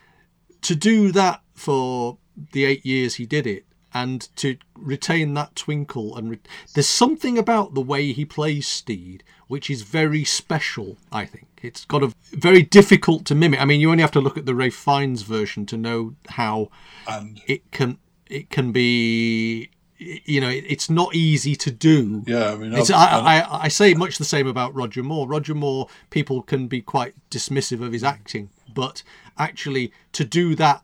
to 0.62 0.74
do 0.74 1.12
that 1.12 1.42
for 1.54 2.18
the 2.52 2.64
eight 2.64 2.84
years 2.86 3.16
he 3.16 3.26
did 3.26 3.46
it 3.46 3.66
and 3.94 4.28
to 4.36 4.56
retain 4.74 5.34
that 5.34 5.54
twinkle 5.54 6.16
and 6.16 6.30
re- 6.30 6.40
there's 6.74 6.88
something 6.88 7.36
about 7.36 7.74
the 7.74 7.80
way 7.80 8.12
he 8.12 8.24
plays 8.24 8.66
steed 8.66 9.22
which 9.52 9.68
is 9.68 9.82
very 9.82 10.24
special 10.24 10.96
i 11.12 11.24
think. 11.26 11.46
It's 11.62 11.84
got 11.84 12.02
a 12.02 12.12
very 12.32 12.62
difficult 12.62 13.24
to 13.26 13.34
mimic. 13.34 13.60
I 13.60 13.64
mean 13.64 13.80
you 13.80 13.90
only 13.90 14.02
have 14.02 14.10
to 14.12 14.20
look 14.20 14.36
at 14.36 14.46
the 14.46 14.54
ralph 14.54 14.74
fiennes 14.74 15.22
version 15.22 15.64
to 15.66 15.76
know 15.76 16.14
how 16.28 16.70
And 17.06 17.40
it 17.46 17.70
can 17.70 17.98
it 18.26 18.50
can 18.50 18.72
be 18.72 19.70
you 19.98 20.40
know 20.40 20.48
it's 20.48 20.90
not 20.90 21.14
easy 21.14 21.54
to 21.56 21.70
do. 21.70 22.24
Yeah, 22.26 22.52
I 22.52 22.56
mean, 22.56 22.72
it's, 22.72 22.90
I, 22.90 23.20
I, 23.34 23.62
I 23.64 23.68
say 23.68 23.94
much 23.94 24.18
the 24.18 24.24
same 24.24 24.48
about 24.48 24.74
Roger 24.74 25.02
Moore. 25.02 25.28
Roger 25.28 25.54
Moore, 25.54 25.86
people 26.10 26.42
can 26.42 26.66
be 26.66 26.80
quite 26.80 27.14
dismissive 27.30 27.80
of 27.84 27.92
his 27.92 28.02
acting, 28.02 28.50
but 28.74 29.04
actually 29.38 29.92
to 30.12 30.24
do 30.24 30.56
that 30.56 30.82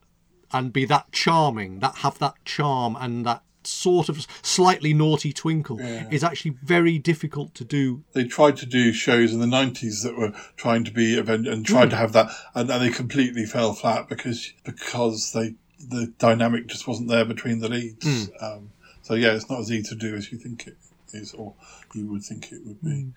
and 0.52 0.72
be 0.72 0.84
that 0.84 1.10
charming, 1.10 1.80
that 1.80 1.96
have 1.96 2.18
that 2.20 2.36
charm 2.44 2.96
and 3.00 3.26
that 3.26 3.42
sort 3.68 4.08
of 4.08 4.26
slightly 4.42 4.94
naughty 4.94 5.32
twinkle 5.32 5.78
is 6.10 6.24
actually 6.24 6.52
very 6.62 6.98
difficult 6.98 7.54
to 7.54 7.64
do. 7.64 8.02
they 8.12 8.24
tried 8.24 8.56
to 8.56 8.66
do 8.66 8.92
shows 8.92 9.32
in 9.32 9.40
the 9.40 9.46
90s 9.46 10.02
that 10.02 10.16
were 10.16 10.32
trying 10.56 10.84
to 10.84 10.90
be 10.90 11.14
event 11.14 11.46
and 11.46 11.64
tried 11.66 11.90
to 11.90 11.96
have 11.96 12.12
that 12.12 12.30
and, 12.54 12.70
and 12.70 12.82
they 12.82 12.90
completely 12.90 13.44
fell 13.44 13.72
flat 13.74 14.08
because 14.08 14.52
because 14.64 15.32
they 15.32 15.54
the 15.90 16.12
dynamic 16.18 16.66
just 16.66 16.88
wasn't 16.88 17.08
there 17.08 17.24
between 17.24 17.60
the 17.60 17.68
leads. 17.68 18.30
Um, 18.40 18.70
so 19.02 19.14
yeah 19.14 19.34
it's 19.34 19.48
not 19.48 19.60
as 19.60 19.70
easy 19.70 19.88
to 19.90 19.94
do 19.94 20.14
as 20.16 20.32
you 20.32 20.38
think 20.38 20.66
it 20.66 20.76
is 21.12 21.32
or 21.34 21.54
you 21.94 22.06
would 22.10 22.22
think 22.22 22.50
it 22.52 22.60
would 22.66 22.82
be. 22.82 23.12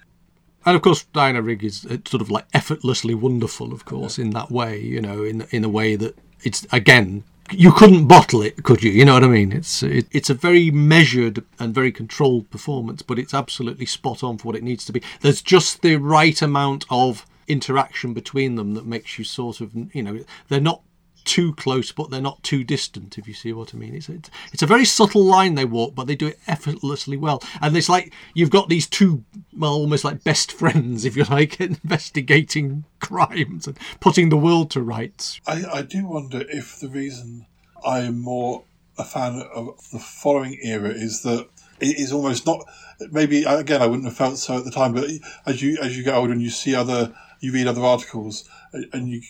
And 0.64 0.76
of 0.76 0.84
course, 0.84 1.04
Diana 1.06 1.42
Rigg 1.42 1.64
is 1.64 1.86
uh, 1.86 1.98
sort 2.06 2.22
of 2.22 2.30
like 2.30 2.46
effortlessly 2.54 3.16
wonderful, 3.16 3.74
of 3.74 3.86
course, 3.86 4.20
in 4.20 4.30
that 4.32 4.52
way. 4.52 4.80
You 4.80 5.02
know, 5.02 5.24
in 5.24 5.48
in 5.50 5.64
a 5.64 5.70
way 5.70 5.96
that 5.96 6.16
it's 6.44 6.68
again 6.72 7.24
you 7.52 7.72
couldn't 7.72 8.08
bottle 8.08 8.42
it, 8.42 8.64
could 8.64 8.84
you? 8.84 8.92
You 8.92 9.06
know 9.06 9.14
what 9.14 9.24
I 9.24 9.28
mean? 9.28 9.52
It's 9.52 9.84
it, 9.84 10.08
it's 10.12 10.30
a 10.30 10.34
very 10.34 10.72
measured 10.72 11.44
and 11.60 11.74
very 11.74 11.92
controlled 11.92 12.50
performance, 12.50 13.02
but 13.02 13.20
it's 13.20 13.34
absolutely 13.34 13.86
spot 13.86 14.24
on 14.24 14.38
for 14.38 14.48
what 14.48 14.56
it 14.56 14.64
needs 14.64 14.86
to 14.86 14.92
be. 14.92 15.02
There's 15.22 15.42
just 15.42 15.82
the 15.82 15.98
right 15.98 16.42
amount 16.42 16.86
of 16.90 17.26
interaction 17.48 18.14
between 18.14 18.56
them 18.56 18.76
that 18.76 18.86
makes 18.86 19.18
you 19.18 19.26
sort 19.26 19.60
of 19.62 19.72
you 19.94 20.04
know 20.04 20.24
they're 20.48 20.62
not 20.62 20.82
too 21.26 21.54
close, 21.56 21.92
but 21.92 22.10
they're 22.10 22.22
not 22.22 22.44
too 22.44 22.64
distant. 22.64 23.18
If 23.18 23.28
you 23.28 23.34
see 23.34 23.54
what 23.54 23.74
I 23.74 23.78
mean, 23.78 23.96
it's 23.96 24.10
it's, 24.10 24.30
it's 24.54 24.64
a 24.64 24.68
very 24.68 24.86
subtle 24.86 25.24
line 25.24 25.56
they 25.56 25.66
walk, 25.66 25.96
but 25.96 26.08
they 26.08 26.16
do 26.16 26.28
it 26.28 26.40
effortlessly 26.48 27.18
well. 27.18 27.42
And 27.62 27.76
it's 27.76 27.90
like 27.90 28.14
you've 28.34 28.50
got 28.50 28.70
these 28.70 28.88
two, 28.88 29.24
well, 29.58 29.74
almost 29.74 30.04
like 30.04 30.24
best 30.24 30.52
friends, 30.52 31.06
if 31.06 31.16
you 31.16 31.24
like, 31.26 31.60
investigating 31.60 32.86
crimes 33.00 33.68
and 33.68 33.78
putting 34.00 34.30
the 34.30 34.38
world 34.38 34.72
to 34.72 34.82
rights. 34.82 35.40
I, 35.48 35.64
I 35.74 35.82
do 35.82 36.06
wonder 36.06 36.44
if 36.50 36.80
the 36.80 36.90
reason 36.90 37.46
I 37.86 38.00
am 38.00 38.20
more 38.20 38.64
a 38.98 39.04
fan 39.04 39.42
of 39.54 39.90
the 39.92 40.00
following 40.00 40.60
era 40.62 40.90
is 40.90 41.24
that 41.24 41.48
it 41.80 41.98
is 41.98 42.12
almost 42.12 42.46
not. 42.46 42.64
Maybe 43.12 43.44
again, 43.44 43.82
I 43.82 43.88
wouldn't 43.88 44.06
have 44.06 44.16
felt 44.16 44.38
so 44.38 44.58
at 44.58 44.66
the 44.66 44.72
time, 44.72 44.94
but 44.94 45.10
as 45.46 45.62
you 45.62 45.78
as 45.82 45.98
you 45.98 46.04
get 46.04 46.14
older 46.14 46.32
and 46.32 46.42
you 46.42 46.52
see 46.52 46.76
other, 46.76 47.14
you 47.40 47.52
read 47.52 47.68
other 47.68 47.82
articles, 47.82 48.48
uh, 48.74 48.82
and 48.94 49.10
you 49.10 49.22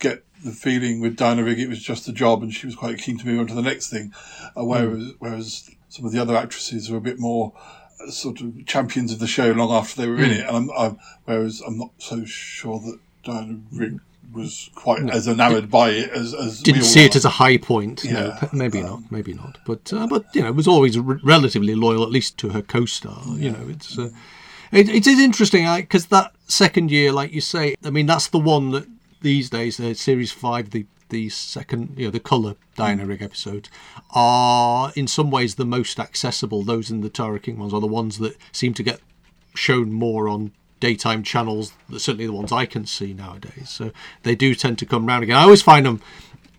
get 0.00 0.24
the 0.44 0.52
feeling 0.52 1.00
with 1.00 1.16
Diana 1.16 1.44
Rigg 1.44 1.58
it 1.60 1.68
was 1.68 1.82
just 1.82 2.08
a 2.08 2.12
job, 2.12 2.42
and 2.42 2.52
she 2.52 2.66
was 2.66 2.74
quite 2.74 2.98
keen 2.98 3.18
to 3.18 3.26
move 3.26 3.40
on 3.40 3.46
to 3.48 3.54
the 3.54 3.62
next 3.62 3.88
thing, 3.88 4.12
uh, 4.56 4.64
whereas 4.64 5.12
whereas 5.18 5.70
some 5.88 6.04
of 6.04 6.12
the 6.12 6.18
other 6.18 6.36
actresses 6.36 6.90
were 6.90 6.98
a 6.98 7.02
bit 7.02 7.18
more 7.18 7.52
uh, 8.00 8.10
sort 8.10 8.40
of 8.40 8.66
champions 8.66 9.12
of 9.12 9.18
the 9.18 9.26
show 9.26 9.52
long 9.52 9.70
after 9.70 10.00
they 10.00 10.08
were 10.08 10.16
in 10.16 10.30
it, 10.30 10.46
and 10.46 10.56
I'm, 10.56 10.70
I'm, 10.70 10.98
whereas 11.24 11.62
I'm 11.66 11.78
not 11.78 11.90
so 11.98 12.24
sure 12.24 12.78
that 12.80 12.98
Diana 13.24 13.60
Rigg 13.72 14.00
was 14.32 14.70
quite 14.74 15.10
as 15.10 15.28
enamoured 15.28 15.70
by 15.70 15.90
it 15.90 16.10
as, 16.10 16.32
as 16.34 16.62
Didn't 16.62 16.84
see 16.84 17.04
it 17.04 17.14
as 17.14 17.24
a 17.24 17.30
high 17.30 17.58
point. 17.58 18.02
Yeah, 18.02 18.38
p- 18.40 18.48
maybe 18.56 18.82
not. 18.82 19.10
Maybe 19.10 19.34
not. 19.34 19.58
But 19.66 19.92
uh, 19.92 20.06
but 20.06 20.24
you 20.34 20.42
know, 20.42 20.48
it 20.48 20.54
was 20.54 20.66
always 20.66 20.98
re- 20.98 21.20
relatively 21.22 21.74
loyal, 21.74 22.02
at 22.02 22.10
least 22.10 22.38
to 22.38 22.50
her 22.50 22.62
co-star. 22.62 23.22
You 23.28 23.50
know, 23.50 23.68
it's. 23.68 23.98
Uh, 23.98 24.10
it, 24.70 24.88
it 24.88 25.06
is 25.06 25.20
interesting 25.20 25.66
because 25.76 26.06
that 26.06 26.32
second 26.46 26.90
year, 26.90 27.12
like 27.12 27.32
you 27.32 27.42
say, 27.42 27.74
I 27.84 27.90
mean, 27.90 28.06
that's 28.06 28.28
the 28.28 28.38
one 28.38 28.70
that 28.70 28.86
these 29.22 29.50
days, 29.50 29.76
the 29.76 29.94
series 29.94 30.32
five, 30.32 30.70
the 30.70 30.86
the 31.08 31.28
second, 31.28 31.94
you 31.96 32.06
know, 32.06 32.10
the 32.10 32.18
colour 32.18 32.56
Diana 32.74 33.04
Rigg 33.04 33.20
mm. 33.20 33.24
episodes 33.26 33.68
are 34.14 34.92
in 34.96 35.06
some 35.06 35.30
ways 35.30 35.54
the 35.54 35.66
most 35.66 36.00
accessible. 36.00 36.62
Those 36.62 36.90
in 36.90 37.02
the 37.02 37.10
Tara 37.10 37.38
King 37.38 37.58
ones 37.58 37.74
are 37.74 37.80
the 37.80 37.86
ones 37.86 38.18
that 38.18 38.36
seem 38.50 38.72
to 38.74 38.82
get 38.82 39.00
shown 39.54 39.92
more 39.92 40.26
on 40.26 40.52
daytime 40.80 41.22
channels. 41.22 41.74
Certainly 41.90 42.26
the 42.26 42.32
ones 42.32 42.50
I 42.50 42.66
can 42.66 42.86
see 42.86 43.12
nowadays. 43.12 43.68
So 43.68 43.92
they 44.22 44.34
do 44.34 44.54
tend 44.54 44.78
to 44.78 44.86
come 44.86 45.06
round 45.06 45.22
again. 45.22 45.36
I 45.36 45.42
always 45.42 45.62
find 45.62 45.86
them. 45.86 46.00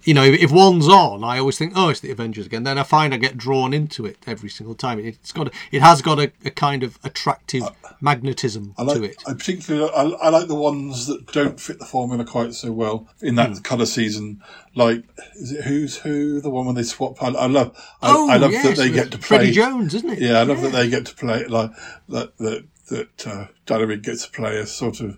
You 0.03 0.13
know, 0.13 0.23
if 0.23 0.51
one's 0.51 0.87
on, 0.87 1.23
I 1.23 1.39
always 1.39 1.57
think, 1.57 1.73
oh, 1.75 1.89
it's 1.89 1.99
the 2.01 2.11
Avengers 2.11 2.45
again. 2.45 2.63
Then 2.63 2.77
I 2.77 2.83
find 2.83 3.13
I 3.13 3.17
get 3.17 3.37
drawn 3.37 3.73
into 3.73 4.05
it 4.05 4.17
every 4.27 4.49
single 4.49 4.75
time. 4.75 4.99
It's 4.99 5.31
got, 5.31 5.47
a, 5.47 5.51
it 5.71 5.81
has 5.81 6.01
got 6.01 6.19
a, 6.19 6.31
a 6.43 6.51
kind 6.51 6.83
of 6.83 6.99
attractive 7.03 7.63
magnetism 8.01 8.73
I 8.77 8.83
like, 8.83 8.97
to 8.97 9.03
it. 9.03 9.23
I 9.25 9.33
particularly 9.33 9.89
I, 9.95 10.03
I 10.03 10.29
like 10.29 10.47
the 10.47 10.55
ones 10.55 11.07
that 11.07 11.27
don't 11.27 11.59
fit 11.59 11.79
the 11.79 11.85
formula 11.85 12.25
quite 12.25 12.53
so 12.53 12.71
well 12.71 13.07
in 13.21 13.35
that 13.35 13.49
Hmm. 13.49 13.61
colour 13.61 13.85
season. 13.85 14.41
Like, 14.75 15.03
is 15.35 15.51
it 15.51 15.65
Who's 15.65 15.97
Who? 15.97 16.41
The 16.41 16.49
one 16.49 16.65
when 16.65 16.75
they 16.75 16.83
swap. 16.83 17.21
I, 17.21 17.27
I 17.27 17.45
love. 17.45 17.75
I, 18.01 18.11
oh, 18.13 18.29
I 18.29 18.37
love 18.37 18.51
yes, 18.51 18.65
that 18.65 18.77
they 18.77 18.91
get 18.91 19.11
to 19.11 19.17
play. 19.17 19.37
Freddie 19.37 19.51
Jones, 19.51 19.93
isn't 19.93 20.09
it? 20.09 20.19
Yeah, 20.19 20.39
I 20.39 20.43
love 20.43 20.61
that 20.61 20.71
they 20.71 20.89
get 20.89 21.05
to 21.05 21.15
play 21.15 21.45
like 21.45 21.71
that. 22.09 22.37
That 22.37 22.65
that 22.89 23.27
uh, 23.71 23.85
Rigg 23.85 24.03
gets 24.03 24.25
to 24.25 24.31
play 24.31 24.57
a 24.57 24.65
sort 24.65 24.99
of 24.99 25.17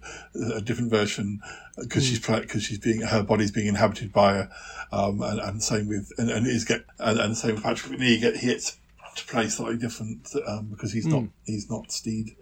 a 0.53 0.61
different 0.61 0.91
version 0.91 1.41
because 1.77 2.03
Hmm. 2.03 2.09
she's 2.09 2.19
because 2.25 2.63
she's 2.63 2.77
being 2.79 3.01
her 3.01 3.23
body's 3.23 3.51
being 3.51 3.67
inhabited 3.67 4.13
by 4.13 4.33
her, 4.33 4.49
um, 4.91 5.21
and, 5.21 5.39
and 5.39 5.63
same 5.63 5.87
with 5.87 6.11
and, 6.17 6.29
and 6.29 6.47
is 6.47 6.65
get 6.65 6.85
and, 6.99 7.19
and 7.19 7.37
same 7.37 7.55
with 7.55 7.63
Patrick 7.63 7.99
Macnee. 7.99 8.19
Get 8.21 8.37
he 8.37 8.47
gets 8.47 8.77
to 9.15 9.25
play 9.25 9.47
slightly 9.47 9.77
different 9.77 10.27
um, 10.47 10.67
because 10.71 10.91
he's 10.93 11.05
Hmm. 11.05 11.11
not 11.11 11.23
he's 11.45 11.69
not 11.69 11.91
Steed. 11.91 12.35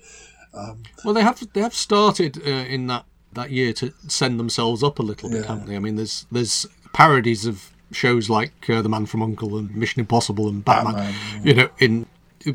Well, 1.03 1.13
they 1.13 1.21
have 1.23 1.41
they 1.53 1.61
have 1.61 1.73
started 1.73 2.37
uh, 2.45 2.49
in 2.49 2.87
that 2.87 3.05
that 3.33 3.49
year 3.51 3.73
to 3.73 3.91
send 4.07 4.39
themselves 4.39 4.83
up 4.83 4.99
a 4.99 5.03
little 5.03 5.29
bit, 5.29 5.41
Yeah. 5.41 5.47
haven't 5.47 5.67
they? 5.67 5.75
I 5.75 5.79
mean, 5.79 5.95
there's 5.95 6.25
there's 6.31 6.67
parodies 6.93 7.45
of 7.45 7.71
shows 7.91 8.29
like 8.29 8.69
uh, 8.69 8.81
The 8.81 8.89
Man 8.89 9.05
from 9.07 9.21
U.N.C.L.E. 9.21 9.59
and 9.59 9.75
Mission 9.75 9.99
Impossible 9.99 10.47
and 10.49 10.63
Batman. 10.63 10.93
Batman, 10.95 11.45
You 11.47 11.53
know, 11.55 11.69
in 11.79 12.05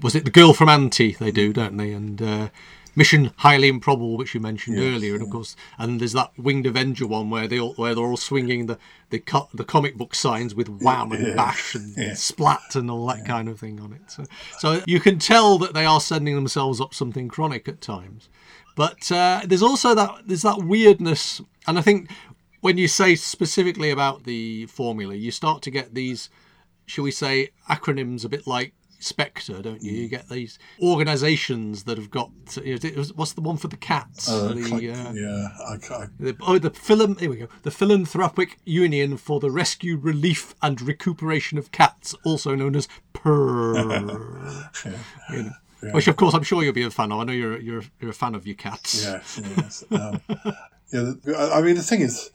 was 0.03 0.15
it 0.15 0.25
The 0.25 0.31
Girl 0.31 0.53
from 0.53 0.69
Auntie? 0.69 1.17
They 1.19 1.31
do, 1.33 1.53
don't 1.53 1.77
they? 1.77 1.93
And 1.93 2.21
uh, 2.23 2.49
Mission 2.99 3.33
Highly 3.37 3.69
Improbable, 3.69 4.17
which 4.17 4.35
you 4.35 4.41
mentioned 4.41 4.77
Yes, 4.77 4.85
earlier, 4.97 5.15
and 5.15 5.23
of 5.23 5.31
course, 5.31 5.55
and 5.79 6.01
there's 6.01 6.15
that 6.15 6.33
Winged 6.37 6.67
Avenger 6.67 7.07
one 7.07 7.31
where 7.31 7.47
they 7.47 7.61
all, 7.61 7.75
where 7.75 7.95
they're 7.95 8.05
all 8.05 8.17
swinging 8.17 8.67
the 8.67 8.77
the, 9.11 9.21
co- 9.21 9.49
the 9.55 9.65
comic 9.65 9.97
book 9.97 10.15
signs 10.17 10.55
with 10.55 10.69
wham 10.69 11.13
and 11.13 11.29
Yeah. 11.29 11.35
bash 11.37 11.77
and 11.77 11.97
Yeah. 11.97 12.15
splat 12.15 12.75
and 12.75 12.91
all 12.91 13.07
that 13.07 13.25
kind 13.25 13.49
of 13.49 13.61
thing 13.61 13.81
on 13.81 13.93
it. 13.93 14.03
So, 14.11 14.25
so 14.59 14.83
you 14.87 14.99
can 15.01 15.19
tell 15.21 15.59
that 15.59 15.73
they 15.75 15.87
are 15.87 16.01
sending 16.01 16.35
themselves 16.35 16.81
up 16.81 16.93
something 16.93 17.29
chronic 17.29 17.69
at 17.69 17.81
times. 17.81 18.29
But 18.75 19.11
uh, 19.13 19.43
there's 19.47 19.63
also 19.63 19.95
that 19.95 20.23
there's 20.27 20.43
that 20.43 20.63
weirdness, 20.65 21.41
and 21.69 21.79
I 21.79 21.83
think 21.83 22.11
when 22.61 22.79
you 22.79 22.89
say 22.89 23.15
specifically 23.15 23.91
about 23.91 24.25
the 24.25 24.67
formula, 24.67 25.15
you 25.15 25.31
start 25.31 25.63
to 25.63 25.71
get 25.71 25.95
these, 25.95 26.31
shall 26.87 27.05
we 27.05 27.13
say, 27.13 27.51
acronyms 27.71 28.25
a 28.25 28.29
bit 28.29 28.45
like 28.47 28.73
Spectre, 28.99 29.63
don't 29.63 29.83
you? 29.83 29.93
You 29.93 30.09
get 30.09 30.29
these 30.29 30.59
organisations 30.83 31.85
that 31.85 31.99
have 31.99 32.11
got. 32.11 32.31
You 32.65 32.79
know, 32.79 33.05
what's 33.15 33.33
the 33.33 33.41
one 33.41 33.57
for 33.57 33.69
the 33.69 33.77
cats? 33.77 34.29
Uh, 34.29 34.49
the, 34.55 34.91
uh, 34.93 35.13
yeah, 35.13 35.49
I, 35.67 35.75
I, 35.95 36.07
the, 36.19 36.37
oh, 36.41 36.59
the 36.59 36.71
philan- 36.71 37.19
here 37.21 37.31
we 37.31 37.37
go. 37.37 37.49
The 37.63 37.71
Philanthropic 37.71 38.59
Union 38.65 39.17
for 39.17 39.41
the 39.41 39.51
Rescue, 39.51 39.97
Relief, 39.97 40.55
and 40.63 40.81
Recuperation 40.83 41.59
of 41.59 41.71
Cats, 41.71 42.15
also 42.25 42.55
known 42.55 42.75
as 42.77 42.89
PUR. 43.13 43.75
You 45.31 45.43
know. 45.45 45.93
Which, 45.93 46.09
of 46.09 46.17
course, 46.17 46.35
I'm 46.35 46.43
sure 46.43 46.65
you'll 46.65 46.73
be 46.73 46.83
a 46.83 46.91
fan 46.91 47.13
of. 47.13 47.21
I 47.21 47.25
know 47.25 47.33
you're 47.33 47.59
you're 47.61 47.83
you're 48.01 48.11
a 48.11 48.15
fan 48.15 48.35
of 48.35 48.47
your 48.47 48.57
cats. 48.57 49.05
yes, 49.05 49.41
yes. 49.57 49.85
Um, 50.91 51.13
yeah, 51.27 51.51
I 51.53 51.61
mean, 51.61 51.77
the 51.77 51.83
thing 51.83 52.01
is, 52.01 52.31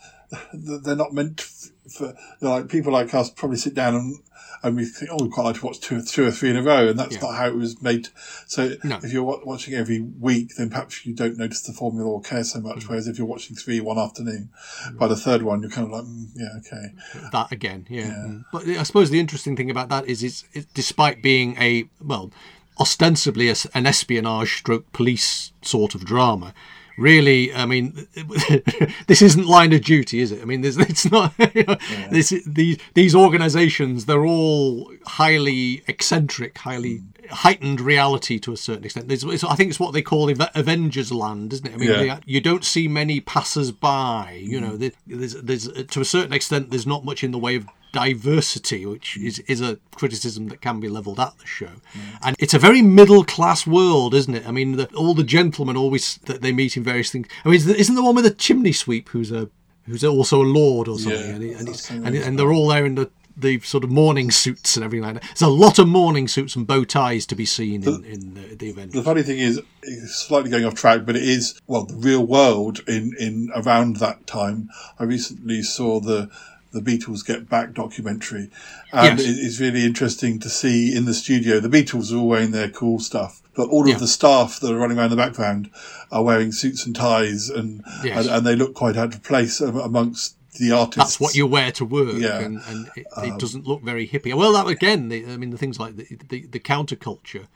they're 0.53 0.95
not 0.95 1.13
meant 1.13 1.41
for 1.41 2.13
like 2.41 2.69
people 2.69 2.91
like 2.93 3.13
us. 3.13 3.29
Probably 3.29 3.57
sit 3.57 3.73
down 3.73 3.95
and 3.95 4.19
and 4.65 4.77
we 4.77 4.85
think, 4.85 5.11
oh, 5.11 5.21
we'd 5.21 5.31
quite 5.33 5.43
like 5.43 5.55
to 5.59 5.65
watch 5.65 5.81
two, 5.81 6.01
two 6.01 6.25
or 6.25 6.31
three 6.31 6.49
in 6.49 6.55
a 6.55 6.63
row, 6.63 6.87
and 6.87 6.97
that's 6.97 7.15
Yeah. 7.15 7.21
not 7.23 7.35
how 7.35 7.47
it 7.47 7.55
was 7.55 7.81
made. 7.81 8.07
So 8.47 8.75
No. 8.81 8.97
if 9.03 9.11
you're 9.11 9.21
watching 9.23 9.73
every 9.73 9.99
week, 9.99 10.55
then 10.57 10.69
perhaps 10.69 11.05
you 11.05 11.13
don't 11.13 11.37
notice 11.37 11.61
the 11.63 11.73
formula 11.73 12.09
or 12.09 12.21
care 12.21 12.45
so 12.45 12.61
much. 12.61 12.87
Whereas 12.87 13.09
if 13.09 13.17
you're 13.17 13.27
watching 13.27 13.57
three 13.57 13.81
one 13.81 13.97
afternoon, 13.99 14.51
by 14.93 15.07
the 15.07 15.17
third 15.17 15.41
one, 15.41 15.61
you're 15.61 15.69
kind 15.69 15.87
of 15.87 15.91
like, 15.91 16.05
mm, 16.05 16.27
yeah, 16.35 16.59
okay, 16.59 16.93
that 17.33 17.51
again. 17.51 17.85
Yeah. 17.89 18.05
Mm. 18.13 18.45
But 18.53 18.65
I 18.69 18.83
suppose 18.83 19.09
the 19.09 19.19
interesting 19.19 19.57
thing 19.57 19.69
about 19.69 19.89
that 19.89 20.05
is, 20.07 20.23
it's, 20.23 20.45
it, 20.53 20.67
despite 20.73 21.21
being 21.21 21.57
a 21.59 21.89
well, 22.01 22.31
ostensibly 22.79 23.49
a 23.49 23.55
an 23.73 23.85
espionage 23.85 24.59
stroke 24.59 24.89
police 24.93 25.51
sort 25.61 25.93
of 25.93 26.05
drama, 26.05 26.53
really, 26.97 27.53
I 27.53 27.65
mean, 27.65 28.07
this 29.07 29.21
isn't 29.21 29.45
line 29.45 29.73
of 29.73 29.81
duty, 29.81 30.19
is 30.19 30.31
it? 30.31 30.41
I 30.41 30.45
mean, 30.45 30.61
there's, 30.61 30.77
it's 30.89 31.09
not. 31.09 31.33
You 31.55 31.63
know, 31.63 31.77
this, 32.11 32.29
these 32.45 32.77
these 32.93 33.15
organisations, 33.15 34.05
they're 34.05 34.25
all 34.25 34.91
highly 35.05 35.83
eccentric, 35.87 36.57
highly 36.57 36.97
hmm. 36.97 37.27
heightened 37.29 37.81
reality 37.81 38.39
to 38.39 38.53
a 38.53 38.57
certain 38.57 38.85
extent. 38.85 39.07
There's, 39.07 39.23
it's, 39.23 39.43
I 39.43 39.55
think 39.55 39.69
it's 39.69 39.79
what 39.79 39.93
they 39.93 40.01
call 40.01 40.29
Ave- 40.29 40.51
Avengers 40.55 41.11
Land, 41.11 41.53
isn't 41.53 41.67
it? 41.67 41.73
I 41.73 41.77
mean, 41.77 41.89
Yeah. 41.89 42.15
they- 42.15 42.21
you 42.25 42.41
don't 42.41 42.63
see 42.63 42.87
many 42.87 43.19
passers-by. 43.19 44.39
You 44.41 44.61
know, 44.61 44.71
hmm. 44.71 44.77
there- 44.77 44.91
there's, 45.07 45.33
there's 45.33 45.67
to 45.87 46.01
a 46.01 46.05
certain 46.05 46.33
extent, 46.33 46.69
there's 46.69 46.87
not 46.87 47.05
much 47.05 47.23
in 47.23 47.31
the 47.31 47.39
way 47.39 47.55
of 47.55 47.67
diversity, 47.93 48.85
which 48.85 49.17
mm. 49.17 49.25
is, 49.25 49.39
is 49.47 49.61
a 49.61 49.77
criticism 49.95 50.49
that 50.49 50.59
can 50.59 50.81
be 50.81 50.89
levelled 50.89 51.21
at 51.21 51.37
the 51.39 51.45
show. 51.45 51.67
Mm. 51.93 51.99
And 52.23 52.35
it's 52.39 52.53
a 52.53 52.59
very 52.59 52.81
middle 52.81 53.23
class 53.23 53.65
world, 53.65 54.13
isn't 54.13 54.35
it? 54.35 54.45
I 54.45 54.51
mean, 54.51 54.75
the, 54.75 54.87
all 54.93 55.13
the 55.13 55.23
gentlemen 55.23 55.77
always 55.77 56.17
that 56.25 56.41
they 56.41 56.51
meet 56.51 56.75
in 56.75 56.83
various 56.83 57.11
things. 57.11 57.27
I 57.45 57.49
mean, 57.49 57.55
isn't- 57.55 57.95
the 57.95 58.03
one 58.03 58.15
with 58.15 58.25
the 58.25 58.31
chimney 58.31 58.73
sweep 58.73 59.07
who's 59.09 59.31
a 59.31 59.49
who's 59.85 60.03
also 60.03 60.41
a 60.41 60.49
lord 60.59 60.89
or 60.89 60.99
something? 60.99 61.21
Yeah, 61.21 61.35
and, 61.35 61.43
he, 61.43 61.53
and, 61.53 62.07
and, 62.07 62.15
and 62.15 62.37
they're 62.37 62.51
all 62.51 62.67
there 62.67 62.85
in 62.85 62.95
the. 62.95 63.09
The 63.35 63.59
sort 63.61 63.83
of 63.83 63.89
morning 63.89 64.29
suits 64.29 64.77
and 64.77 64.85
everything 64.85 65.05
like 65.05 65.15
that. 65.15 65.23
There's 65.23 65.41
a 65.41 65.47
lot 65.47 65.79
of 65.79 65.87
morning 65.87 66.27
suits 66.27 66.55
and 66.55 66.67
bow 66.67 66.83
ties 66.83 67.25
to 67.25 67.35
be 67.35 67.45
seen 67.45 67.81
in, 67.81 68.05
in 68.05 68.33
the, 68.35 68.55
the 68.55 68.69
event. 68.69 68.91
The 68.91 69.01
funny 69.01 69.23
thing 69.23 69.39
is, 69.39 69.59
it's 69.81 70.15
slightly 70.27 70.51
going 70.51 70.65
off 70.65 70.75
track, 70.75 71.01
but 71.03 71.15
it 71.15 71.23
is 71.23 71.59
well 71.65 71.85
the 71.85 71.95
real 71.95 72.23
world 72.23 72.81
in 72.87 73.15
in 73.19 73.49
around 73.55 73.95
that 73.95 74.27
time. 74.27 74.69
I 74.99 75.05
recently 75.05 75.63
saw 75.63 75.99
the 75.99 76.29
the 76.73 76.81
Beatles 76.81 77.25
Get 77.25 77.47
Back 77.49 77.73
documentary, 77.73 78.49
and 78.91 79.19
Yes. 79.19 79.27
it 79.29 79.37
is 79.39 79.59
really 79.61 79.85
interesting 79.85 80.39
to 80.39 80.49
see 80.49 80.95
in 80.95 81.05
the 81.05 81.13
studio. 81.13 81.59
The 81.59 81.69
Beatles 81.69 82.11
are 82.11 82.17
all 82.17 82.27
wearing 82.27 82.51
their 82.51 82.69
cool 82.69 82.99
stuff, 82.99 83.41
but 83.55 83.69
all 83.69 83.87
Yeah. 83.87 83.93
of 83.95 83.99
the 83.99 84.07
staff 84.07 84.59
that 84.59 84.71
are 84.73 84.77
running 84.77 84.97
around 84.97 85.11
the 85.11 85.15
background 85.15 85.69
are 86.11 86.23
wearing 86.23 86.51
suits 86.51 86.85
and 86.85 86.95
ties, 86.95 87.49
and 87.49 87.83
Yes. 88.03 88.25
and, 88.25 88.35
and 88.35 88.45
they 88.47 88.55
look 88.55 88.73
quite 88.73 88.97
out 88.97 89.13
of 89.15 89.23
place 89.23 89.61
amongst 89.61 90.35
the 90.59 90.71
artists. 90.71 90.97
that's 90.97 91.19
what 91.19 91.33
you 91.35 91.47
wear 91.47 91.71
to 91.71 91.83
work, 91.85 92.13
Yeah. 92.15 92.39
and, 92.39 92.61
and 92.67 92.87
it, 92.95 93.07
it 93.23 93.31
um, 93.31 93.37
doesn't 93.39 93.65
look 93.65 93.81
very 93.83 94.07
hippie. 94.07 94.33
Well, 94.35 94.53
that 94.53 94.67
again, 94.67 95.09
the, 95.09 95.25
I 95.25 95.37
mean, 95.37 95.49
the 95.49 95.57
things 95.57 95.79
like 95.79 95.95
the 95.95 96.05
the, 96.29 96.45
the 96.45 96.59
counterculture. 96.59 97.47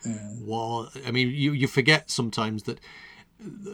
Well, 0.41 0.89
I 1.05 1.11
mean, 1.11 1.29
you 1.29 1.51
you 1.53 1.67
forget 1.67 2.09
sometimes 2.09 2.63
that 2.63 2.79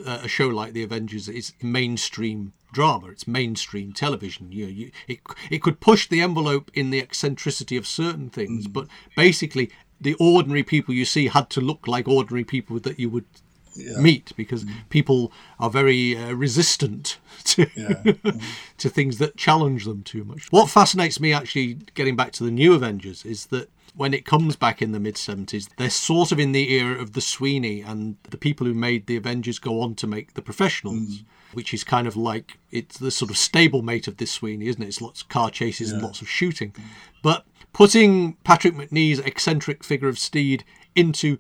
a 0.06 0.28
show 0.28 0.48
like 0.48 0.74
the 0.74 0.84
Avengers 0.84 1.30
is 1.30 1.54
mainstream 1.62 2.54
drama. 2.72 3.08
It's 3.08 3.28
mainstream 3.28 3.94
television. 3.94 4.52
You, 4.52 4.66
you 4.66 4.92
it 5.08 5.20
it 5.50 5.62
could 5.62 5.80
push 5.80 6.08
the 6.08 6.22
envelope 6.22 6.72
in 6.74 6.90
the 6.90 7.00
eccentricity 7.00 7.78
of 7.78 7.88
certain 7.88 8.30
things, 8.30 8.68
but 8.68 8.88
basically. 9.16 9.72
The 10.02 10.16
ordinary 10.16 10.64
people 10.64 10.94
you 10.94 11.06
see 11.06 11.28
had 11.28 11.50
to 11.52 11.62
look 11.62 11.88
like 11.88 12.10
ordinary 12.10 12.44
people 12.44 12.78
that 12.82 13.00
you 13.00 13.10
would 13.10 13.24
meet 13.98 14.32
because 14.36 14.66
people 14.90 15.32
are 15.60 15.70
very 15.70 16.18
uh, 16.18 16.34
resistant 16.34 17.18
to 17.46 17.66
to 18.78 18.90
things 18.90 19.18
that 19.18 19.38
challenge 19.38 19.86
them 19.86 20.04
too 20.04 20.24
much. 20.24 20.52
What 20.52 20.70
fascinates 20.70 21.20
me 21.20 21.34
actually 21.34 21.76
getting 21.96 22.16
back 22.16 22.32
to 22.34 22.44
the 22.44 22.52
new 22.52 22.74
Avengers 22.74 23.26
is 23.26 23.48
that 23.48 23.70
when 23.96 24.14
it 24.14 24.26
comes 24.26 24.56
back 24.56 24.82
in 24.82 24.92
the 24.92 25.00
mid 25.00 25.16
70s 25.16 25.70
they're 25.78 25.90
sort 25.90 26.32
of 26.32 26.40
in 26.40 26.52
the 26.52 26.74
era 26.74 27.00
of 27.00 27.14
the 27.14 27.22
Sweeney 27.22 27.82
and 27.82 28.18
the 28.30 28.38
people 28.38 28.66
who 28.66 28.74
made 28.74 29.08
the 29.08 29.18
Avengers 29.18 29.60
go 29.60 29.82
on 29.82 29.96
to 29.96 30.08
make 30.08 30.34
the 30.34 30.42
professionals 30.42 31.20
mm. 31.20 31.26
which 31.54 31.74
is 31.74 31.84
kind 31.84 32.08
of 32.08 32.16
like 32.16 32.58
it's 32.72 32.98
the 32.98 33.12
sort 33.12 33.32
of 33.32 33.38
stablemate 33.38 34.08
of 34.08 34.18
this 34.18 34.32
Sweeney 34.32 34.68
isn't 34.68 34.82
it? 34.82 34.88
It's 34.88 35.02
lots 35.02 35.22
of 35.22 35.30
car 35.30 35.50
chases 35.50 35.92
and 35.92 36.02
lots 36.02 36.22
of 36.22 36.30
shooting. 36.30 36.74
But 37.22 37.46
putting 37.72 38.34
Patrick 38.44 38.76
Macnee's 38.76 39.20
eccentric 39.20 39.84
figure 39.84 40.08
of 40.08 40.20
Steed 40.20 40.64
into 40.96 41.38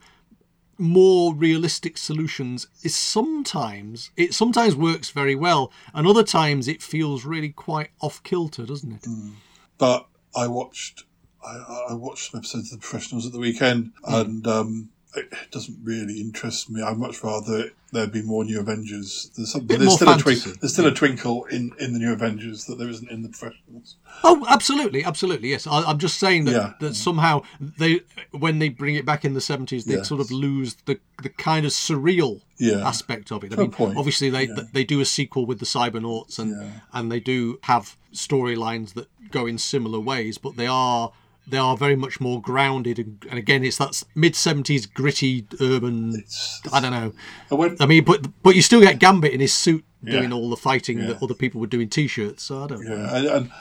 more 0.77 1.33
realistic 1.35 1.97
solutions 1.97 2.67
is 2.83 2.95
sometimes 2.95 4.11
it 4.17 4.33
sometimes 4.33 4.75
works 4.75 5.11
very 5.11 5.35
well 5.35 5.71
and 5.93 6.07
other 6.07 6.23
times 6.23 6.67
it 6.67 6.81
feels 6.81 7.25
really 7.25 7.49
quite 7.49 7.91
off 8.01 8.21
kilter 8.23 8.65
doesn't 8.65 8.91
it? 8.91 9.01
Mm. 9.03 9.33
But 9.77 10.07
I 10.35 10.47
watched 10.47 11.03
I, 11.45 11.85
I 11.89 11.93
watched 11.93 12.31
some 12.31 12.39
episodes 12.39 12.71
of 12.73 12.79
the 12.79 12.87
professionals 12.87 13.25
at 13.25 13.31
the 13.33 13.39
weekend 13.39 13.91
and 14.07 14.45
um 14.47 14.89
it 15.15 15.31
doesn't 15.51 15.77
really 15.83 16.19
interest 16.19 16.71
me. 16.71 16.81
I'd 16.81 16.97
much 16.97 17.23
rather 17.23 17.69
there 17.91 18.07
be 18.07 18.23
more 18.23 18.43
new 18.43 18.59
Avengers. 18.59 19.29
There's, 19.37 19.51
some, 19.51 19.67
there's 19.67 19.93
still 19.93 20.09
a. 20.09 20.17
There's 20.17 20.73
still 20.73 20.87
a 20.87 20.91
twinkle 20.91 21.45
in, 21.45 21.71
in 21.79 21.93
the 21.93 21.99
new 21.99 22.11
Avengers 22.11 22.65
that 22.65 22.79
there 22.79 22.89
isn't 22.89 23.11
in 23.11 23.21
the 23.21 23.29
professionals. 23.29 23.97
oh 24.23 24.43
absolutely 24.49 25.03
absolutely 25.03 25.49
yes 25.49 25.67
I, 25.67 25.83
i'm 25.83 25.99
just 25.99 26.17
saying 26.19 26.45
that, 26.45 26.51
Yeah. 26.53 26.73
that 26.79 26.95
somehow 26.95 27.43
they 27.77 28.01
when 28.31 28.57
they 28.57 28.69
bring 28.69 28.95
it 28.95 29.05
back 29.05 29.23
in 29.23 29.35
the 29.35 29.39
70s 29.39 29.85
they 29.85 29.97
Yes. 29.97 30.07
sort 30.07 30.19
of 30.19 30.31
lose 30.31 30.77
the 30.85 30.99
the 31.21 31.29
kind 31.29 31.63
of 31.67 31.71
surreal 31.73 32.41
Yeah. 32.57 32.87
aspect 32.87 33.31
of 33.31 33.43
it 33.43 33.53
i 33.53 33.55
mean 33.57 33.69
point. 33.71 33.95
obviously 33.97 34.31
they 34.31 34.47
Yeah. 34.47 34.61
they 34.73 34.83
do 34.83 34.99
a 34.99 35.05
sequel 35.05 35.45
with 35.45 35.59
the 35.59 35.67
cybernauts 35.67 36.39
and 36.39 36.51
Yeah. 36.59 36.69
and 36.91 37.11
they 37.11 37.19
do 37.19 37.59
have 37.63 37.97
storylines 38.13 38.93
that 38.95 39.07
go 39.29 39.45
in 39.45 39.57
similar 39.59 39.99
ways 39.99 40.39
but 40.39 40.55
they 40.55 40.67
are 40.67 41.11
they 41.47 41.57
are 41.57 41.75
very 41.77 41.95
much 41.95 42.19
more 42.21 42.41
grounded 42.41 42.97
and, 42.99 43.25
and 43.29 43.37
again 43.37 43.63
it's 43.63 43.77
that 43.77 44.01
mid 44.15 44.33
70s 44.33 44.91
gritty 44.93 45.45
urban 45.59 46.13
It's, 46.15 46.61
i 46.71 46.79
don't 46.79 46.91
know 46.91 47.13
I 47.51 47.55
went, 47.55 47.81
I 47.81 47.85
mean, 47.85 48.03
but 48.03 48.27
but 48.41 48.55
you 48.55 48.61
still 48.61 48.81
get 48.81 48.99
Gambit 48.99 49.31
in 49.33 49.39
his 49.39 49.53
suit 49.53 49.83
doing 50.03 50.33
all 50.33 50.49
the 50.49 50.57
fighting 50.57 50.99
that 51.07 51.21
other 51.23 51.33
people 51.33 51.61
would 51.61 51.69
do 51.69 51.79
in 51.79 51.89
t-shirts. 51.89 52.43
So 52.43 52.63
I 52.63 52.67
don't 52.67 52.83
know. 52.83 52.95
yeah, 52.95 53.15
and, 53.17 53.27
and 53.27 53.51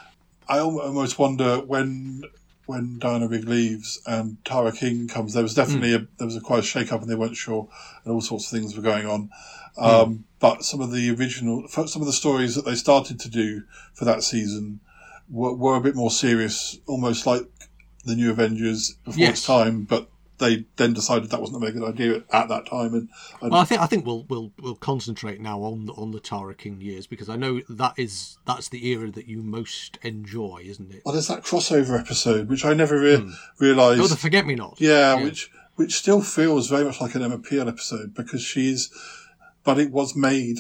I 0.49 0.59
almost 0.59 1.19
wonder 1.19 1.59
when 1.61 2.23
when 2.67 2.99
Diana 2.99 3.29
Rigg 3.29 3.45
leaves 3.49 4.01
and 4.07 4.43
Tara 4.45 4.73
King 4.73 5.09
comes. 5.09 5.35
There 5.35 5.43
was 5.43 5.55
definitely 5.55 5.95
a 5.95 6.07
there 6.19 6.27
was 6.27 6.37
a 6.37 6.41
quite 6.41 6.61
a 6.61 6.63
shake 6.63 6.93
up, 6.93 7.01
and 7.03 7.11
they 7.11 7.15
weren't 7.15 7.37
sure, 7.37 7.69
and 8.05 8.13
all 8.15 8.21
sorts 8.21 8.47
of 8.47 8.59
things 8.59 8.75
were 8.77 8.83
going 8.83 9.07
on. 9.07 9.31
Um, 9.77 10.25
But 10.41 10.65
some 10.65 10.81
of 10.81 10.91
the 10.93 11.11
original, 11.11 11.69
some 11.69 12.03
of 12.03 12.07
the 12.07 12.13
stories 12.13 12.55
that 12.55 12.65
they 12.65 12.75
started 12.75 13.21
to 13.21 13.29
do 13.29 13.63
for 13.95 14.05
that 14.05 14.23
season 14.23 14.81
were, 15.31 15.55
were 15.55 15.77
a 15.77 15.81
bit 15.81 15.95
more 15.95 16.11
serious, 16.11 16.79
almost 16.87 17.27
like 17.27 17.43
the 18.05 18.15
New 18.15 18.31
Avengers 18.31 18.97
before 19.05 19.19
Yes. 19.21 19.39
its 19.39 19.47
time. 19.47 19.83
But 19.85 20.09
they 20.39 20.65
then 20.77 20.93
decided 20.93 21.31
that 21.31 21.41
wasn't 21.41 21.59
a 21.59 21.61
very 21.61 21.73
good 21.73 21.89
idea 21.89 22.25
at 22.33 22.49
that 22.49 22.67
time, 22.67 22.95
and, 22.95 23.09
and 23.41 23.53
Well, 23.53 23.61
I 23.61 23.65
think 23.65 23.81
I 23.81 23.87
think 23.87 24.05
we'll 24.05 24.25
we'll 24.29 24.51
we'll 24.61 24.75
concentrate 24.75 25.41
now 25.41 25.61
on 25.63 25.89
on 25.91 26.11
the 26.11 26.19
Tara 26.19 26.55
King 26.55 26.81
years 26.81 27.07
because 27.07 27.29
I 27.29 27.37
know 27.37 27.61
that 27.69 27.95
is 27.97 28.39
that's 28.45 28.69
the 28.69 28.89
era 28.89 29.11
that 29.13 29.27
you 29.29 29.41
most 29.43 29.99
enjoy, 30.03 30.63
isn't 30.65 30.93
it? 30.93 31.03
well, 31.05 31.13
there's 31.13 31.29
that 31.29 31.45
crossover 31.45 31.99
episode 31.99 32.49
which 32.49 32.65
I 32.65 32.75
never 32.75 32.99
re- 32.99 33.19
hmm. 33.19 33.31
realised. 33.61 34.01
Oh, 34.01 34.09
the 34.09 34.17
Forget 34.17 34.45
Me 34.47 34.57
Not. 34.57 34.81
Yeah, 34.81 35.17
Yeah. 35.17 35.25
which 35.25 35.51
which 35.77 35.95
still 35.95 36.21
feels 36.23 36.69
very 36.69 36.85
much 36.85 37.01
like 37.01 37.15
an 37.15 37.23
Emma 37.23 37.39
Peel 37.39 37.69
episode 37.69 38.13
because 38.15 38.43
she's, 38.43 38.91
but 39.65 39.79
it 39.79 39.91
was 39.93 40.17
made 40.17 40.59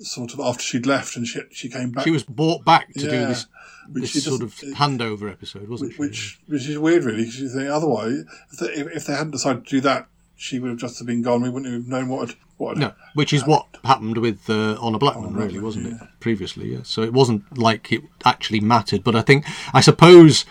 sort 0.00 0.32
of 0.32 0.40
after 0.40 0.62
she'd 0.62 0.86
left 0.86 1.16
and 1.16 1.26
she 1.26 1.40
she 1.50 1.68
came 1.68 1.90
back, 1.90 2.04
She 2.04 2.10
was 2.10 2.22
brought 2.22 2.64
back 2.64 2.92
to 2.94 3.00
do 3.00 3.08
this 3.08 3.46
which 3.90 4.12
this 4.12 4.24
sort 4.24 4.42
of 4.42 4.54
handover 4.54 5.30
episode, 5.30 5.68
wasn't 5.68 5.92
she? 5.92 5.98
which 5.98 6.40
which 6.46 6.68
is 6.68 6.78
weird 6.78 7.04
really 7.04 7.24
because 7.24 7.40
you 7.40 7.48
think 7.48 7.68
otherwise 7.68 8.24
if 8.52 8.58
they, 8.58 8.66
if, 8.66 9.06
they 9.06 9.14
hadn't 9.14 9.32
decided 9.32 9.64
to 9.64 9.70
do 9.70 9.80
that 9.80 10.08
she 10.38 10.60
would 10.60 10.68
have 10.68 10.78
just 10.78 10.98
have 10.98 11.06
been 11.06 11.20
gone. 11.20 11.42
We 11.42 11.50
wouldn't 11.50 11.72
have 11.72 11.88
known 11.88 12.08
what 12.08 12.28
had, 12.28 12.38
what. 12.58 12.76
Had, 12.76 12.78
No, 12.78 12.92
which 13.14 13.32
is 13.32 13.44
what 13.44 13.66
happened 13.84 14.18
with 14.18 14.48
uh, 14.48 14.78
Honor 14.80 14.98
Blackman, 14.98 15.34
really, 15.34 15.58
Blackman, 15.58 15.64
wasn't 15.64 15.86
it? 15.88 16.08
Previously, 16.20 16.72
yeah. 16.72 16.82
So 16.84 17.02
it 17.02 17.12
wasn't 17.12 17.58
like 17.58 17.90
it 17.92 18.02
actually 18.24 18.60
mattered. 18.60 19.02
But 19.02 19.16
I 19.16 19.22
think, 19.22 19.44
I 19.74 19.80
suppose, 19.80 20.44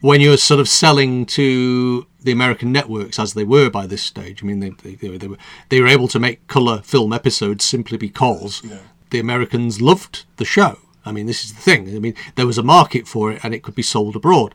when 0.00 0.20
you're 0.20 0.36
sort 0.36 0.60
of 0.60 0.68
selling 0.68 1.26
to 1.26 2.06
the 2.20 2.32
American 2.32 2.72
networks 2.72 3.18
as 3.18 3.34
they 3.34 3.44
were 3.44 3.70
by 3.70 3.86
this 3.86 4.02
stage, 4.02 4.42
I 4.42 4.46
mean, 4.46 4.60
they 4.60 4.70
they, 4.70 4.94
they, 4.94 5.08
were, 5.08 5.18
they 5.18 5.28
were 5.28 5.38
they 5.68 5.80
were 5.80 5.88
able 5.88 6.08
to 6.08 6.18
make 6.18 6.46
color 6.46 6.82
film 6.82 7.12
episodes 7.12 7.64
simply 7.64 7.96
because 7.98 8.62
Yeah. 8.64 8.78
the 9.10 9.18
Americans 9.20 9.80
loved 9.80 10.24
the 10.36 10.44
show. 10.44 10.78
I 11.06 11.12
mean, 11.12 11.24
this 11.26 11.42
is 11.42 11.54
the 11.54 11.62
thing. 11.62 11.96
I 11.96 12.00
mean, 12.00 12.14
there 12.34 12.46
was 12.46 12.58
a 12.58 12.62
market 12.62 13.08
for 13.08 13.32
it, 13.32 13.42
and 13.42 13.54
it 13.54 13.62
could 13.62 13.74
be 13.74 13.82
sold 13.82 14.14
abroad. 14.14 14.54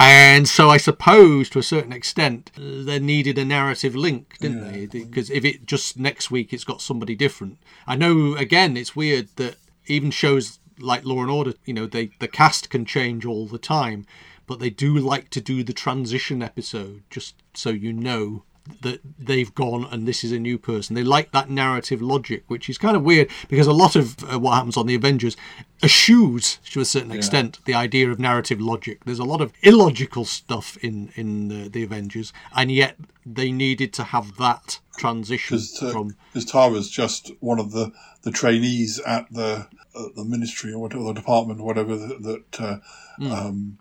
And 0.00 0.48
so, 0.48 0.68
I 0.68 0.76
suppose, 0.76 1.48
to 1.50 1.60
a 1.60 1.62
certain 1.62 1.92
extent, 1.92 2.50
they 2.56 2.98
needed 2.98 3.38
a 3.38 3.44
narrative 3.44 3.94
link, 3.94 4.36
didn't 4.40 4.72
they? 4.72 4.86
Because 4.86 5.30
if 5.30 5.44
it 5.44 5.64
just 5.64 5.98
next 5.98 6.28
week 6.30 6.52
it's 6.52 6.64
got 6.64 6.80
somebody 6.80 7.14
different. 7.14 7.58
I 7.86 7.94
know. 7.94 8.34
Again, 8.34 8.76
it's 8.76 8.96
weird 8.96 9.28
that 9.36 9.56
even 9.86 10.10
shows 10.10 10.58
like 10.80 11.04
Law 11.04 11.20
and 11.22 11.30
Order, 11.30 11.52
you 11.66 11.74
know, 11.74 11.86
they 11.86 12.10
the 12.18 12.26
cast 12.26 12.68
can 12.70 12.84
change 12.84 13.24
all 13.24 13.46
the 13.46 13.58
time, 13.58 14.04
but 14.52 14.60
they 14.60 14.68
do 14.68 14.98
like 14.98 15.30
to 15.30 15.40
do 15.40 15.64
the 15.64 15.72
transition 15.72 16.42
episode 16.42 17.02
just 17.08 17.36
so 17.54 17.70
you 17.70 17.90
know 17.90 18.42
that 18.82 19.00
they've 19.18 19.54
gone 19.54 19.86
and 19.90 20.06
this 20.06 20.22
is 20.22 20.30
a 20.30 20.38
new 20.38 20.58
person. 20.58 20.94
They 20.94 21.02
like 21.02 21.32
that 21.32 21.48
narrative 21.48 22.02
logic, 22.02 22.44
which 22.48 22.68
is 22.68 22.76
kind 22.76 22.94
of 22.94 23.02
weird 23.02 23.30
because 23.48 23.66
a 23.66 23.72
lot 23.72 23.96
of 23.96 24.22
uh, 24.30 24.38
what 24.38 24.52
happens 24.52 24.76
on 24.76 24.86
the 24.86 24.94
Avengers 24.94 25.38
eschews, 25.82 26.58
to 26.70 26.80
a 26.80 26.84
certain 26.84 27.12
extent, 27.12 27.60
the 27.64 27.72
idea 27.72 28.10
of 28.10 28.18
narrative 28.18 28.60
logic. 28.60 29.06
There's 29.06 29.18
a 29.18 29.24
lot 29.24 29.40
of 29.40 29.54
illogical 29.62 30.26
stuff 30.26 30.76
in 30.82 31.10
in 31.14 31.48
the, 31.48 31.70
the 31.70 31.82
Avengers, 31.82 32.34
and 32.54 32.70
yet 32.70 32.96
they 33.24 33.52
needed 33.52 33.94
to 33.94 34.04
have 34.04 34.36
that 34.36 34.80
transition 34.98 35.56
because 35.56 35.78
from. 35.78 36.14
Tara's 36.46 36.90
just 36.90 37.32
one 37.40 37.58
of 37.58 37.72
the, 37.72 37.90
the 38.20 38.30
trainees 38.30 39.00
at 39.00 39.32
the 39.32 39.66
uh, 39.94 40.04
the 40.14 40.26
ministry 40.26 40.74
or 40.74 40.78
whatever 40.78 41.04
the 41.04 41.14
department 41.14 41.58
or 41.60 41.66
whatever 41.66 41.96
that, 41.96 42.22
that 42.22 42.60
uh, 42.60 42.76
Hmm. 43.18 43.30
um, 43.30 43.78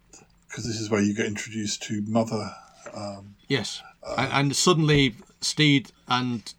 because 0.52 0.66
this 0.66 0.80
is 0.80 0.90
where 0.90 1.02
you 1.02 1.16
get 1.16 1.26
introduced 1.26 1.82
to 1.84 2.02
Mother. 2.08 2.54
Um, 2.94 3.36
Yes, 3.48 3.82
and, 4.18 4.32
and 4.32 4.56
suddenly 4.56 5.16
Steed 5.40 5.92
and 6.08 6.54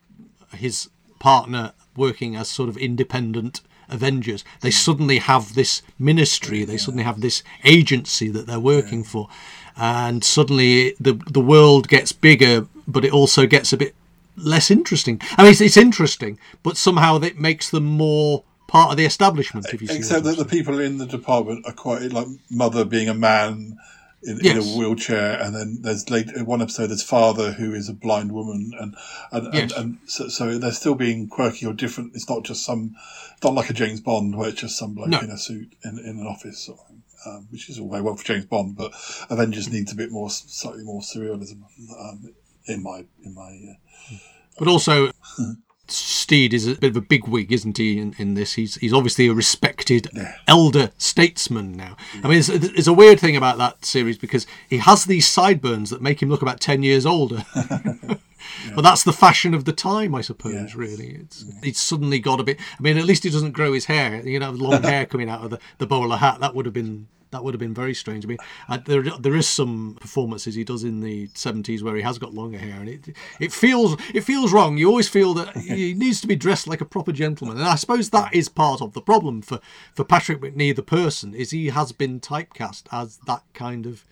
his 0.55 0.89
partner 1.19 1.73
working 1.97 2.37
as 2.37 2.49
sort 2.49 2.69
of 2.69 2.77
independent 2.77 3.61
Avengers. 3.89 4.45
They 4.61 4.71
suddenly 4.71 5.19
have 5.19 5.55
this 5.55 5.83
ministry. 5.99 6.65
They 6.65 6.79
suddenly 6.79 7.05
have 7.05 7.21
this 7.21 7.43
agency 7.65 8.29
that 8.29 8.47
they're 8.47 8.61
working 8.61 9.05
for, 9.05 9.29
and 9.77 10.25
suddenly 10.25 10.95
the 10.99 11.15
the 11.31 11.41
world 11.41 11.89
gets 11.89 12.13
bigger, 12.13 12.67
but 12.89 13.05
it 13.05 13.13
also 13.13 13.47
gets 13.47 13.73
a 13.73 13.77
bit 13.77 13.95
less 14.37 14.71
interesting. 14.71 15.21
I 15.37 15.43
mean, 15.43 15.53
it's, 15.53 15.61
it's 15.61 15.77
interesting, 15.77 16.39
but 16.63 16.77
somehow 16.79 17.19
it 17.19 17.39
makes 17.39 17.69
them 17.69 17.85
more 17.85 18.45
part 18.67 18.91
of 18.91 18.97
the 18.97 19.05
establishment. 19.05 19.67
If 19.73 19.81
you 19.83 19.89
see 19.89 19.97
Except 19.97 20.25
that 20.25 20.37
the 20.39 20.45
people 20.45 20.79
in 20.81 20.99
the 20.99 21.07
department 21.07 21.67
are 21.67 21.73
quite 21.73 22.03
like 22.13 22.27
mother 22.51 22.85
being 22.85 23.09
a 23.09 23.15
man 23.15 23.79
in, 24.25 24.45
in 24.47 24.57
a 24.57 24.63
wheelchair, 24.63 25.41
and 25.41 25.55
then 25.55 25.79
there's 25.83 26.09
late 26.09 26.31
in 26.31 26.47
one 26.47 26.63
episode 26.63 26.87
there's 26.89 27.03
father 27.03 27.53
who 27.53 27.75
is 27.75 27.89
a 27.89 27.93
blind 27.93 28.33
woman, 28.33 28.71
and 28.79 28.95
and, 29.33 29.53
Yes. 29.55 29.73
and, 29.73 29.73
and 29.73 29.99
so, 30.07 30.29
so 30.29 30.59
they're 30.59 30.73
still 30.73 30.95
being 30.95 31.29
quirky 31.29 31.67
or 31.67 31.73
different. 31.73 32.15
It's 32.15 32.29
not 32.29 32.45
just 32.45 32.65
some, 32.65 32.95
not 33.43 33.55
like 33.55 33.69
a 33.69 33.73
James 33.75 34.01
Bond 34.01 34.37
where 34.37 34.49
it's 34.49 34.61
just 34.61 34.79
some 34.79 34.95
bloke 34.95 35.09
No. 35.09 35.19
in 35.21 35.31
a 35.31 35.39
suit 35.39 35.75
in, 35.85 35.99
in 35.99 36.21
an 36.21 36.27
office, 36.27 36.61
sort 36.61 36.79
of 36.79 36.87
um, 37.25 37.47
which 37.51 37.69
is 37.71 37.79
all 37.79 37.89
very 37.89 38.03
well 38.03 38.17
for 38.17 38.25
James 38.25 38.45
Bond, 38.47 38.77
but 38.77 38.93
Avengers 39.31 39.71
needs 39.73 39.93
a 39.93 39.97
bit 39.97 40.11
more, 40.11 40.29
slightly 40.31 40.83
more 40.85 41.01
surrealism. 41.03 41.63
Um, 41.99 42.35
in 42.67 42.83
my 42.83 43.05
in 43.25 43.35
my 43.35 43.61
uh, 43.73 44.17
But 44.59 44.69
also, 44.69 45.11
Steed 45.89 46.55
is 46.55 46.67
a 46.67 46.75
bit 46.77 46.91
of 46.91 46.97
a 46.97 47.01
big 47.01 47.27
wig, 47.27 47.53
isn't 47.53 47.77
he? 47.77 47.99
In, 47.99 48.15
in 48.19 48.35
this, 48.35 48.55
he's 48.55 48.77
he's 48.77 48.93
obviously 48.93 49.27
a 49.27 49.35
respected 49.35 50.09
elder 50.47 50.93
statesman 50.97 51.73
now. 51.73 51.97
I 52.23 52.29
mean, 52.29 52.39
it's, 52.39 52.49
it's 52.49 52.87
a 52.87 52.93
weird 52.93 53.21
thing 53.21 53.37
about 53.37 53.59
that 53.59 53.85
series 53.85 54.17
because 54.17 54.47
he 54.69 54.79
has 54.79 55.05
these 55.05 55.27
sideburns 55.27 55.91
that 55.91 56.01
make 56.01 56.23
him 56.23 56.31
look 56.31 56.43
about 56.43 56.61
ten 56.61 56.83
years 56.83 57.05
older. 57.05 57.45
But 58.75 58.83
that's 58.83 59.03
the 59.03 59.13
fashion 59.13 59.55
of 59.55 59.65
the 59.65 59.73
time, 59.73 60.15
I 60.15 60.21
suppose. 60.21 60.55
Yes. 60.55 60.75
Really, 60.75 61.09
it's 61.09 61.45
it's 61.63 61.81
suddenly 61.81 62.19
got 62.19 62.41
a 62.41 62.45
bit. 62.45 62.59
I 62.79 62.83
mean, 62.83 62.97
at 62.97 63.05
least 63.05 63.25
he 63.25 63.31
doesn't 63.31 63.53
grow 63.53 63.73
his 63.73 63.87
hair. 63.87 64.27
You 64.27 64.39
know, 64.39 64.51
long 64.51 64.83
hair 64.83 65.07
coming 65.07 65.29
out 65.29 65.45
of 65.45 65.51
the, 65.51 65.59
the 65.79 65.87
bowler 65.87 66.17
hat. 66.17 66.41
That 66.41 66.55
would 66.55 66.67
have 66.67 66.75
been 66.75 67.09
that 67.33 67.43
would 67.43 67.55
have 67.55 67.59
been 67.61 67.75
very 67.75 67.95
strange. 67.95 68.25
I 68.25 68.29
mean, 68.29 68.39
uh, 68.69 68.79
there 68.85 69.03
there 69.03 69.35
is 69.35 69.49
some 69.49 69.97
performances 70.01 70.55
he 70.55 70.65
does 70.65 70.85
in 70.85 71.01
the 71.01 71.29
seventies 71.35 71.83
where 71.83 71.97
he 71.97 72.03
has 72.03 72.19
got 72.19 72.35
longer 72.35 72.59
hair, 72.59 72.79
and 72.79 72.89
it 72.89 73.09
it 73.41 73.53
feels 73.53 73.97
it 74.15 74.21
feels 74.23 74.53
wrong. 74.53 74.79
You 74.79 74.89
always 74.89 75.09
feel 75.09 75.35
that 75.35 75.57
he 75.57 75.95
needs 75.95 76.21
to 76.21 76.27
be 76.27 76.37
dressed 76.37 76.69
like 76.69 76.81
a 76.81 76.87
proper 76.87 77.11
gentleman, 77.11 77.57
and 77.59 77.67
I 77.67 77.75
suppose 77.75 78.11
that 78.11 78.35
is 78.35 78.49
part 78.49 78.81
of 78.81 78.93
the 78.93 79.03
problem 79.03 79.43
for 79.43 79.59
for 79.95 80.05
Patrick 80.05 80.41
Macnee, 80.41 80.77
the 80.77 80.83
person, 80.83 81.35
is 81.35 81.51
he 81.51 81.69
has 81.69 81.91
been 81.91 82.21
typecast 82.21 82.85
as 82.93 83.19
that 83.27 83.43
kind 83.55 83.87
of. 83.87 84.05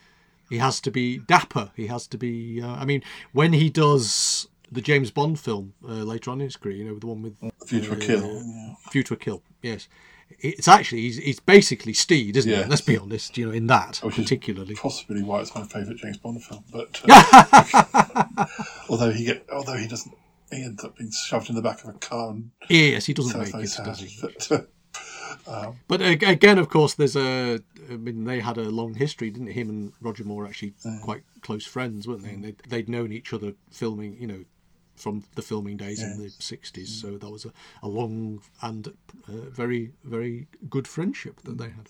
He 0.48 0.58
has 0.58 0.80
to 0.80 0.90
be 0.90 1.18
dapper. 1.18 1.70
He 1.76 1.86
has 1.86 2.08
to 2.08 2.18
be. 2.18 2.60
Uh, 2.60 2.72
I 2.72 2.84
mean, 2.84 3.04
when 3.32 3.52
he 3.52 3.70
does 3.70 4.48
the 4.72 4.80
James 4.80 5.10
Bond 5.10 5.38
film 5.38 5.74
uh, 5.84 5.92
later 5.92 6.30
on 6.30 6.40
in 6.40 6.46
his 6.46 6.56
career, 6.56 6.76
you 6.76 6.84
know, 6.84 6.98
the 6.98 7.06
one 7.06 7.22
with 7.22 7.36
Future 7.66 7.92
uh, 7.92 7.96
Kill. 7.96 8.42
Yeah. 8.44 8.74
View 8.90 9.02
to 9.04 9.14
a 9.14 9.16
Kill. 9.16 9.42
Yes, 9.62 9.88
it's 10.38 10.68
actually 10.68 11.02
he's, 11.02 11.16
he's 11.18 11.40
basically 11.40 11.92
Steed, 11.92 12.36
isn't 12.36 12.50
Yeah. 12.50 12.60
it? 12.60 12.68
Let's 12.68 12.80
be 12.82 12.96
honest. 12.96 13.36
You 13.36 13.46
know, 13.46 13.52
in 13.52 13.66
that 13.66 13.98
Which 14.02 14.16
particularly. 14.16 14.74
possibly 14.74 15.22
why 15.22 15.40
it's 15.40 15.54
my 15.54 15.64
favourite 15.64 15.98
James 15.98 16.18
Bond 16.18 16.42
film. 16.42 16.64
But 16.72 17.00
uh, 17.08 18.46
although 18.88 19.10
he 19.10 19.24
get, 19.24 19.46
although 19.52 19.76
he 19.76 19.86
doesn't, 19.88 20.14
he 20.50 20.62
ends 20.64 20.82
up 20.84 20.96
being 20.96 21.10
shoved 21.10 21.48
in 21.50 21.56
the 21.56 21.62
back 21.62 21.82
of 21.84 21.90
a 21.94 21.98
car 21.98 22.30
and 22.30 22.50
Yes, 22.68 23.06
he 23.06 23.14
doesn't 23.14 23.38
make 23.38 23.54
it, 23.54 23.70
does 23.84 24.00
he? 24.00 24.18
But, 24.20 24.66
uh, 25.46 25.72
But 25.88 26.02
again, 26.02 26.58
of 26.58 26.68
course, 26.68 26.94
there's 26.94 27.16
a. 27.16 27.60
I 27.90 27.96
mean, 27.96 28.24
they 28.24 28.40
had 28.40 28.58
a 28.58 28.68
long 28.70 28.94
history, 28.94 29.30
didn't 29.30 29.48
it? 29.48 29.54
Him 29.54 29.68
and 29.68 29.92
Roger 30.00 30.24
Moore 30.24 30.46
actually 30.46 30.74
quite 31.02 31.22
close 31.42 31.64
friends, 31.66 32.06
weren't 32.06 32.22
they? 32.22 32.30
And 32.30 32.44
they'd, 32.44 32.58
they'd 32.68 32.88
known 32.88 33.12
each 33.12 33.32
other 33.32 33.52
filming, 33.70 34.16
you 34.20 34.26
know, 34.26 34.44
from 35.00 35.24
the 35.34 35.42
filming 35.42 35.76
days 35.76 36.02
in 36.02 36.18
the 36.18 36.28
60s. 36.28 36.88
So 36.88 37.16
that 37.18 37.30
was 37.30 37.44
a, 37.44 37.52
a 37.82 37.88
long 37.88 38.42
and 38.62 38.88
uh, 39.28 39.50
very, 39.50 39.92
very 40.04 40.46
good 40.68 40.86
friendship 40.86 41.42
that 41.42 41.58
they 41.58 41.70
had. 41.70 41.88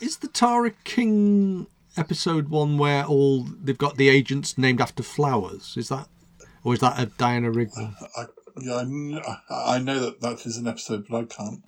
Is 0.00 0.18
the 0.18 0.28
Tara 0.28 0.72
King 0.84 1.66
episode 1.96 2.48
one 2.48 2.78
where 2.78 3.04
all 3.04 3.44
they've 3.44 3.76
got 3.76 3.96
the 3.96 4.08
agents 4.08 4.56
named 4.56 4.80
after 4.80 5.02
flowers? 5.02 5.74
Is 5.76 5.88
that. 5.88 6.08
Or 6.64 6.74
is 6.74 6.80
that 6.80 6.98
a 6.98 7.06
Diana 7.06 7.50
Rigg 7.50 7.70
one? 7.74 7.96
I, 8.16 8.26
yeah, 8.60 8.84
I, 9.50 9.76
I 9.76 9.78
know 9.78 9.98
that 9.98 10.20
that 10.20 10.46
is 10.46 10.56
an 10.56 10.68
episode, 10.68 11.06
but 11.08 11.16
I 11.16 11.24
can't. 11.24 11.62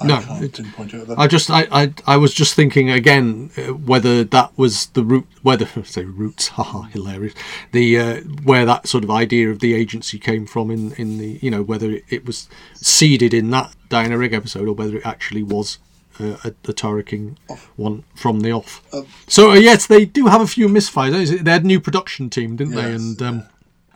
I 0.00 0.06
No, 0.06 0.24
it- 0.42 0.54
pinpoint 0.54 0.94
it. 0.94 1.06
That, 1.08 1.18
I 1.18 1.26
just 1.26 1.50
I, 1.50 1.66
I 1.70 1.92
I 2.06 2.16
was 2.16 2.32
just 2.34 2.54
thinking 2.54 2.90
again 2.90 3.50
uh, 3.56 3.74
whether 3.74 4.24
that 4.24 4.56
was 4.56 4.86
the 4.88 5.02
root 5.02 5.26
whether 5.42 5.66
say 5.84 6.04
roots 6.04 6.48
haha 6.56 6.82
hilarious 6.82 7.34
the 7.72 7.98
uh, 7.98 8.20
where 8.44 8.64
that 8.64 8.86
sort 8.86 9.04
of 9.04 9.10
idea 9.10 9.50
of 9.50 9.58
the 9.60 9.74
agency 9.74 10.18
came 10.18 10.46
from 10.46 10.70
in 10.70 10.92
in 10.92 11.18
the 11.18 11.38
you 11.42 11.50
know 11.50 11.62
whether 11.62 11.98
it, 12.08 12.24
was 12.24 12.48
seeded 12.74 13.32
in 13.34 13.50
that 13.50 13.74
Diana 13.88 14.18
Rigg 14.18 14.32
episode 14.34 14.68
or 14.68 14.72
whether 14.74 14.96
it 14.98 15.06
actually 15.06 15.42
was 15.42 15.78
uh, 16.20 16.36
a, 16.44 16.52
a 16.68 16.72
Tara 16.72 17.02
King 17.02 17.38
one 17.76 18.04
from 18.14 18.40
the 18.40 18.52
off. 18.52 18.82
so 19.28 19.52
uh, 19.52 19.54
yes, 19.54 19.86
they 19.86 20.04
do 20.04 20.26
have 20.26 20.40
a 20.40 20.46
few 20.46 20.68
misfires. 20.68 21.42
They 21.42 21.50
had 21.50 21.64
a 21.64 21.66
new 21.66 21.80
production 21.80 22.28
team, 22.28 22.56
didn't 22.56 22.74
they? 22.74 22.92
And 22.92 23.22
um, 23.22 23.42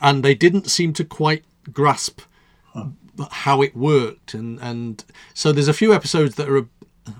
and 0.00 0.22
they 0.24 0.34
didn't 0.34 0.70
seem 0.70 0.92
to 0.94 1.04
quite 1.04 1.44
grasp 1.72 2.20
how 3.30 3.60
it 3.62 3.76
worked 3.76 4.34
and 4.34 4.58
and 4.60 5.04
so 5.34 5.52
there's 5.52 5.68
a 5.68 5.74
few 5.74 5.92
episodes 5.92 6.34
that 6.36 6.48
are 6.48 6.56
a, 6.58 6.66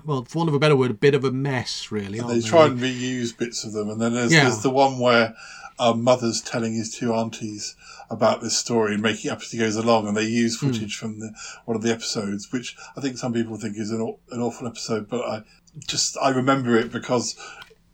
well 0.05 0.23
for 0.23 0.39
want 0.39 0.49
of 0.49 0.55
a 0.55 0.59
better 0.59 0.75
word 0.75 0.89
a 0.91 0.93
bit 0.95 1.13
of 1.13 1.23
a 1.23 1.31
mess 1.31 1.91
really 1.91 2.19
aren't 2.19 2.33
they 2.41 2.47
try 2.47 2.65
and 2.65 2.79
reuse 2.79 3.37
bits 3.37 3.63
of 3.63 3.73
them, 3.73 3.89
and 3.89 4.01
then 4.01 4.13
there's, 4.13 4.31
Yeah. 4.33 4.43
there's 4.43 4.63
the 4.63 4.69
one 4.69 4.97
where 4.99 5.35
um, 5.79 6.03
mother's 6.03 6.39
telling 6.41 6.73
his 6.75 6.93
two 6.95 7.13
aunties 7.13 7.75
about 8.09 8.41
this 8.41 8.55
story 8.55 8.93
and 8.93 9.01
making 9.03 9.31
up 9.31 9.41
as 9.41 9.51
he 9.51 9.57
goes 9.57 9.75
along, 9.75 10.07
and 10.07 10.15
they 10.15 10.23
use 10.25 10.59
Hmm. 10.59 10.67
footage 10.71 10.95
from 10.95 11.19
the, 11.19 11.33
one 11.65 11.75
of 11.75 11.81
the 11.83 11.91
episodes, 11.91 12.51
which 12.51 12.75
I 12.95 13.01
think 13.01 13.17
some 13.17 13.33
people 13.33 13.57
think 13.57 13.77
is 13.77 13.89
an, 13.91 14.01
an 14.31 14.39
awful 14.39 14.67
episode, 14.67 15.09
but 15.09 15.21
I 15.25 15.43
just 15.87 16.15
I 16.21 16.29
remember 16.29 16.77
it 16.77 16.91
because 16.91 17.35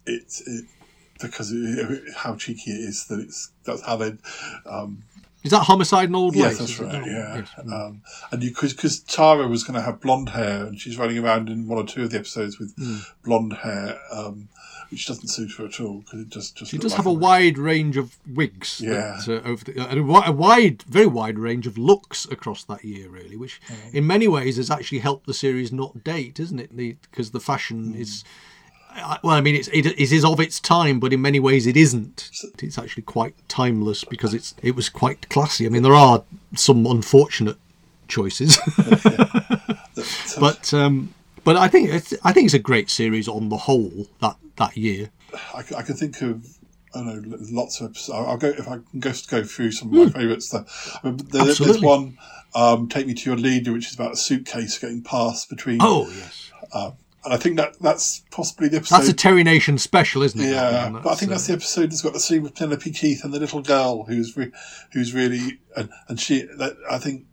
it's 0.05 0.41
it, 0.45 0.65
because 1.21 1.51
it, 1.53 2.13
how 2.15 2.35
cheeky 2.35 2.71
it 2.71 2.81
is 2.89 3.05
that 3.07 3.19
it's 3.19 3.51
that's 3.63 3.81
how 3.81 3.95
they 3.95 4.13
um, 4.65 5.03
is 5.43 5.51
that 5.51 5.63
homicide 5.63 6.09
in 6.09 6.15
old 6.15 6.35
Yes, 6.35 6.57
that's 6.57 6.79
right. 6.79 7.05
Yeah, 7.05 7.37
Yes. 7.37 7.49
um, 7.71 8.01
and 8.31 8.43
you 8.43 8.49
because 8.49 8.99
Tara 9.01 9.47
was 9.47 9.63
going 9.63 9.75
to 9.75 9.81
have 9.81 10.01
blonde 10.01 10.29
hair, 10.29 10.65
and 10.65 10.79
she's 10.79 10.97
running 10.97 11.17
around 11.17 11.49
in 11.49 11.67
one 11.67 11.77
or 11.79 11.85
two 11.85 12.03
of 12.03 12.11
the 12.11 12.17
episodes 12.17 12.59
with 12.59 12.73
Hmm. 12.77 12.97
blonde 13.23 13.53
hair, 13.53 13.99
um, 14.11 14.49
which 14.89 15.05
doesn't 15.07 15.27
suit 15.27 15.51
her 15.57 15.65
at 15.65 15.79
all 15.79 15.99
because 15.99 16.19
it 16.21 16.29
just 16.29 16.55
just 16.57 16.71
She 16.71 16.77
does 16.77 16.91
like 16.91 16.97
have 16.97 17.05
a 17.05 17.13
wide 17.13 17.57
range 17.59 17.95
of 17.95 18.17
wigs, 18.27 18.81
Yeah. 18.83 19.19
that, 19.25 19.43
uh, 19.45 19.47
over 19.47 19.63
the, 19.63 19.87
and 19.87 19.99
a, 19.99 20.31
wide, 20.31 20.83
very 20.89 21.05
wide 21.07 21.37
range 21.39 21.67
of 21.67 21.77
looks 21.77 22.25
across 22.25 22.63
that 22.65 22.83
year, 22.83 23.07
really, 23.09 23.37
which 23.37 23.61
in 23.93 24.05
many 24.07 24.27
ways 24.27 24.57
has 24.57 24.69
actually 24.71 24.99
helped 24.99 25.27
the 25.27 25.33
series 25.33 25.71
not 25.71 26.03
date, 26.03 26.39
isn't 26.39 26.59
it? 26.59 26.75
Because 26.75 27.31
the, 27.31 27.39
fashion 27.39 27.93
is, 27.95 28.23
I- 28.25 28.29
well, 29.23 29.35
I 29.35 29.41
mean, 29.41 29.55
it's, 29.55 29.67
it, 29.69 29.85
it 29.85 30.11
is 30.11 30.23
of 30.25 30.39
its 30.39 30.59
time, 30.59 30.99
but 30.99 31.13
in 31.13 31.21
many 31.21 31.39
ways 31.39 31.67
it 31.67 31.77
isn't. 31.77 32.29
It's 32.61 32.77
actually 32.77 33.03
quite 33.03 33.33
timeless 33.47 34.03
because 34.03 34.33
it's 34.33 34.55
it 34.61 34.75
was 34.75 34.89
quite 34.89 35.29
classy. 35.29 35.65
I 35.65 35.69
mean, 35.69 35.83
there 35.83 35.95
are 35.95 36.23
some 36.55 36.85
unfortunate 36.85 37.57
choices, 38.07 38.57
but 40.39 40.73
um, 40.73 41.13
but 41.43 41.55
I 41.55 41.67
think 41.67 41.89
it's, 41.89 42.13
I 42.23 42.31
think 42.33 42.45
it's 42.45 42.53
a 42.53 42.59
great 42.59 42.89
series 42.89 43.27
on 43.27 43.49
the 43.49 43.57
whole 43.57 44.07
that 44.21 44.35
that 44.57 44.77
year. 44.77 45.09
I 45.55 45.61
can 45.63 45.95
think 45.95 46.21
of. 46.21 46.45
I 46.95 47.03
don't 47.03 47.27
know 47.27 47.37
lots 47.51 47.79
of 47.81 47.91
episodes. 47.91 48.09
I'll 48.27 48.37
go 48.37 48.47
if 48.47 48.67
I 48.67 48.77
can 48.91 49.01
just 49.01 49.29
go 49.29 49.43
through 49.43 49.73
some 49.73 49.89
of 49.93 49.93
my 49.93 50.19
favourites. 50.19 50.49
There, 50.49 50.65
I 51.03 51.11
there- 51.11 51.45
there's. 51.45 51.81
One. 51.81 52.17
Um, 52.55 52.89
Take 52.89 53.05
me 53.05 53.13
to 53.13 53.29
your 53.29 53.37
leader, 53.37 53.71
which 53.71 53.89
is 53.89 53.93
about 53.93 54.13
a 54.13 54.17
suitcase 54.17 54.79
getting 54.79 55.03
passed 55.03 55.49
between. 55.51 55.77
Oh 55.83 56.09
yes. 56.09 56.51
And 57.25 57.33
I 57.33 57.37
think 57.37 57.57
that 57.57 57.77
that's 57.79 58.23
possibly 58.31 58.69
the 58.69 58.77
episode. 58.77 58.95
That's 58.95 59.09
a 59.09 59.13
Terry 59.13 59.43
Nation 59.43 59.77
special, 59.77 60.23
isn't 60.23 60.39
it? 60.39 60.51
Yeah, 60.51 60.89
one? 60.89 61.01
but 61.01 61.11
I 61.11 61.15
think 61.15 61.31
that's 61.31 61.47
the 61.47 61.53
episode 61.53 61.91
that's 61.91 62.01
got 62.01 62.13
the 62.13 62.19
scene 62.19 62.43
with 62.43 62.55
Penelope 62.55 62.89
Keith 62.91 63.23
and 63.23 63.33
the 63.33 63.39
little 63.39 63.61
girl 63.61 64.03
who's 64.03 64.37
re- 64.37 64.51
who's 64.93 65.13
really 65.13 65.59
and, 65.75 65.89
and 66.07 66.19
she 66.19 66.43
that 66.57 66.77
I 66.89 66.97
think 66.97 67.25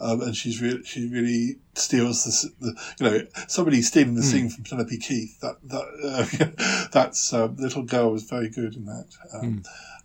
um, 0.00 0.20
and 0.20 0.36
she's 0.36 0.60
really 0.62 0.84
she 0.84 1.08
really 1.08 1.56
steals 1.74 2.24
the, 2.24 2.50
the 2.60 2.80
you 3.00 3.10
know 3.10 3.26
somebody 3.48 3.82
stealing 3.82 4.14
the 4.14 4.22
scene 4.22 4.48
from 4.48 4.64
Penelope 4.64 4.98
Keith 4.98 5.40
that 5.40 5.56
that 5.64 6.46
uh, 6.54 6.88
that's 6.92 7.32
uh, 7.32 7.46
little 7.56 7.82
girl 7.82 8.12
was 8.12 8.24
very 8.24 8.48
good 8.48 8.76
in 8.76 8.84
that 8.86 9.08
um, 9.34 9.62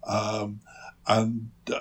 um, 0.07 0.59
and. 1.07 1.51
Uh, 1.71 1.79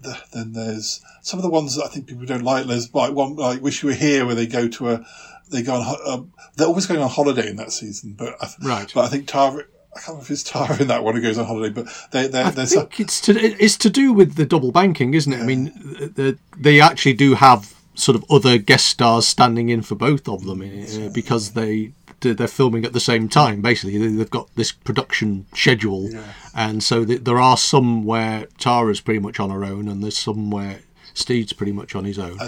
the, 0.00 0.16
then 0.32 0.52
there's 0.52 1.04
some 1.22 1.40
of 1.40 1.42
the 1.42 1.50
ones 1.50 1.74
that 1.74 1.84
I 1.84 1.88
think 1.88 2.06
people 2.06 2.24
don't 2.24 2.44
like. 2.44 2.66
There's 2.66 2.94
like 2.94 3.12
one 3.12 3.34
like 3.34 3.60
"Wish 3.60 3.82
You 3.82 3.88
Were 3.88 3.96
Here," 3.96 4.24
where 4.24 4.36
they 4.36 4.46
go 4.46 4.68
to 4.68 4.90
a, 4.90 5.06
they 5.50 5.62
go 5.62 5.74
on. 5.74 5.96
Um, 6.06 6.32
they're 6.56 6.66
always 6.66 6.86
going 6.86 7.00
on 7.00 7.08
holiday 7.08 7.48
in 7.48 7.56
that 7.56 7.72
season, 7.72 8.14
but 8.18 8.36
I, 8.40 8.48
Right. 8.62 8.90
But 8.94 9.04
I 9.04 9.08
think 9.08 9.26
Tara, 9.26 9.64
I 9.96 10.00
can't 10.00 10.08
remember 10.08 10.22
if 10.24 10.30
it's 10.30 10.42
Tara 10.42 10.80
in 10.80 10.88
that 10.88 11.04
one 11.04 11.14
who 11.16 11.22
goes 11.22 11.38
on 11.38 11.46
holiday, 11.46 11.72
but 11.72 11.86
they, 12.10 12.26
they, 12.28 12.42
I 12.42 12.50
think 12.50 13.00
it's 13.00 13.20
to 13.22 13.32
it's 13.38 13.76
to 13.78 13.90
do 13.90 14.12
with 14.12 14.34
the 14.36 14.46
double 14.46 14.72
banking, 14.72 15.14
isn't 15.14 15.32
it? 15.32 15.40
I 15.40 15.44
mean, 15.46 15.72
they, 16.16 16.34
they 16.56 16.80
actually 16.80 17.14
do 17.14 17.34
have 17.34 17.74
sort 17.94 18.14
of 18.16 18.24
other 18.30 18.58
guest 18.58 18.86
stars 18.86 19.26
standing 19.26 19.68
in 19.70 19.82
for 19.82 19.96
both 19.96 20.28
of 20.28 20.44
them 20.44 20.60
uh, 20.62 21.08
because 21.12 21.52
they 21.52 21.92
they're 22.20 22.48
filming 22.48 22.84
at 22.84 22.92
the 22.92 23.00
same 23.00 23.28
time. 23.28 23.60
Basically, 23.60 23.96
They- 23.96 24.08
they've 24.08 24.30
got 24.30 24.48
this 24.56 24.72
production 24.72 25.46
schedule, 25.54 26.10
and 26.54 26.82
so 26.82 27.04
th- 27.04 27.22
there 27.22 27.38
are 27.38 27.56
some 27.56 28.04
where 28.04 28.46
Tara's 28.58 29.00
pretty 29.00 29.20
much 29.20 29.38
on 29.38 29.50
her 29.50 29.64
own, 29.64 29.88
and 29.88 30.02
there's 30.02 30.18
some 30.18 30.50
where 30.50 30.80
Steed's 31.18 31.52
pretty 31.52 31.72
much 31.72 31.94
on 31.94 32.04
his 32.04 32.18
own. 32.18 32.38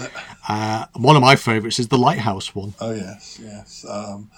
Uh, 0.47 0.85
one 0.93 1.15
of 1.15 1.21
my 1.21 1.35
favourites 1.35 1.79
is 1.79 1.87
the 1.89 1.97
Lighthouse 1.97 2.55
one. 2.55 2.73
Oh 2.79 2.91
yes, 2.93 3.39
yes. 3.41 3.85
Um, 3.87 4.31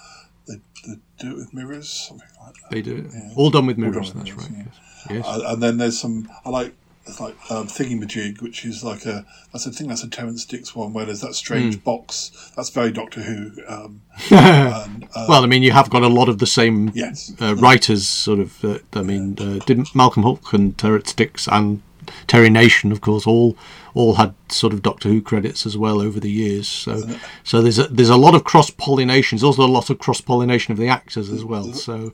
they, 0.46 0.54
they 0.86 0.94
do 1.18 1.30
it 1.32 1.36
with 1.36 1.54
mirrors, 1.54 1.88
something 1.88 2.26
like 2.44 2.54
that. 2.54 2.70
They 2.70 2.82
do 2.82 2.96
it. 2.96 3.32
All 3.36 3.50
done 3.50 3.66
with 3.66 3.78
mirrors, 3.78 4.10
done 4.12 4.22
with 4.24 4.34
that's 4.36 4.50
mirrors, 4.50 4.66
right. 5.08 5.16
Yes. 5.16 5.26
Uh, 5.26 5.42
and 5.52 5.62
then 5.62 5.76
there's 5.78 5.98
some 5.98 6.28
I 6.44 6.50
like 6.50 6.74
like 7.20 7.36
um, 7.50 7.66
Thingamajig, 7.66 8.40
which 8.40 8.64
is 8.64 8.82
like 8.82 9.04
a 9.04 9.26
that's 9.52 9.66
a 9.66 9.70
thing 9.70 9.88
that's 9.88 10.02
a 10.02 10.08
Terrence 10.08 10.44
Dicks 10.46 10.74
one 10.74 10.92
where 10.94 11.04
there's 11.04 11.20
that 11.20 11.34
strange 11.34 11.74
Hmm. 11.76 11.80
box. 11.82 12.52
That's 12.56 12.70
very 12.70 12.90
Doctor 12.92 13.20
Who. 13.22 13.52
Um, 13.68 14.00
and, 14.30 15.04
uh, 15.14 15.26
well, 15.28 15.44
I 15.44 15.46
mean, 15.46 15.62
you 15.62 15.70
have 15.72 15.90
got 15.90 16.02
a 16.02 16.08
lot 16.08 16.28
of 16.30 16.38
the 16.38 16.46
same 16.46 16.90
yes, 16.94 17.32
uh, 17.40 17.54
writers, 17.56 18.08
sort 18.08 18.38
of. 18.40 18.64
Uh, 18.64 18.78
I 18.94 19.02
mean, 19.02 19.36
uh, 19.38 19.62
didn't 19.66 19.94
Malcolm 19.94 20.22
Hulke 20.22 20.52
and 20.54 20.76
Terrence 20.78 21.12
Dicks 21.12 21.46
and 21.46 21.82
Terry 22.26 22.48
Nation, 22.50 22.90
of 22.90 23.00
course, 23.02 23.26
all 23.26 23.56
all 23.94 24.14
had 24.14 24.34
sort 24.48 24.72
of 24.72 24.82
Doctor 24.82 25.08
Who 25.08 25.22
credits 25.22 25.64
as 25.66 25.78
well 25.78 26.00
over 26.00 26.18
the 26.20 26.30
years. 26.30 26.66
So, 26.68 27.02
so 27.44 27.62
there's 27.62 27.78
a, 27.78 27.84
there's 27.84 28.08
a 28.10 28.16
lot 28.16 28.34
of 28.34 28.42
cross 28.44 28.68
pollination. 28.70 29.36
There's 29.36 29.44
also 29.44 29.64
a 29.64 29.66
lot 29.70 29.88
of 29.90 29.98
cross 29.98 30.20
pollination 30.20 30.72
of 30.72 30.78
the 30.78 30.88
actors 30.88 31.30
as 31.30 31.44
well. 31.44 31.72
So, 31.72 32.12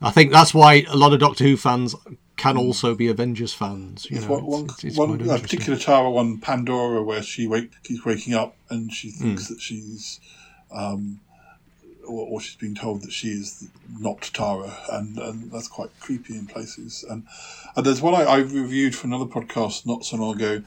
I 0.00 0.10
think 0.10 0.32
that's 0.32 0.52
why 0.54 0.84
a 0.88 0.96
lot 0.96 1.12
of 1.12 1.20
Doctor 1.20 1.44
Who 1.44 1.56
fans 1.56 1.94
can 2.36 2.56
also 2.56 2.94
be 2.94 3.06
Avengers 3.08 3.52
fans. 3.54 4.06
You 4.10 4.20
know, 4.20 4.26
one, 4.28 4.46
one, 4.46 4.64
it's- 4.64 4.84
it's 4.84 4.96
one 4.96 5.20
a 5.20 5.38
particular 5.38 5.78
Tara 5.78 6.10
one, 6.10 6.38
Pandora, 6.38 7.02
where 7.02 7.22
she 7.22 7.46
wake, 7.46 7.70
keeps 7.84 8.04
waking 8.04 8.34
up 8.34 8.56
and 8.70 8.92
she 8.92 9.10
Hmm. 9.10 9.22
thinks 9.22 9.48
that 9.48 9.60
she's, 9.60 10.18
um, 10.72 11.20
or, 12.04 12.26
or 12.26 12.40
she's 12.40 12.56
being 12.56 12.74
told 12.74 13.02
that 13.02 13.12
she 13.12 13.28
is 13.28 13.68
not 14.00 14.22
Tara, 14.34 14.76
and, 14.90 15.18
and 15.18 15.52
that's 15.52 15.68
quite 15.68 15.90
creepy 16.00 16.34
in 16.34 16.46
places. 16.46 17.04
And 17.08 17.24
and 17.76 17.86
there's 17.86 18.00
one 18.02 18.14
I, 18.14 18.22
I 18.24 18.36
reviewed 18.38 18.96
for 18.96 19.06
another 19.06 19.24
podcast 19.26 19.86
not 19.86 20.04
so 20.04 20.16
long 20.16 20.34
ago. 20.34 20.62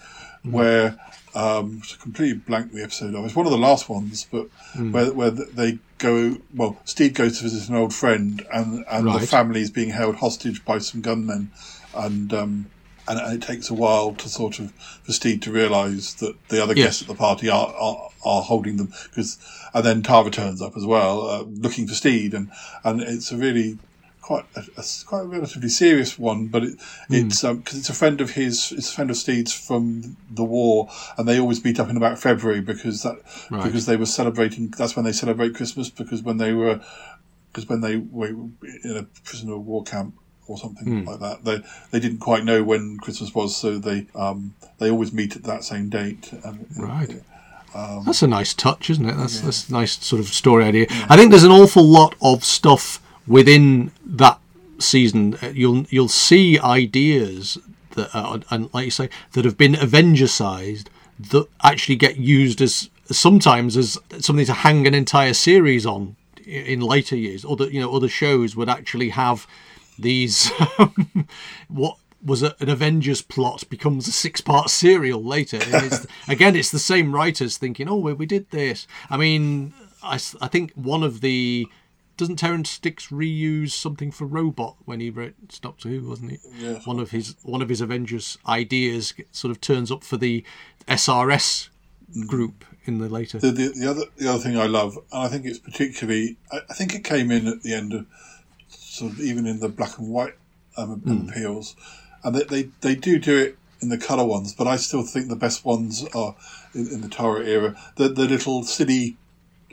Where 0.53 0.97
um, 1.33 1.81
completely 2.01 2.39
blank 2.39 2.71
the 2.71 2.83
episode 2.83 3.13
of. 3.13 3.25
It's 3.25 3.35
one 3.35 3.45
of 3.45 3.51
the 3.51 3.57
last 3.57 3.89
ones, 3.89 4.25
but 4.31 4.47
Hmm. 4.73 4.91
where 4.91 5.13
where 5.13 5.31
they 5.31 5.79
go. 5.97 6.37
Well, 6.53 6.81
Steed 6.85 7.13
goes 7.15 7.37
to 7.37 7.43
visit 7.43 7.67
an 7.69 7.75
old 7.75 7.93
friend, 7.93 8.41
and 8.53 8.85
and 8.89 9.05
the 9.07 9.27
family 9.27 9.61
is 9.61 9.69
being 9.71 9.89
held 9.89 10.15
hostage 10.17 10.63
by 10.65 10.79
some 10.79 11.01
gunmen, 11.01 11.51
and. 11.93 12.33
Um, 12.33 12.71
and, 13.07 13.19
and 13.19 13.33
it 13.43 13.45
takes 13.45 13.69
a 13.69 13.75
while 13.75 14.15
to 14.15 14.27
sort 14.27 14.57
of 14.57 14.71
for 15.03 15.11
Steed 15.13 15.43
to 15.43 15.51
realise 15.51 16.15
that 16.15 16.33
the 16.49 16.63
other 16.63 16.73
Yes. 16.73 16.85
guests 16.85 17.01
at 17.03 17.07
the 17.07 17.13
party 17.13 17.47
are 17.49 17.67
are, 17.67 18.09
are 18.25 18.41
holding 18.41 18.77
them 18.77 18.91
because, 19.11 19.37
and 19.75 19.85
then 19.85 20.01
Tara 20.01 20.31
turns 20.31 20.59
up 20.59 20.75
as 20.75 20.87
well, 20.87 21.21
uh, 21.29 21.43
looking 21.43 21.87
for 21.87 21.93
Steed, 21.93 22.33
and 22.33 22.49
and 22.83 23.01
it's 23.01 23.31
a 23.31 23.37
really 23.37 23.77
quite 24.26 24.45
a, 24.55 24.61
a 24.82 24.84
quite 25.05 25.21
a 25.21 25.28
relatively 25.38 25.69
serious 25.69 26.17
one, 26.17 26.47
but 26.47 26.63
it, 26.63 26.73
Hmm. 27.09 27.13
it's 27.15 27.41
because 27.43 27.78
it's 27.80 27.89
a 27.95 27.99
friend 28.01 28.21
of 28.21 28.32
his, 28.32 28.71
it's 28.78 28.89
a 28.91 28.95
friend 28.95 29.09
of 29.11 29.17
Steed's 29.17 29.53
from 29.53 30.17
the 30.39 30.43
war, 30.43 30.89
and 31.17 31.28
they 31.28 31.39
always 31.39 31.63
meet 31.63 31.80
up 31.80 31.89
in 31.91 31.97
about 31.97 32.17
February 32.19 32.61
because 32.61 33.03
that 33.03 33.17
Right. 33.51 33.63
because 33.63 33.86
they 33.86 33.97
were 33.97 34.07
celebrating. 34.19 34.73
That's 34.78 34.95
when 34.95 35.05
they 35.05 35.11
celebrate 35.13 35.53
Christmas 35.59 35.89
because 36.01 36.23
when 36.23 36.38
they 36.38 36.53
were 36.53 36.82
because 37.51 37.69
when 37.69 37.82
they 37.82 37.95
were 37.97 38.28
in 38.28 38.97
a 38.97 39.03
prisoner 39.23 39.53
of 39.53 39.65
war 39.65 39.84
camp 39.84 40.15
or 40.47 40.57
something 40.57 40.88
Hmm. 41.01 41.07
like 41.07 41.19
that, 41.19 41.38
they 41.47 41.57
they 41.91 41.99
didn't 41.99 42.19
quite 42.30 42.43
know 42.43 42.63
when 42.63 42.97
Christmas 42.97 43.30
was, 43.36 43.55
so 43.55 43.78
they 43.78 44.07
um 44.15 44.55
they 44.80 44.89
always 44.89 45.13
meet 45.13 45.36
at 45.36 45.43
that 45.43 45.63
same 45.63 45.88
date. 45.89 46.23
And, 46.43 46.65
Right. 46.78 47.21
Um, 47.76 48.03
That's 48.05 48.23
a 48.23 48.28
nice 48.39 48.53
touch, 48.53 48.89
isn't 48.89 49.05
it? 49.11 49.17
That's 49.17 49.41
that's 49.41 49.69
a 49.69 49.73
nice 49.73 49.93
sort 50.03 50.19
of 50.21 50.28
story 50.30 50.63
idea. 50.63 50.86
I 51.09 51.15
think 51.17 51.30
there's 51.32 51.43
an 51.51 51.51
awful 51.61 51.84
lot 51.84 52.15
of 52.21 52.43
stuff 52.43 53.01
within 53.28 53.91
that 54.05 54.39
season. 54.80 55.36
Uh, 55.41 55.47
You'll 55.47 55.86
you'll 55.89 56.07
see 56.09 56.59
ideas 56.59 57.57
that 57.91 58.13
are, 58.13 58.39
and 58.49 58.73
like 58.73 58.86
you 58.86 58.91
say 58.91 59.09
that 59.34 59.45
have 59.45 59.57
been 59.57 59.76
Avenger-sized 59.76 60.89
that 61.32 61.47
actually 61.63 61.95
get 61.95 62.17
used 62.17 62.61
as 62.61 62.89
sometimes 63.05 63.78
as 63.78 63.97
something 64.19 64.45
to 64.45 64.53
hang 64.53 64.86
an 64.86 64.93
entire 64.93 65.34
series 65.34 65.86
on 65.86 66.15
in 66.45 66.82
later 66.82 67.15
years. 67.15 67.45
Other 67.45 67.69
you 67.69 67.80
know 67.80 67.93
other 67.93 68.09
shows 68.09 68.55
would 68.55 68.69
actually 68.69 69.09
have 69.09 69.47
these 69.97 70.49
what 71.67 71.97
was 72.23 72.41
a, 72.43 72.55
an 72.59 72.69
Avengers 72.69 73.21
plot 73.21 73.63
becomes 73.69 74.07
a 74.07 74.11
six-part 74.11 74.69
serial 74.69 75.23
later. 75.23 75.57
And 75.57 75.86
it's, 75.86 76.07
again, 76.28 76.55
it's 76.55 76.71
the 76.71 76.80
same 76.80 77.13
writers 77.13 77.57
thinking, 77.57 77.88
"Oh, 77.88 77.97
we, 77.97 78.13
we 78.13 78.26
did 78.26 78.49
this." 78.49 78.88
I 79.09 79.17
mean, 79.17 79.73
I, 80.03 80.15
I 80.41 80.47
think 80.47 80.73
one 80.73 81.03
of 81.03 81.21
the 81.21 81.67
doesn't 82.18 82.38
Terrence 82.38 82.78
Dicks 82.78 83.07
reuse 83.07 83.72
something 83.72 84.11
for 84.11 84.26
Robot 84.26 84.76
when 84.86 84.99
he 84.99 85.09
wrote 85.09 85.34
Doctor 85.61 85.89
Who, 85.89 86.07
wasn't 86.07 86.32
he? 86.32 86.39
Yes. 86.57 86.86
One 86.86 86.99
of 86.99 87.11
his 87.11 87.36
one 87.43 87.61
of 87.61 87.70
his 87.70 87.82
Avengers 87.82 88.38
ideas 88.47 89.13
sort 89.32 89.51
of 89.51 89.61
turns 89.61 89.91
up 89.91 90.03
for 90.03 90.18
the 90.18 90.43
SRS 90.88 91.70
group 92.28 92.63
in 92.86 92.99
the 92.99 93.09
later. 93.09 93.39
The, 93.39 93.51
the, 93.51 93.68
the 93.70 93.89
other 93.89 94.03
the 94.18 94.30
other 94.30 94.39
thing 94.39 94.57
I 94.57 94.68
love, 94.68 94.97
and 95.11 95.24
I 95.24 95.28
think 95.28 95.45
it's 95.45 95.59
particularly, 95.59 96.38
I, 96.51 96.59
I 96.70 96.74
think 96.74 96.95
it 96.95 97.03
came 97.03 97.32
in 97.32 97.47
at 97.47 97.63
the 97.63 97.74
end 97.74 97.93
of 97.93 98.05
sort 98.70 99.13
of 99.13 99.20
even 99.20 99.45
in 99.45 99.59
the 99.59 99.70
black 99.70 99.97
and 99.97 100.09
white 100.09 100.36
um, 100.78 101.28
appeals, 101.30 101.76
and 102.24 102.36
they, 102.36 102.43
they 102.43 102.70
they 102.82 102.95
do 102.95 103.20
do 103.20 103.38
it 103.38 103.57
in 103.82 103.89
the 103.89 103.97
color 103.97 104.26
ones, 104.26 104.53
but 104.53 104.68
I 104.68 104.78
still 104.78 105.03
think 105.03 105.28
the 105.28 105.36
best 105.36 105.66
ones 105.66 106.05
are 106.16 106.36
in, 106.74 106.88
in 106.88 107.01
the 107.01 107.09
Tara 107.09 107.45
era. 107.45 107.76
The 107.95 108.09
the 108.09 108.26
little 108.26 108.63
silly 108.63 109.18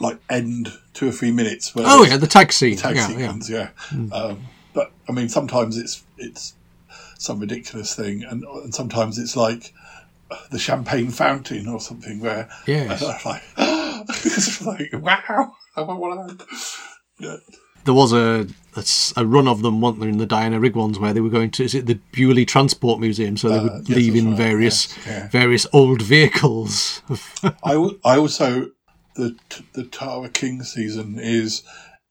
like 0.02 0.18
end 0.28 0.68
two 0.92 1.08
or 1.08 1.12
three 1.12 1.30
minutes. 1.30 1.74
Where 1.74 1.84
oh 1.88 2.04
yeah, 2.04 2.18
the 2.18 2.26
tag 2.26 2.52
scene. 2.52 2.76
tag 2.76 2.96
yeah, 2.96 3.08
yeah. 3.08 3.16
sequence, 3.16 3.48
yeah. 3.50 3.68
Um, 4.12 4.42
but 4.74 4.92
I 5.08 5.12
mean, 5.12 5.28
sometimes 5.28 5.78
it's 5.78 6.04
it's 6.18 6.54
some 7.18 7.38
ridiculous 7.40 7.94
thing, 7.94 8.24
and 8.24 8.44
and 8.44 8.74
sometimes 8.74 9.18
it's 9.18 9.36
like 9.36 9.72
the 10.50 10.58
champagne 10.58 11.10
fountain 11.10 11.68
or 11.68 11.78
something 11.80 12.20
where 12.20 12.48
Yes. 12.66 13.02
like 13.24 13.42
it's 14.26 14.64
like 14.66 14.90
wow, 14.94 15.54
I 15.76 15.82
want 15.82 16.00
one 16.00 16.18
of 16.18 16.38
those. 16.38 16.78
Yeah. 17.18 17.36
There 17.84 17.94
was 17.94 18.12
a 18.12 18.46
a 19.16 19.26
run 19.26 19.48
of 19.48 19.60
them, 19.62 19.80
weren't 19.80 20.02
in 20.02 20.16
the 20.18 20.24
Diana 20.26 20.58
Rigg 20.60 20.76
ones, 20.76 20.98
where 20.98 21.12
they 21.12 21.20
were 21.20 21.28
going 21.28 21.50
to 21.52 21.64
is 21.64 21.74
it 21.74 21.86
the 21.86 21.98
Beaulieu 22.12 22.44
Transport 22.46 23.00
Museum, 23.00 23.36
so 23.36 23.48
they 23.48 23.56
Uh, 23.58 23.62
would 23.64 23.88
yes, 23.88 23.96
leave 23.98 24.16
in 24.16 24.28
right, 24.28 24.36
various 24.36 24.96
yes, 24.96 25.06
yeah. 25.06 25.28
various 25.28 25.66
old 25.72 26.00
vehicles. 26.00 27.02
I, 27.64 27.74
I 28.04 28.16
also 28.16 28.70
the 29.14 29.36
the 29.74 29.84
Tara 29.84 30.28
King 30.28 30.62
season 30.62 31.18
is 31.18 31.62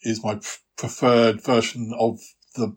is 0.03 0.23
my 0.23 0.35
pr- 0.35 0.57
preferred 0.77 1.41
version 1.43 1.93
of 1.97 2.19
the 2.55 2.75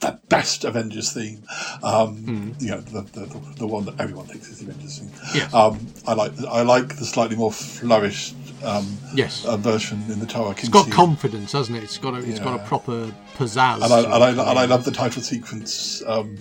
the 0.00 0.18
best 0.30 0.64
Avengers 0.64 1.12
theme. 1.12 1.44
Um, 1.82 2.54
You 2.58 2.70
know, 2.70 2.80
the, 2.80 3.02
the 3.02 3.26
the- 3.26 3.54
the 3.58 3.66
one 3.66 3.84
that 3.84 4.00
everyone 4.00 4.26
thinks 4.26 4.48
is 4.48 4.58
the 4.60 4.70
Avengers 4.70 4.98
theme. 4.98 5.10
Yes. 5.34 5.52
Um, 5.52 5.86
I 6.06 6.14
like 6.14 6.36
the, 6.36 6.48
I 6.48 6.62
like 6.62 6.96
the 6.96 7.04
slightly 7.04 7.36
more 7.36 7.52
flourished 7.52 8.34
um, 8.64 8.96
yes, 9.14 9.44
uh, 9.44 9.56
version 9.58 10.02
in 10.08 10.18
the 10.20 10.26
Tara 10.26 10.54
King. 10.54 10.60
it's 10.60 10.68
got 10.70 10.90
confidence, 10.90 11.52
hasn't 11.52 11.76
it? 11.78 11.84
It's 11.84 11.98
got 11.98 12.14
a, 12.14 12.18
it's 12.18 12.38
got 12.40 12.58
a 12.60 12.64
proper 12.64 13.12
pizzazz. 13.36 13.82
and 13.84 13.92
I, 13.92 13.98
and, 14.04 14.24
I, 14.24 14.30
and 14.30 14.58
I 14.58 14.64
love 14.66 14.84
the 14.84 14.90
title 14.90 15.22
sequence 15.22 16.02
um, 16.06 16.36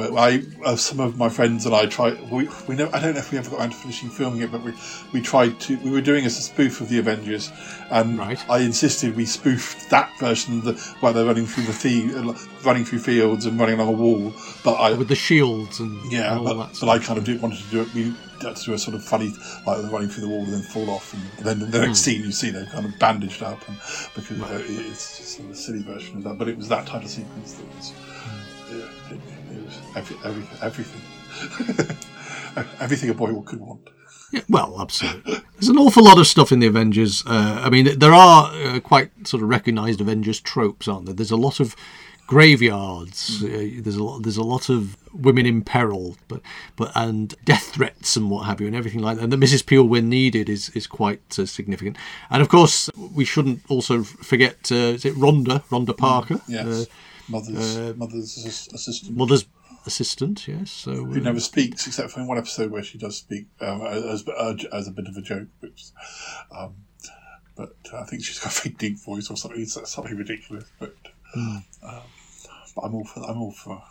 I 0.00 0.42
uh, 0.64 0.76
some 0.76 1.00
of 1.00 1.16
my 1.16 1.28
friends 1.28 1.66
and 1.66 1.74
I 1.74 1.86
tried. 1.86 2.18
We, 2.30 2.48
we 2.68 2.74
know 2.74 2.90
I 2.92 3.00
don't 3.00 3.14
know 3.14 3.20
if 3.20 3.32
we 3.32 3.38
ever 3.38 3.50
got 3.50 3.60
around 3.60 3.70
to 3.70 3.76
finishing 3.76 4.08
filming 4.10 4.42
it, 4.42 4.52
but 4.52 4.62
we 4.62 4.72
we 5.12 5.20
tried 5.20 5.58
to. 5.60 5.76
We 5.78 5.90
were 5.90 6.00
doing 6.00 6.24
as 6.24 6.36
a 6.38 6.42
spoof 6.42 6.80
of 6.80 6.88
the 6.88 6.98
Avengers, 6.98 7.50
and 7.90 8.18
Right. 8.18 8.50
I 8.50 8.58
insisted 8.60 9.16
we 9.16 9.24
spoofed 9.26 9.90
that 9.90 10.10
version 10.18 10.58
of 10.58 10.64
the 10.64 10.72
where 11.00 11.12
they're 11.12 11.24
running 11.24 11.46
through 11.46 11.64
the 11.64 11.72
the 11.72 12.48
running 12.64 12.84
through 12.84 12.98
fields 13.00 13.46
and 13.46 13.58
running 13.58 13.78
along 13.78 13.94
a 13.94 13.96
wall. 13.96 14.32
But 14.64 14.74
I 14.74 14.92
with 14.92 15.08
the 15.08 15.14
shields 15.14 15.80
and 15.80 16.12
yeah, 16.12 16.36
and 16.36 16.44
but, 16.44 16.70
but. 16.80 16.88
I 16.88 16.98
kind 16.98 17.18
of 17.18 17.24
did, 17.24 17.40
wanted 17.42 17.58
to 17.58 17.70
do 17.70 17.80
it. 17.82 17.94
We 17.94 18.14
had 18.42 18.56
to 18.56 18.64
do 18.64 18.74
a 18.74 18.78
sort 18.78 18.94
of 18.94 19.02
funny, 19.04 19.32
like 19.66 19.80
they're 19.80 19.90
running 19.90 20.08
through 20.08 20.22
the 20.24 20.28
wall 20.28 20.44
and 20.44 20.52
then 20.52 20.62
fall 20.62 20.90
off, 20.90 21.14
and 21.14 21.46
then 21.46 21.58
the 21.70 21.80
next 21.80 22.00
scene 22.00 22.22
you 22.22 22.32
see 22.32 22.50
they're 22.50 22.66
kind 22.66 22.84
of 22.84 22.98
bandaged 22.98 23.42
up, 23.42 23.66
and 23.68 23.76
because 24.14 24.40
uh, 24.42 24.62
it's 24.68 25.16
just 25.18 25.36
sort 25.36 25.46
of 25.46 25.52
a 25.52 25.56
silly 25.56 25.82
version 25.82 26.18
of 26.18 26.24
that. 26.24 26.36
But 26.38 26.48
it 26.48 26.56
was 26.56 26.68
that 26.68 26.86
type 26.86 27.02
of 27.02 27.08
sequence 27.08 27.54
that 27.54 27.66
was, 27.76 27.92
Hmm. 27.92 28.78
yeah, 28.78 29.14
it, 29.14 29.20
every, 29.94 30.16
every, 30.24 30.44
everything, 30.62 31.96
everything 32.80 33.10
a 33.10 33.14
boy 33.14 33.32
could 33.42 33.60
want. 33.60 33.80
Well, 34.48 34.80
absolutely. 34.80 35.36
There's 35.54 35.68
an 35.68 35.78
awful 35.78 36.04
lot 36.04 36.18
of 36.18 36.26
stuff 36.26 36.50
in 36.52 36.58
the 36.58 36.66
Avengers. 36.66 37.22
Uh, 37.26 37.62
I 37.64 37.70
mean, 37.70 37.98
there 37.98 38.12
are 38.12 38.50
uh, 38.52 38.80
quite 38.80 39.10
sort 39.26 39.42
of 39.42 39.48
recognised 39.48 40.00
Avengers 40.00 40.40
tropes, 40.40 40.88
aren't 40.88 41.06
there? 41.06 41.14
There's 41.14 41.30
a 41.30 41.36
lot 41.36 41.60
of 41.60 41.76
graveyards. 42.26 43.42
Uh, 43.42 43.70
there's 43.80 43.96
a 43.96 44.02
lot. 44.02 44.22
There's 44.24 44.36
a 44.36 44.42
lot 44.42 44.68
of 44.68 44.96
women 45.14 45.46
in 45.46 45.62
peril, 45.62 46.16
but 46.28 46.40
but 46.74 46.90
and 46.94 47.34
death 47.44 47.72
threats 47.74 48.16
and 48.16 48.28
what 48.30 48.46
have 48.46 48.60
you, 48.60 48.66
and 48.66 48.74
everything 48.76 49.00
like 49.00 49.16
that. 49.16 49.22
And 49.22 49.32
the 49.32 49.36
Mrs. 49.36 49.64
Peel 49.64 49.84
when 49.84 50.08
needed 50.08 50.48
is 50.48 50.70
is 50.70 50.86
quite 50.88 51.38
uh, 51.38 51.46
significant. 51.46 51.96
And 52.28 52.42
of 52.42 52.48
course, 52.48 52.90
we 53.14 53.24
shouldn't 53.24 53.60
also 53.68 54.02
forget. 54.02 54.70
Uh, 54.72 54.94
is 54.96 55.04
it 55.04 55.14
Rhonda? 55.14 55.62
Rhonda 55.70 55.96
Parker, 55.96 56.40
Yes, 56.48 56.66
uh, 56.66 56.84
mother's 57.28 57.96
mother's 57.96 58.36
assistant. 58.74 59.16
mother's 59.16 59.46
assistant. 59.86 60.46
Yes, 60.48 60.70
so 60.70 60.92
who 60.92 61.12
uh, 61.12 61.22
never 61.22 61.40
speaks 61.40 61.86
except 61.86 62.10
for 62.10 62.20
in 62.20 62.26
one 62.26 62.38
episode 62.38 62.70
where 62.70 62.82
she 62.82 62.98
does 62.98 63.16
speak 63.16 63.46
um, 63.60 63.82
as, 63.82 64.24
as 64.28 64.64
as 64.72 64.88
a 64.88 64.90
bit 64.90 65.08
of 65.08 65.16
a 65.16 65.22
joke, 65.22 65.48
which, 65.60 65.84
um, 66.50 66.74
but 67.56 67.74
I 67.94 68.04
think 68.04 68.24
she's 68.24 68.38
got 68.38 68.56
a 68.58 68.62
very 68.62 68.74
deep 68.74 68.98
voice 68.98 69.30
or 69.30 69.36
something. 69.36 69.60
It's 69.60 69.78
something 69.90 70.16
ridiculous, 70.16 70.64
but, 70.78 70.94
um, 71.34 71.64
but 71.82 72.82
I'm 72.82 72.94
all 72.94 73.04
for 73.04 73.28
I'm 73.28 73.38
all 73.38 73.52
for. 73.52 73.82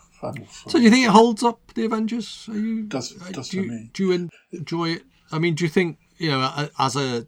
So 0.70 0.78
do 0.78 0.84
you 0.84 0.90
think 0.90 1.04
it 1.06 1.10
holds 1.10 1.42
up 1.42 1.60
the 1.74 1.84
Avengers? 1.84 2.48
Are 2.50 2.58
you 2.58 2.84
Does- 2.84 3.20
uh, 3.20 3.30
does 3.32 3.48
do 3.50 3.58
for 3.58 3.64
you, 3.64 3.70
me. 3.70 3.90
Do 3.92 4.06
you 4.06 4.28
enjoy 4.52 4.90
it? 4.90 5.02
I 5.30 5.38
mean, 5.38 5.54
do 5.54 5.64
you 5.64 5.70
think 5.70 5.98
you 6.18 6.30
know, 6.30 6.68
as 6.78 6.96
a, 6.96 7.26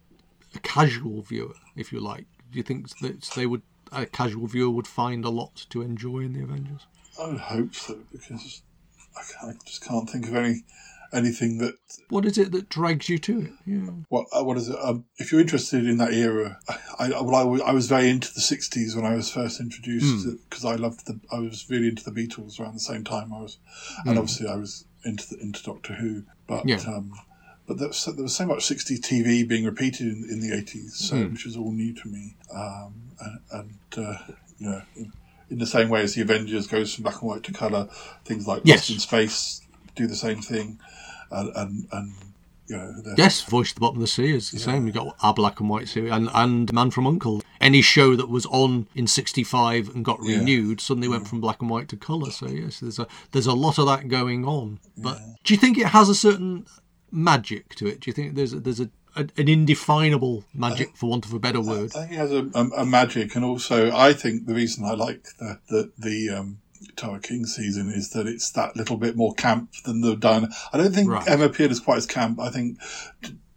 a 0.54 0.58
casual 0.60 1.22
viewer, 1.22 1.54
if 1.76 1.92
you 1.92 2.00
like, 2.00 2.24
do 2.50 2.56
you 2.56 2.62
think 2.62 2.98
that 3.00 3.22
they 3.36 3.46
would 3.46 3.62
a 3.92 4.06
casual 4.06 4.46
viewer 4.46 4.70
would 4.70 4.86
find 4.86 5.24
a 5.24 5.30
lot 5.30 5.66
to 5.70 5.82
enjoy 5.82 6.20
in 6.20 6.32
the 6.32 6.42
Avengers? 6.42 6.86
I 7.20 7.26
would 7.28 7.38
hope 7.40 7.74
so 7.74 7.98
because 8.12 8.62
I, 9.16 9.48
I 9.48 9.52
just 9.64 9.84
can't 9.84 10.08
think 10.08 10.28
of 10.28 10.36
any 10.36 10.62
anything 11.12 11.56
that 11.58 11.74
What 12.10 12.26
is 12.26 12.36
it 12.36 12.52
that 12.52 12.68
drags 12.68 13.08
you 13.08 13.18
to 13.18 13.40
it? 13.40 13.50
Yeah. 13.66 13.90
what 14.10 14.26
uh, 14.32 14.44
what 14.44 14.56
is 14.58 14.68
it? 14.68 14.76
Um, 14.82 15.04
if 15.16 15.32
you're 15.32 15.40
interested 15.40 15.86
in 15.86 15.96
that 15.98 16.12
era, 16.12 16.58
I, 16.98 17.12
I 17.12 17.20
well, 17.22 17.34
I, 17.34 17.44
was- 17.44 17.62
I 17.62 17.72
was 17.72 17.88
very 17.88 18.10
into 18.10 18.32
the 18.32 18.40
'60s 18.40 18.94
when 18.94 19.04
I 19.06 19.14
was 19.14 19.30
first 19.30 19.58
introduced 19.60 20.24
Hmm. 20.26 20.34
because 20.48 20.64
I 20.64 20.74
loved 20.74 21.06
the. 21.06 21.18
I 21.32 21.38
was 21.38 21.68
really 21.70 21.88
into 21.88 22.04
the 22.08 22.10
Beatles 22.12 22.60
around 22.60 22.74
the 22.74 22.80
same 22.80 23.04
time 23.04 23.32
I 23.32 23.40
was, 23.40 23.58
and 24.04 24.18
obviously 24.18 24.48
I 24.48 24.56
was 24.56 24.84
into 25.04 25.28
the, 25.34 25.40
into 25.40 25.62
Doctor 25.62 25.94
Who. 25.94 26.24
But. 26.46 26.68
Yeah. 26.68 26.76
um, 26.86 27.12
but 27.66 27.76
there 27.78 27.88
was, 27.88 27.98
so- 27.98 28.12
there 28.12 28.22
was 28.22 28.34
so 28.34 28.46
much 28.46 28.60
'60s 28.60 29.00
TV 29.00 29.46
being 29.46 29.64
repeated 29.66 30.06
in, 30.08 30.26
in 30.30 30.40
the 30.40 30.48
'80s, 30.56 30.90
so, 30.92 31.16
Hmm. 31.16 31.32
which 31.32 31.44
was 31.44 31.54
all 31.56 31.70
new 31.72 31.92
to 31.94 32.08
me. 32.08 32.34
Um, 32.54 32.94
and 33.20 33.40
and 33.52 34.06
uh, 34.06 34.18
you 34.58 34.70
know, 34.70 34.82
in, 35.51 35.59
the 35.59 35.66
same 35.66 35.88
way 35.88 36.03
as 36.03 36.14
the 36.14 36.22
Avengers 36.22 36.66
goes 36.66 36.94
from 36.94 37.05
black 37.05 37.20
and 37.20 37.28
white 37.30 37.42
to 37.44 37.53
color, 37.53 37.88
things 38.24 38.46
like 38.46 38.62
Yes. 38.64 38.78
Lost 38.78 38.90
in 38.90 38.99
Space 38.99 39.61
do 39.94 40.07
the 40.07 40.16
same 40.16 40.40
thing, 40.40 40.78
and 41.30 41.53
and, 41.57 41.88
and 41.92 42.12
you 42.68 42.76
know, 42.76 42.94
Yes, 43.16 43.42
Voyage 43.42 43.70
to 43.70 43.74
the 43.76 43.80
Bottom 43.80 43.96
of 43.96 44.03
the 44.03 44.07
Sea 44.07 44.34
is 44.34 44.51
the 44.51 44.59
same. 44.59 44.86
You've 44.86 44.94
got 44.94 45.16
our 45.22 45.32
black 45.32 45.59
and 45.61 45.70
white 45.70 45.88
series 45.88 46.12
and, 46.12 46.28
and 46.34 46.72
Man 46.72 46.90
from 46.90 47.07
Uncle. 47.07 47.42
Any 47.61 47.80
show 47.82 48.14
that 48.14 48.28
was 48.28 48.46
on 48.46 48.86
in 48.94 49.07
'65 49.07 49.94
and 49.94 50.05
got 50.05 50.20
Yeah. 50.22 50.38
renewed 50.38 50.80
suddenly 50.80 51.09
went 51.09 51.24
mm. 51.24 51.28
from 51.28 51.40
black 51.40 51.61
and 51.61 51.70
white 51.70 51.88
to 51.88 51.96
colour. 51.96 52.30
So 52.30 52.46
yes, 52.46 52.80
there's 52.80 52.99
a 52.99 53.07
there's 53.32 53.46
a 53.46 53.55
lot 53.55 53.78
of 53.78 53.86
that 53.86 54.09
going 54.09 54.44
on. 54.44 54.78
But 54.96 55.18
do 55.44 55.55
you 55.55 55.59
think 55.59 55.78
it 55.78 55.86
has 55.88 56.09
a 56.09 56.14
certain 56.14 56.66
magic 57.11 57.74
to 57.76 57.86
it? 57.86 58.01
Do 58.01 58.11
you 58.11 58.14
think 58.14 58.34
there's 58.34 58.53
a, 58.53 58.61
there's 58.61 58.80
a 58.80 58.90
an 59.18 59.48
indefinable 59.48 60.44
magic, 60.54 60.88
uh, 60.88 60.92
for 60.94 61.10
want 61.10 61.26
of 61.26 61.32
a 61.32 61.38
better 61.38 61.60
word? 61.60 61.92
I 61.94 62.00
think 62.00 62.12
it 62.12 62.16
has 62.16 62.32
a, 62.32 62.50
a, 62.54 62.82
a 62.82 62.86
magic, 62.86 63.34
and 63.34 63.44
also 63.44 63.90
I 63.94 64.12
think 64.12 64.46
the 64.46 64.54
reason 64.54 64.84
I 64.84 64.94
like 64.94 65.24
the 65.38 65.60
the, 65.68 65.92
the 65.98 66.30
um, 66.30 66.58
Tara 66.96 67.20
King 67.20 67.46
season 67.46 67.90
is 67.90 68.10
that 68.10 68.26
it's 68.26 68.50
that 68.52 68.76
little 68.76 68.96
bit 68.96 69.16
more 69.16 69.34
camp 69.34 69.72
than 69.84 70.00
the 70.00 70.16
Diana. 70.16 70.48
I 70.72 70.78
don't 70.78 70.92
think 70.92 71.10
Right. 71.10 71.28
Emma 71.28 71.48
Peel 71.48 71.70
is 71.70 71.80
quite 71.80 71.98
as 71.98 72.06
camp. 72.06 72.40
I 72.40 72.50
think 72.50 72.78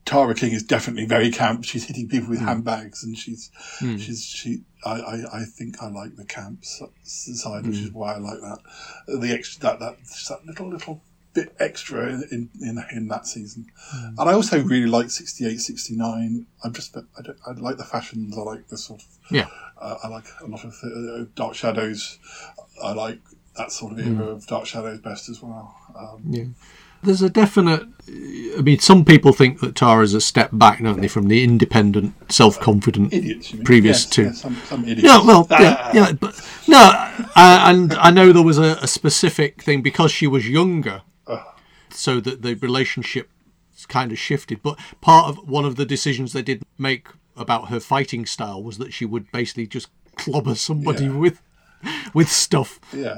Tara 0.05 0.33
King 0.33 0.53
is 0.53 0.63
definitely 0.63 1.05
very 1.05 1.31
camp. 1.31 1.63
She's 1.63 1.85
hitting 1.85 2.09
people 2.09 2.29
with 2.29 2.39
hmm. 2.39 2.45
handbags, 2.45 3.03
and 3.03 3.17
she's 3.17 3.51
hmm. 3.79 3.97
she's 3.97 4.23
she. 4.23 4.63
I, 4.83 4.91
I, 4.91 5.41
I 5.41 5.43
think 5.45 5.81
I 5.81 5.89
like 5.89 6.15
the 6.15 6.25
camp 6.25 6.65
side, 6.65 7.67
which 7.67 7.77
hmm. 7.77 7.85
is 7.85 7.91
why 7.91 8.15
I 8.15 8.17
like 8.17 8.41
that. 8.41 8.59
The 9.07 9.31
extra 9.31 9.61
that 9.61 9.79
that 9.79 9.97
that 10.29 10.45
little 10.45 10.69
little 10.69 11.03
bit 11.33 11.55
extra 11.59 12.07
in 12.09 12.49
in, 12.61 12.83
in, 12.91 13.07
that 13.07 13.25
season. 13.27 13.67
And 13.93 14.19
I 14.19 14.33
also 14.33 14.61
really 14.61 14.87
like 14.89 15.09
68, 15.09 15.59
69. 15.59 16.45
I'm 16.63 16.73
just 16.73 16.95
I, 16.97 17.21
don't, 17.21 17.37
I 17.47 17.51
like 17.51 17.77
the 17.77 17.85
fashions. 17.85 18.37
I 18.37 18.41
like 18.41 18.67
the 18.67 18.77
sort 18.77 19.01
of 19.01 19.07
Yeah. 19.29 19.47
uh, 19.79 19.97
I 20.03 20.07
like 20.07 20.25
a 20.41 20.47
lot 20.47 20.63
of 20.63 20.73
uh, 20.83 21.25
Dark 21.35 21.55
Shadows. 21.55 22.19
I 22.83 22.93
like 22.93 23.19
that 23.57 23.71
sort 23.71 23.93
of 23.93 23.99
era 23.99 24.27
of 24.27 24.45
Dark 24.47 24.65
Shadows 24.65 24.99
best 24.99 25.29
as 25.29 25.41
well. 25.41 25.75
Um, 25.95 26.23
Yeah. 26.29 26.45
There's 27.03 27.23
a 27.23 27.31
definite. 27.31 27.81
I 28.57 28.61
mean, 28.61 28.77
some 28.79 29.03
people 29.05 29.33
think 29.33 29.59
that 29.61 29.75
Tara's 29.75 30.13
a 30.13 30.21
step 30.21 30.49
back, 30.53 30.83
don't 30.83 31.01
they, 31.01 31.07
from 31.07 31.29
the 31.29 31.43
independent, 31.43 32.13
self-confident 32.31 33.11
idiots, 33.11 33.51
previous 33.63 34.03
yes, 34.03 34.09
to. 34.11 34.21
yes, 34.25 34.41
some, 34.41 34.55
some 34.67 34.83
idiots. 34.83 35.01
Yeah, 35.03 35.25
well, 35.25 35.47
yeah, 35.49 35.77
Ah. 35.79 35.91
yeah, 35.95 36.11
but 36.11 36.39
no, 36.67 36.77
uh, 37.35 37.63
and 37.65 37.93
I 37.95 38.11
know 38.11 38.31
there 38.31 38.43
was 38.43 38.59
a, 38.59 38.77
a 38.83 38.87
specific 38.87 39.63
thing 39.63 39.81
because 39.81 40.11
she 40.11 40.27
was 40.27 40.47
younger, 40.47 41.01
so 41.93 42.19
that 42.21 42.41
the 42.41 42.55
relationship 42.55 43.29
kind 43.87 44.11
of 44.11 44.19
shifted. 44.19 44.61
But 44.61 44.77
part 45.01 45.27
of 45.27 45.49
one 45.49 45.65
of 45.65 45.75
the 45.75 45.85
decisions 45.85 46.33
they 46.33 46.43
did 46.43 46.63
make 46.77 47.07
about 47.35 47.69
her 47.69 47.79
fighting 47.79 48.25
style 48.25 48.61
was 48.61 48.77
that 48.77 48.93
she 48.93 49.05
would 49.05 49.31
basically 49.31 49.67
just 49.67 49.89
clobber 50.15 50.55
somebody 50.55 51.05
Yeah. 51.05 51.17
with 51.17 51.41
with 52.13 52.29
stuff. 52.29 52.79
Yeah, 52.93 53.15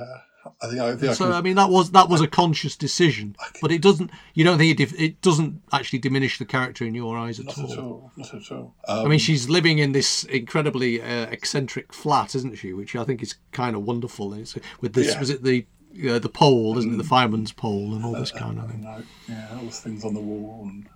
I 0.61 0.67
think 0.67 0.79
I, 0.81 0.95
think 0.95 1.11
I 1.11 1.13
So 1.13 1.25
can- 1.25 1.33
I 1.33 1.41
mean 1.41 1.55
that 1.55 1.69
was 1.69 1.91
that 1.91 2.07
was 2.07 2.21
a 2.21 2.27
conscious 2.27 2.77
decision, 2.77 3.35
but 3.61 3.71
it 3.73 3.81
doesn't. 3.81 4.09
You 4.35 4.45
don't 4.45 4.57
think 4.57 4.71
it, 4.71 4.77
dif- 4.77 4.99
it 4.99 5.21
doesn't 5.21 5.61
actually 5.73 5.99
diminish 5.99 6.37
the 6.37 6.45
character 6.45 6.85
in 6.85 6.95
your 6.95 7.17
eyes 7.17 7.39
at 7.41 7.47
not 7.47 7.57
all. 7.59 7.71
at 7.73 7.79
all, 7.79 8.11
not 8.15 8.33
at 8.33 8.51
all. 8.51 8.75
I 8.87 9.01
Um, 9.01 9.09
mean, 9.09 9.19
she's 9.19 9.49
living 9.49 9.79
in 9.79 9.91
this 9.91 10.23
incredibly 10.25 11.01
uh, 11.01 11.25
eccentric 11.29 11.91
flat, 11.91 12.35
isn't 12.35 12.55
she? 12.57 12.71
Which 12.71 12.95
I 12.95 13.03
think 13.03 13.21
is 13.21 13.35
kind 13.51 13.75
of 13.75 13.83
wonderful. 13.83 14.33
It's 14.33 14.55
with 14.79 14.93
this 14.93 15.07
Yeah. 15.13 15.19
was 15.19 15.29
it 15.29 15.43
the 15.43 15.65
uh, 16.09 16.19
the 16.19 16.29
pole, 16.29 16.77
isn't 16.77 16.93
it? 16.93 16.97
The 16.97 17.03
fireman's 17.03 17.51
pole 17.51 17.93
and 17.93 18.03
all 18.05 18.13
this 18.13 18.31
kind 18.31 18.59
of 18.59 18.69
thing. 18.69 18.83
yeah, 19.29 19.47
all 19.55 19.63
those 19.63 19.79
things 19.79 20.03
on 20.05 20.13
the 20.13 20.19
wall, 20.21 20.67
and 20.69 20.87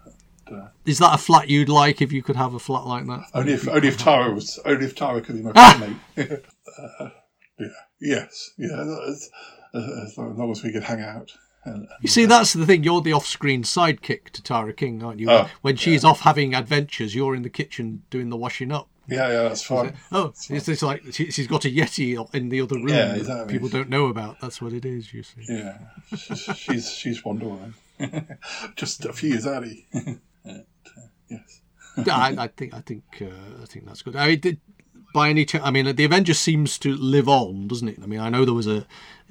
uh, 0.52 0.68
Is 0.86 1.00
that 1.00 1.14
a 1.16 1.18
flat 1.18 1.50
you'd 1.50 1.70
like 1.70 2.02
if 2.02 2.12
you 2.12 2.24
could 2.24 2.36
have 2.36 2.54
a 2.54 2.60
flat 2.60 2.86
like 2.86 3.06
that? 3.08 3.24
only 3.34 3.54
if 3.54 3.68
only 3.68 3.88
if 3.90 3.98
Tara 3.98 4.34
was 4.34 4.60
only 4.66 4.86
if 4.86 4.96
Tara 4.96 5.22
could 5.22 5.36
be 5.36 5.42
my 5.42 5.52
flatmate. 5.54 5.98
uh, 7.00 7.10
yeah, 7.60 7.68
yes, 8.00 8.52
yeah, 8.58 8.82
as, 9.10 9.30
as 9.74 10.18
long 10.18 10.52
as 10.52 10.64
we 10.64 10.72
could 10.72 10.84
hang 10.84 11.02
out. 11.02 11.32
And, 11.66 11.88
You 12.02 12.08
see, 12.08 12.26
that's 12.26 12.54
the 12.54 12.66
thing. 12.66 12.84
You're 12.84 13.02
the 13.02 13.12
off-screen 13.14 13.64
sidekick 13.64 14.30
to 14.30 14.42
Tara 14.44 14.72
King, 14.74 15.04
aren't 15.04 15.20
you? 15.20 15.30
Oh, 15.30 15.50
when 15.62 15.76
she's 15.76 16.06
off 16.06 16.22
having 16.22 16.54
adventures, 16.56 17.14
you're 17.14 17.36
in 17.36 17.42
the 17.42 17.50
kitchen 17.50 18.04
doing 18.10 18.30
the 18.30 18.38
washing 18.38 18.72
up. 18.72 18.88
Yeah, 19.08 19.28
yeah, 19.30 19.44
that's 19.44 19.64
fine. 19.64 19.94
Oh, 20.12 20.34
it's, 20.50 20.68
it's 20.68 20.82
like 20.82 21.02
she, 21.12 21.32
she's 21.32 21.48
got 21.48 21.66
a 21.66 21.70
yeti 21.70 22.18
in 22.34 22.50
the 22.50 22.62
other 22.62 22.76
room 22.76 22.90
Yeah, 22.90 23.08
that 23.08 23.18
exactly. 23.18 23.54
people 23.54 23.70
don't 23.70 23.90
know 23.90 24.08
about. 24.08 24.40
That's 24.42 24.62
what 24.62 24.74
it 24.74 24.86
is. 24.86 25.14
You 25.14 25.24
see. 25.24 25.46
Yeah, 25.48 25.78
she's 26.56 26.92
she's, 26.92 27.24
Wonder 27.24 27.48
Woman, 27.48 27.74
just 28.76 29.06
a 29.06 29.14
few 29.14 29.30
years 29.30 29.48
early. 29.48 29.88
And, 29.94 30.20
uh, 30.48 30.54
yes. 31.30 31.62
I, 31.98 32.36
I 32.38 32.48
think 32.48 32.74
I 32.74 32.82
think 32.82 33.04
uh, 33.22 33.62
I 33.64 33.66
think 33.66 33.86
that's 33.86 34.02
good. 34.02 34.16
I 34.16 34.28
mean, 34.28 34.40
did, 34.40 34.60
by 35.14 35.30
any 35.30 35.46
chance, 35.46 35.64
I 35.66 35.72
mean 35.72 35.96
the 35.96 36.06
Avengers 36.06 36.40
seems 36.40 36.78
to 36.80 36.96
live 36.96 37.28
on, 37.30 37.68
doesn't 37.68 37.88
it? 37.88 38.00
I 38.02 38.06
mean, 38.06 38.20
I 38.20 38.30
know 38.30 38.46
there 38.46 38.54
was 38.54 38.68
a, 38.68 38.86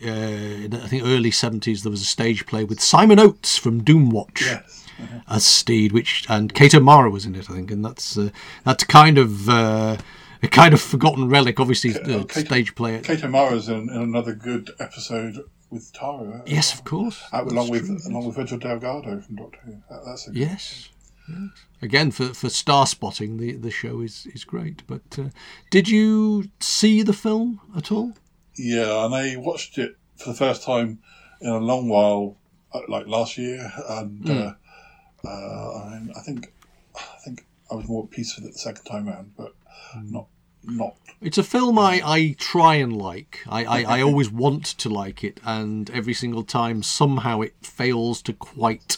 uh, 0.04 0.66
I 0.72 0.88
think 0.88 1.04
early 1.04 1.30
seventies 1.30 1.82
there 1.82 1.90
was 1.90 2.02
a 2.02 2.06
stage 2.06 2.46
play 2.46 2.64
with 2.64 2.80
Simon 2.80 3.18
Oates 3.20 3.56
from 3.56 3.82
Doomwatch 3.82 4.40
Yes. 4.40 4.85
As 5.28 5.44
Steed, 5.44 5.92
which 5.92 6.24
and 6.28 6.52
Kate 6.54 6.74
O'Mara 6.74 7.10
was 7.10 7.26
in 7.26 7.34
it, 7.34 7.50
I 7.50 7.54
think, 7.54 7.70
and 7.70 7.84
that's 7.84 8.16
uh, 8.18 8.30
that's 8.64 8.84
kind 8.84 9.18
of. 9.18 9.48
Uh, 9.48 9.96
a 10.42 10.48
kind 10.48 10.74
of 10.74 10.82
forgotten 10.82 11.30
relic, 11.30 11.58
obviously, 11.58 11.94
oh, 11.98 12.20
uh, 12.20 12.24
Kate- 12.24 12.46
stage 12.46 12.74
play. 12.74 13.00
Kate 13.00 13.24
O'Mara's 13.24 13.70
in, 13.70 13.88
in 13.88 14.02
another 14.02 14.34
good 14.34 14.70
episode 14.78 15.38
with 15.70 15.90
Tara. 15.94 16.42
Yes, 16.44 16.74
of 16.74 16.84
course. 16.84 17.22
Uh, 17.32 17.38
along 17.44 17.54
That's 17.54 17.70
with 17.70 17.86
true. 18.02 18.10
along 18.12 18.26
with 18.26 18.36
Virgil 18.36 18.58
Delgado 18.58 19.18
from 19.22 19.36
Doctor 19.36 19.58
Who. 19.64 19.72
That, 19.88 20.02
that's 20.04 20.26
a 20.28 20.30
good 20.32 20.38
Yes. 20.38 20.90
yes. 21.26 21.38
Again, 21.80 22.10
for, 22.10 22.34
for 22.34 22.50
star 22.50 22.86
spotting, 22.86 23.38
the, 23.38 23.52
the 23.52 23.70
show 23.70 24.02
is, 24.02 24.26
is 24.34 24.44
great. 24.44 24.82
But 24.86 25.18
uh, 25.18 25.30
did 25.70 25.88
you 25.88 26.50
see 26.60 27.02
the 27.02 27.14
film 27.14 27.62
at 27.74 27.90
all? 27.90 28.12
Yeah, 28.58 29.06
and 29.06 29.14
I 29.14 29.36
watched 29.36 29.78
it 29.78 29.96
for 30.16 30.28
the 30.30 30.36
first 30.36 30.62
time 30.64 30.98
in 31.40 31.48
a 31.48 31.58
long 31.58 31.88
while, 31.88 32.36
uh, 32.74 32.80
like 32.88 33.06
last 33.06 33.38
year, 33.38 33.72
and 33.88 34.22
Hmm. 34.28 34.30
uh, 34.30 34.52
uh, 35.26 35.78
I, 35.78 36.00
I 36.16 36.20
think 36.22 36.52
I 36.96 37.18
think 37.24 37.46
I 37.70 37.74
was 37.74 37.88
more 37.88 38.04
at 38.04 38.10
peace 38.10 38.36
with 38.36 38.46
it 38.46 38.52
the 38.52 38.58
second 38.58 38.84
time 38.84 39.08
round, 39.08 39.32
but 39.36 39.54
Hmm. 39.92 40.12
not 40.12 40.26
not. 40.64 40.96
It's 41.20 41.38
a 41.38 41.42
film 41.44 41.78
I, 41.78 42.02
I 42.04 42.36
try 42.38 42.74
and 42.76 42.96
like. 42.96 43.40
I, 43.48 43.64
I, 43.64 43.98
I 43.98 44.02
always 44.06 44.30
want 44.30 44.64
to 44.64 44.88
like 44.88 45.22
it, 45.22 45.40
and 45.44 45.88
every 45.90 46.12
single 46.14 46.42
time 46.42 46.82
somehow 46.82 47.40
it 47.40 47.54
fails 47.62 48.20
to 48.22 48.32
quite. 48.32 48.96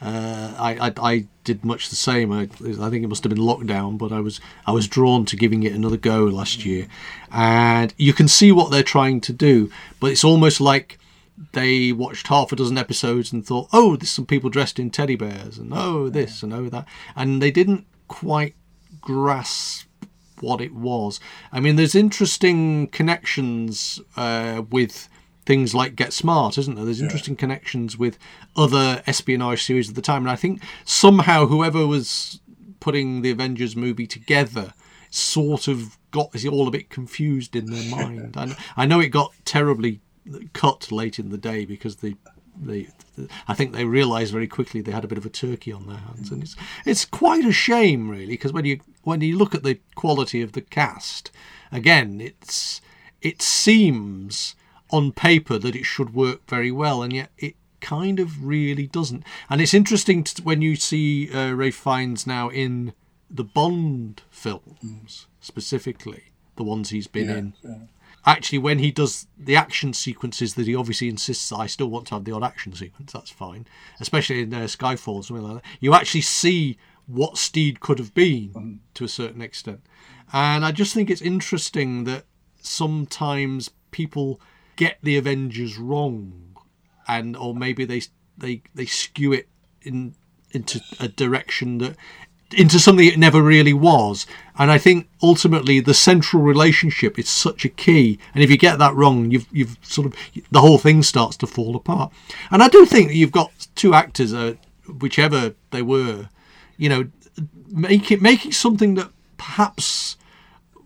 Uh, 0.00 0.54
I, 0.58 0.88
I 0.88 0.92
I 1.12 1.26
did 1.44 1.64
much 1.64 1.88
the 1.90 1.96
same. 1.96 2.32
I, 2.32 2.42
I 2.42 2.90
think 2.90 3.04
it 3.04 3.08
must 3.08 3.22
have 3.24 3.32
been 3.32 3.44
lockdown, 3.44 3.98
but 3.98 4.10
I 4.10 4.20
was 4.20 4.40
I 4.66 4.72
was 4.72 4.88
drawn 4.88 5.24
to 5.26 5.36
giving 5.36 5.62
it 5.62 5.72
another 5.72 5.96
go 5.96 6.24
last 6.24 6.64
year, 6.64 6.88
and 7.30 7.94
you 7.98 8.12
can 8.12 8.26
see 8.26 8.50
what 8.50 8.70
they're 8.70 8.82
trying 8.82 9.20
to 9.22 9.32
do, 9.32 9.70
but 10.00 10.10
it's 10.10 10.24
almost 10.24 10.60
like 10.60 10.98
they 11.52 11.92
watched 11.92 12.28
half 12.28 12.52
a 12.52 12.56
dozen 12.56 12.78
episodes 12.78 13.32
and 13.32 13.44
thought, 13.44 13.68
oh, 13.72 13.96
there's 13.96 14.10
some 14.10 14.26
people 14.26 14.50
dressed 14.50 14.78
in 14.78 14.90
teddy 14.90 15.16
bears, 15.16 15.58
and 15.58 15.72
oh 15.74 16.08
this 16.08 16.42
and 16.42 16.52
oh 16.52 16.68
that, 16.68 16.86
and 17.16 17.42
they 17.42 17.50
didn't 17.50 17.86
quite 18.08 18.54
grasp 19.00 19.86
what 20.40 20.60
it 20.60 20.74
was. 20.74 21.20
I 21.52 21.60
mean, 21.60 21.76
there's 21.76 21.94
interesting 21.94 22.88
connections 22.88 24.00
uh, 24.16 24.62
with 24.70 25.08
things 25.44 25.74
like 25.74 25.96
Get 25.96 26.12
Smart, 26.12 26.58
isn't 26.58 26.74
there? 26.74 26.84
There's 26.84 27.00
interesting 27.00 27.36
connections 27.36 27.98
with 27.98 28.18
other 28.56 29.02
espionage 29.06 29.62
series 29.62 29.88
at 29.88 29.94
the 29.94 30.02
time, 30.02 30.22
and 30.22 30.30
I 30.30 30.36
think 30.36 30.62
somehow 30.84 31.46
whoever 31.46 31.86
was 31.86 32.40
putting 32.80 33.22
the 33.22 33.30
Avengers 33.30 33.76
movie 33.76 34.06
together 34.06 34.74
sort 35.10 35.68
of 35.68 35.98
got 36.10 36.34
is 36.34 36.46
all 36.46 36.68
a 36.68 36.72
bit 36.72 36.90
confused 36.90 37.54
in 37.54 37.66
their 37.66 37.90
mind. 37.96 38.34
And 38.36 38.56
I 38.76 38.86
know 38.86 39.00
it 39.00 39.08
got 39.08 39.32
terribly 39.44 40.00
cut 40.52 40.90
late 40.92 41.18
in 41.18 41.30
the 41.30 41.38
day 41.38 41.64
because 41.64 41.96
the 41.96 42.16
they, 42.54 42.88
I 43.48 43.54
think 43.54 43.72
they 43.72 43.86
realised 43.86 44.32
very 44.32 44.46
quickly 44.46 44.82
they 44.82 44.92
had 44.92 45.04
a 45.04 45.08
bit 45.08 45.16
of 45.18 45.24
a 45.24 45.30
turkey 45.30 45.72
on 45.72 45.86
their 45.86 45.96
hands, 45.96 46.30
and 46.30 46.42
it's 46.42 46.54
it's 46.84 47.04
quite 47.06 47.44
a 47.46 47.52
shame, 47.52 48.10
really, 48.10 48.26
because 48.26 48.52
when 48.52 48.66
you 48.66 48.80
when 49.02 49.20
you 49.22 49.38
look 49.38 49.54
at 49.54 49.62
the 49.62 49.80
quality 49.94 50.42
of 50.42 50.52
the 50.52 50.60
cast, 50.60 51.30
again, 51.72 52.20
it's 52.20 52.80
it 53.22 53.40
seems 53.40 54.54
on 54.90 55.12
paper 55.12 55.58
that 55.58 55.74
it 55.74 55.84
should 55.86 56.14
work 56.14 56.46
very 56.46 56.70
well, 56.70 57.02
and 57.02 57.12
yet 57.14 57.30
it 57.38 57.54
kind 57.80 58.20
of 58.20 58.44
really 58.44 58.86
doesn't. 58.86 59.24
And 59.48 59.60
it's 59.60 59.74
interesting 59.74 60.22
to, 60.24 60.42
when 60.42 60.60
you 60.60 60.76
see 60.76 61.32
uh, 61.32 61.52
Ralph 61.54 61.74
Fiennes 61.74 62.26
now 62.26 62.50
in 62.50 62.92
the 63.30 63.44
Bond 63.44 64.20
films, 64.30 65.26
specifically 65.40 66.24
the 66.56 66.64
ones 66.64 66.90
he's 66.90 67.06
been 67.06 67.28
Yeah, 67.28 67.36
in. 67.36 67.52
yeah. 67.64 67.74
Actually, 68.24 68.58
when 68.58 68.78
he 68.78 68.92
does 68.92 69.26
the 69.36 69.56
action 69.56 69.92
sequences 69.92 70.54
that 70.54 70.66
he 70.66 70.76
obviously 70.76 71.08
insists, 71.08 71.50
I 71.50 71.66
still 71.66 71.88
want 71.88 72.06
to 72.08 72.14
have 72.14 72.24
the 72.24 72.32
odd 72.32 72.44
action 72.44 72.72
sequence. 72.72 73.12
That's 73.12 73.30
fine, 73.30 73.66
especially 73.98 74.42
in 74.42 74.54
uh, 74.54 74.60
Skyfall 74.60 75.14
or 75.14 75.24
something 75.24 75.44
like 75.44 75.62
that. 75.62 75.70
You 75.80 75.94
actually 75.94 76.20
see 76.20 76.78
what 77.06 77.36
Steed 77.36 77.80
could 77.80 77.98
have 77.98 78.14
been 78.14 78.80
to 78.94 79.04
a 79.04 79.08
certain 79.08 79.42
extent, 79.42 79.80
and 80.32 80.64
I 80.64 80.70
just 80.70 80.94
think 80.94 81.10
it's 81.10 81.20
interesting 81.20 82.04
that 82.04 82.24
sometimes 82.60 83.70
people 83.90 84.40
get 84.76 84.98
the 85.02 85.16
Avengers 85.16 85.76
wrong, 85.76 86.56
and 87.08 87.36
or 87.36 87.54
maybe 87.54 87.84
they 87.84 88.02
they 88.38 88.62
they 88.74 88.86
skew 88.86 89.32
it 89.32 89.48
in 89.82 90.14
into 90.52 90.80
a 91.00 91.08
direction 91.08 91.78
that 91.78 91.96
into 92.54 92.78
something 92.78 93.06
it 93.06 93.18
never 93.18 93.42
really 93.42 93.72
was. 93.72 94.26
And 94.58 94.70
I 94.70 94.78
think 94.78 95.08
ultimately 95.22 95.80
the 95.80 95.94
central 95.94 96.42
relationship 96.42 97.18
is 97.18 97.28
such 97.28 97.64
a 97.64 97.68
key. 97.68 98.18
And 98.34 98.42
if 98.42 98.50
you 98.50 98.56
get 98.56 98.78
that 98.78 98.94
wrong, 98.94 99.30
you've 99.30 99.46
you've 99.50 99.76
sort 99.82 100.06
of 100.06 100.14
the 100.50 100.60
whole 100.60 100.78
thing 100.78 101.02
starts 101.02 101.36
to 101.38 101.46
fall 101.46 101.76
apart. 101.76 102.12
And 102.50 102.62
I 102.62 102.68
do 102.68 102.84
think 102.86 103.08
that 103.08 103.16
you've 103.16 103.32
got 103.32 103.50
two 103.74 103.94
actors, 103.94 104.32
uh, 104.34 104.54
whichever 105.00 105.54
they 105.70 105.82
were, 105.82 106.28
you 106.76 106.88
know, 106.88 107.08
making 107.68 108.22
making 108.22 108.52
something 108.52 108.94
that 108.94 109.10
perhaps 109.36 110.16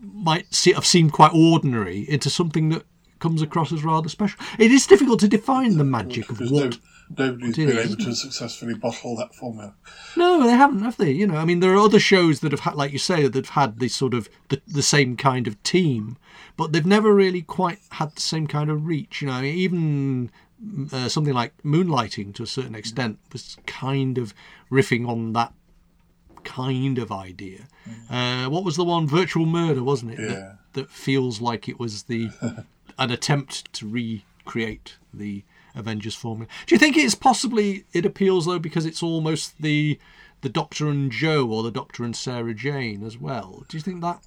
might 0.00 0.52
see, 0.54 0.72
have 0.72 0.86
seemed 0.86 1.12
quite 1.12 1.32
ordinary 1.34 2.08
into 2.08 2.30
something 2.30 2.70
that 2.70 2.84
comes 3.18 3.42
across 3.42 3.72
as 3.72 3.84
rather 3.84 4.08
special. 4.08 4.38
It 4.58 4.70
is 4.70 4.86
difficult 4.86 5.20
to 5.20 5.28
define 5.28 5.78
the 5.78 5.84
magic 5.84 6.30
of 6.30 6.38
what. 6.50 6.78
No, 7.16 7.30
nobody's 7.30 7.56
been 7.56 7.78
able 7.78 7.96
to 7.96 8.14
successfully 8.14 8.74
bottle 8.74 9.16
that 9.16 9.34
formula. 9.34 9.74
No, 10.16 10.42
they 10.44 10.50
haven't, 10.50 10.80
have 10.80 10.96
they? 10.96 11.10
You 11.10 11.26
know, 11.26 11.36
I 11.36 11.44
mean, 11.44 11.60
there 11.60 11.72
are 11.72 11.78
other 11.78 12.00
shows 12.00 12.40
that 12.40 12.52
have 12.52 12.60
had, 12.60 12.74
like 12.74 12.92
you 12.92 12.98
say, 12.98 13.22
that 13.28 13.34
have 13.34 13.50
had 13.50 13.78
this 13.78 13.94
sort 13.94 14.14
of 14.14 14.28
the, 14.48 14.60
the 14.66 14.82
same 14.82 15.16
kind 15.16 15.46
of 15.46 15.62
team, 15.62 16.16
but 16.56 16.72
they've 16.72 16.86
never 16.86 17.14
really 17.14 17.42
quite 17.42 17.78
had 17.92 18.14
the 18.14 18.20
same 18.20 18.46
kind 18.46 18.70
of 18.70 18.86
reach. 18.86 19.22
You 19.22 19.28
know, 19.28 19.34
I 19.34 19.42
mean, 19.42 19.56
even 19.56 20.30
uh, 20.92 21.08
something 21.08 21.34
like 21.34 21.52
Moonlighting, 21.62 22.34
to 22.34 22.42
a 22.42 22.46
certain 22.46 22.74
extent, 22.74 23.18
was 23.32 23.56
kind 23.66 24.18
of 24.18 24.34
riffing 24.70 25.08
on 25.08 25.32
that 25.34 25.52
kind 26.44 26.98
of 26.98 27.12
idea. 27.12 27.66
Uh, 28.10 28.46
what 28.46 28.64
was 28.64 28.76
the 28.76 28.84
one? 28.84 29.06
Virtual 29.06 29.46
Murder, 29.46 29.82
wasn't 29.82 30.12
it? 30.12 30.20
Yeah. 30.20 30.26
That, 30.26 30.58
that 30.72 30.90
feels 30.90 31.40
like 31.40 31.68
it 31.68 31.78
was 31.78 32.04
the 32.04 32.30
an 32.98 33.10
attempt 33.10 33.72
to 33.74 33.88
recreate 33.88 34.96
the 35.12 35.44
Avengers 35.76 36.14
formula. 36.14 36.48
Do 36.66 36.74
you 36.74 36.78
think 36.78 36.96
it's 36.96 37.14
possibly 37.14 37.84
it 37.92 38.04
appeals 38.06 38.46
though 38.46 38.58
because 38.58 38.86
it's 38.86 39.02
almost 39.02 39.60
the 39.60 39.98
the 40.40 40.48
Doctor 40.48 40.88
and 40.88 41.10
Jo 41.12 41.48
or 41.48 41.62
the 41.62 41.70
Doctor 41.70 42.02
and 42.04 42.16
Sarah 42.16 42.54
Jane 42.54 43.04
as 43.04 43.16
well? 43.18 43.64
Do 43.68 43.76
you 43.76 43.82
think 43.82 44.00
that, 44.02 44.26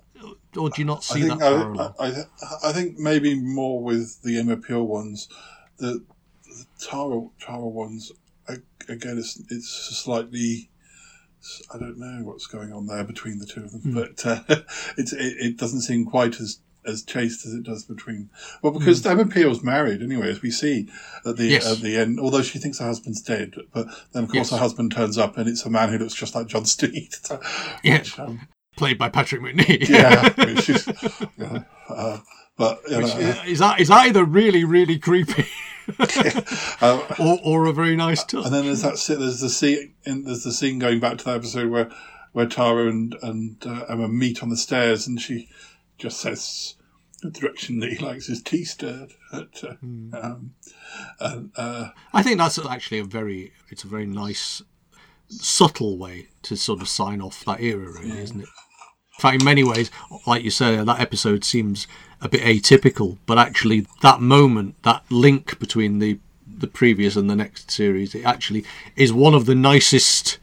or 0.57 0.69
do 0.69 0.81
you 0.81 0.85
not 0.85 0.99
I 1.11 1.13
see 1.13 1.21
think 1.27 1.39
that 1.39 1.39
parallel? 1.39 1.95
I, 1.99 2.07
I, 2.07 2.69
I 2.69 2.71
think 2.73 2.97
maybe 2.97 3.35
more 3.35 3.81
with 3.83 4.21
the 4.23 4.39
Emma 4.39 4.57
Peel 4.57 4.85
ones, 4.85 5.27
the, 5.77 6.03
the 6.45 6.65
Tara 6.79 7.27
Tara 7.39 7.67
ones. 7.67 8.11
Again, 8.87 9.17
it's 9.19 9.39
it's 9.49 9.69
slightly. 9.69 10.69
I 11.73 11.77
don't 11.77 11.97
know 11.99 12.21
what's 12.23 12.47
going 12.47 12.73
on 12.73 12.87
there 12.87 13.03
between 13.03 13.37
the 13.39 13.45
two 13.45 13.63
of 13.63 13.71
them, 13.71 13.81
Hmm. 13.81 13.93
but 13.93 14.25
uh, 14.25 14.41
it's 14.97 15.13
it, 15.13 15.37
it 15.39 15.57
doesn't 15.57 15.81
seem 15.81 16.05
quite 16.05 16.39
as 16.41 16.59
as 16.86 17.03
chaste 17.03 17.45
as 17.45 17.53
it 17.53 17.63
does 17.63 17.84
between. 17.84 18.30
Well, 18.61 18.71
because 18.71 19.05
Emma 19.05 19.25
Peel's 19.25 19.63
married 19.63 20.01
anyway, 20.01 20.30
as 20.30 20.41
we 20.41 20.51
see 20.51 20.89
at 21.25 21.38
the. 21.38 21.45
Yes. 21.45 21.71
at 21.71 21.80
the 21.80 21.97
end. 21.97 22.19
Although 22.19 22.41
she 22.41 22.59
thinks 22.59 22.80
her 22.80 22.86
husband's 22.86 23.21
dead, 23.21 23.55
but 23.73 23.88
then 24.13 24.23
of 24.23 24.30
course 24.30 24.49
Yes. 24.49 24.51
her 24.51 24.57
husband 24.57 24.91
turns 24.91 25.17
up 25.17 25.38
and 25.38 25.47
it's 25.49 25.65
a 25.65 25.69
man 25.69 25.89
who 25.89 25.97
looks 25.97 26.13
just 26.13 26.36
like 26.36 26.47
John 26.47 26.65
Steed. 26.65 27.13
So- 27.13 27.39
Yeah. 27.84 27.99
which, 27.99 28.17
um, 28.19 28.47
Played 28.77 28.97
by 28.97 29.09
Patrick 29.09 29.41
Macnee. 29.41 29.89
yeah, 29.89 30.30
which 30.45 30.69
is, 30.69 30.88
yeah, 31.38 31.63
uh, 31.89 32.19
but 32.57 32.80
you 32.89 33.01
know, 33.01 33.07
is 33.45 33.59
that 33.59 33.80
is 33.82 33.89
that 33.89 34.07
either 34.07 34.23
really 34.23 34.63
really 34.63 34.97
creepy 34.97 35.45
uh, 36.82 37.01
or, 37.19 37.39
or 37.43 37.65
a 37.65 37.73
very 37.73 37.95
nice 37.95 38.23
touch? 38.23 38.45
and 38.45 38.53
then 38.53 38.65
there's 38.65 38.82
that 38.84 39.03
there's 39.19 39.39
the 39.41 39.49
scene 39.49 39.93
in, 40.05 40.23
there's 40.23 40.43
the 40.43 40.51
scene 40.51 40.80
going 40.80 40.99
back 40.99 41.17
to 41.17 41.25
that 41.25 41.36
episode 41.36 41.69
where 41.69 41.89
where 42.32 42.45
Tara 42.45 42.88
and 42.88 43.15
and 43.21 43.57
uh, 43.65 43.86
Emma 43.89 44.07
meet 44.07 44.41
on 44.43 44.49
the 44.49 44.57
stairs, 44.57 45.07
and 45.07 45.19
she 45.19 45.49
just 45.99 46.19
says 46.19 46.75
the 47.21 47.29
direction 47.29 47.79
that 47.79 47.91
he 47.91 47.97
likes 47.97 48.27
his 48.27 48.41
tea 48.41 48.63
stirred. 48.63 49.13
But, 49.31 49.63
uh, 49.63 49.75
um, 50.17 50.53
and, 51.19 51.51
uh, 51.55 51.89
I 52.13 52.23
think 52.23 52.37
that's 52.37 52.57
actually 52.57 52.99
a 52.99 53.03
very 53.03 53.51
it's 53.69 53.83
a 53.83 53.87
very 53.87 54.05
nice 54.05 54.61
subtle 55.29 55.97
way 55.97 56.29
to 56.43 56.55
sort 56.55 56.81
of 56.81 56.87
sign 56.87 57.21
off 57.21 57.45
that 57.45 57.61
era, 57.61 57.91
really, 57.91 58.19
isn't 58.19 58.41
it? 58.41 58.47
In 58.47 59.21
fact, 59.21 59.41
in 59.41 59.45
many 59.45 59.63
ways, 59.63 59.91
like 60.25 60.43
you 60.43 60.49
say, 60.49 60.77
that 60.77 60.99
episode 60.99 61.43
seems 61.43 61.87
a 62.21 62.29
bit 62.29 62.41
atypical, 62.41 63.17
but 63.25 63.37
actually, 63.37 63.85
that 64.01 64.21
moment, 64.21 64.81
that 64.83 65.03
link 65.09 65.59
between 65.59 65.99
the 65.99 66.19
the 66.47 66.67
previous 66.67 67.15
and 67.15 67.29
the 67.29 67.35
next 67.35 67.69
series, 67.69 68.15
it 68.15 68.25
actually 68.25 68.65
is 68.95 69.13
one 69.13 69.33
of 69.33 69.45
the 69.45 69.55
nicest 69.55 70.37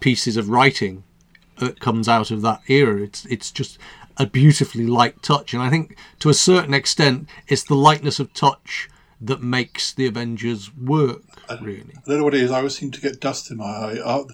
pieces 0.00 0.36
of 0.36 0.48
writing 0.48 1.04
that 1.58 1.80
comes 1.80 2.08
out 2.08 2.30
of 2.30 2.42
that 2.42 2.60
era. 2.68 3.02
It's 3.02 3.24
it's 3.26 3.50
just 3.50 3.78
a 4.16 4.26
beautifully 4.26 4.86
light 4.86 5.22
touch, 5.22 5.54
and 5.54 5.62
I 5.62 5.70
think 5.70 5.96
to 6.20 6.28
a 6.28 6.34
certain 6.34 6.74
extent, 6.74 7.28
it's 7.48 7.64
the 7.64 7.74
lightness 7.74 8.18
of 8.20 8.32
touch 8.34 8.88
that 9.20 9.42
makes 9.42 9.92
the 9.92 10.06
Avengers 10.06 10.74
work. 10.74 11.22
Really, 11.60 11.94
I 11.96 12.00
don't 12.06 12.18
know 12.18 12.24
what 12.24 12.34
it 12.34 12.42
is. 12.42 12.50
I 12.50 12.58
always 12.58 12.76
seem 12.76 12.90
to 12.92 13.00
get 13.00 13.20
dust 13.20 13.50
in 13.50 13.56
my 13.56 13.64
eye. 13.64 13.98
Uh, 14.02 14.24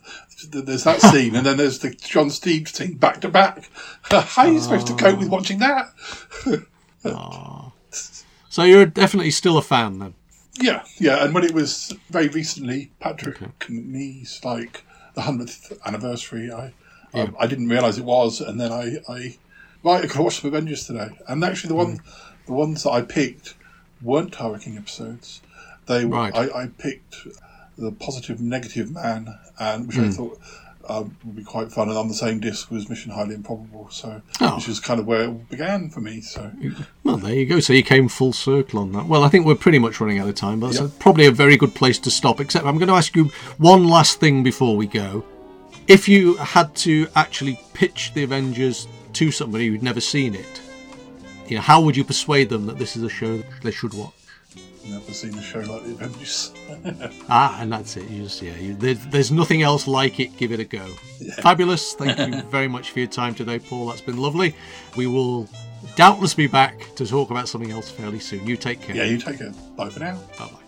there's 0.50 0.84
that 0.84 1.00
scene, 1.12 1.34
and 1.34 1.46
then 1.46 1.56
there's 1.56 1.78
the 1.78 1.90
John 1.90 2.30
Steed 2.30 2.68
scene 2.68 2.96
back 2.96 3.20
to 3.22 3.28
back. 3.28 3.70
How 4.10 4.42
are 4.42 4.52
you 4.52 4.60
supposed 4.60 4.86
to 4.88 4.94
cope 4.94 5.18
with 5.18 5.28
watching 5.28 5.58
that? 5.60 5.92
so 8.48 8.62
you're 8.62 8.86
definitely 8.86 9.30
still 9.30 9.56
a 9.56 9.62
fan 9.62 9.98
then. 9.98 10.14
Yeah, 10.60 10.84
yeah. 10.98 11.24
And 11.24 11.34
when 11.34 11.44
it 11.44 11.52
was 11.52 11.94
very 12.10 12.28
recently, 12.28 12.90
Patrick 13.00 13.38
Knee's 13.68 14.40
like 14.44 14.84
the 15.14 15.22
hundredth 15.22 15.72
anniversary, 15.86 16.50
I, 16.52 16.72
I 17.14 17.30
I 17.40 17.46
didn't 17.46 17.68
realise 17.68 17.98
it 17.98 18.04
was, 18.04 18.40
and 18.40 18.60
then 18.60 18.72
I 18.72 18.98
I 19.08 19.36
right, 19.94 20.04
I 20.04 20.06
could 20.06 20.20
watch 20.20 20.40
some 20.40 20.48
Avengers 20.48 20.86
today, 20.86 21.08
and 21.28 21.42
actually 21.44 21.68
the 21.68 21.74
one 21.74 22.00
the 22.46 22.52
ones 22.52 22.82
that 22.84 22.90
I 22.90 23.02
picked 23.02 23.54
weren't 24.02 24.32
Tara 24.32 24.58
King 24.58 24.76
episodes. 24.76 25.40
They 25.86 26.04
Right. 26.04 26.34
I, 26.34 26.62
I 26.64 26.66
picked 26.78 27.16
the 27.78 27.92
positive 27.92 28.40
negative 28.40 28.90
man, 28.90 29.38
and 29.58 29.86
which 29.86 29.98
I 29.98 30.10
thought. 30.10 30.38
Um, 30.88 31.16
would 31.24 31.34
be 31.34 31.42
quite 31.42 31.72
fun, 31.72 31.88
and 31.88 31.98
on 31.98 32.06
the 32.06 32.14
same 32.14 32.38
disc 32.38 32.70
was 32.70 32.88
Mission 32.88 33.10
Highly 33.10 33.34
Improbable, 33.34 33.88
so 33.90 34.22
Oh. 34.40 34.54
which 34.54 34.68
is 34.68 34.78
kind 34.78 35.00
of 35.00 35.06
where 35.08 35.22
it 35.24 35.50
began 35.50 35.90
for 35.90 36.00
me. 36.00 36.20
So 36.20 36.52
Well, 37.02 37.16
there 37.16 37.34
you 37.34 37.44
go. 37.44 37.58
So 37.58 37.72
you 37.72 37.82
came 37.82 38.08
full 38.08 38.32
circle 38.32 38.78
on 38.78 38.92
that. 38.92 39.06
Well, 39.08 39.24
I 39.24 39.28
think 39.28 39.46
we're 39.46 39.56
pretty 39.56 39.80
much 39.80 40.00
running 40.00 40.20
out 40.20 40.28
of 40.28 40.36
time, 40.36 40.60
but 40.60 40.74
Yep. 40.74 40.84
it's 40.84 40.94
probably 41.00 41.26
a 41.26 41.32
very 41.32 41.56
good 41.56 41.74
place 41.74 41.98
to 41.98 42.08
stop. 42.08 42.40
Except 42.40 42.64
I'm 42.64 42.78
going 42.78 42.86
to 42.86 42.94
ask 42.94 43.16
you 43.16 43.32
one 43.58 43.88
last 43.88 44.20
thing 44.20 44.44
before 44.44 44.76
we 44.76 44.86
go. 44.86 45.24
If 45.88 46.08
you 46.08 46.36
had 46.36 46.72
to 46.76 47.08
actually 47.16 47.58
pitch 47.74 48.12
the 48.14 48.22
Avengers 48.22 48.86
to 49.16 49.30
somebody 49.30 49.68
who'd 49.68 49.82
never 49.82 50.00
seen 50.00 50.34
it, 50.34 50.60
you 51.48 51.56
know, 51.56 51.62
how 51.62 51.80
would 51.80 51.96
you 51.96 52.04
persuade 52.04 52.48
them 52.48 52.66
that 52.66 52.78
this 52.78 52.96
is 52.96 53.02
a 53.02 53.08
show 53.08 53.38
they 53.62 53.70
should 53.70 53.94
watch? 53.94 54.12
never 54.88 55.12
seen 55.12 55.36
a 55.36 55.42
show 55.42 55.58
like 55.60 55.82
the 55.84 55.92
Avengers. 55.92 56.52
Ah, 57.28 57.60
and 57.60 57.72
that's 57.72 57.96
it. 57.96 58.08
You 58.08 58.24
just 58.24 58.40
yeah, 58.42 58.54
you, 58.56 58.74
there, 58.74 58.94
there's 58.94 59.32
nothing 59.32 59.62
else 59.62 59.86
like 59.86 60.20
it. 60.20 60.36
Give 60.36 60.52
it 60.52 60.60
a 60.60 60.64
go. 60.64 60.86
Fabulous. 61.38 61.94
Thank 61.94 62.18
you 62.18 62.42
very 62.50 62.68
much 62.68 62.90
for 62.90 63.00
your 63.00 63.08
time 63.08 63.34
today, 63.34 63.58
Paul. 63.58 63.86
That's 63.86 64.00
been 64.00 64.16
lovely. 64.16 64.54
We 64.96 65.06
will 65.06 65.48
doubtless 65.96 66.34
be 66.34 66.46
back 66.46 66.94
to 66.96 67.06
talk 67.06 67.30
about 67.30 67.48
something 67.48 67.70
else 67.70 67.90
fairly 67.90 68.20
soon. 68.20 68.46
You 68.46 68.56
take 68.56 68.80
care. 68.80 68.94
yeah, 68.94 69.04
you 69.04 69.18
take 69.18 69.40
it. 69.40 69.54
Bye 69.76 69.90
for 69.90 70.00
now. 70.00 70.18
Bye 70.38 70.46
bye. 70.46 70.65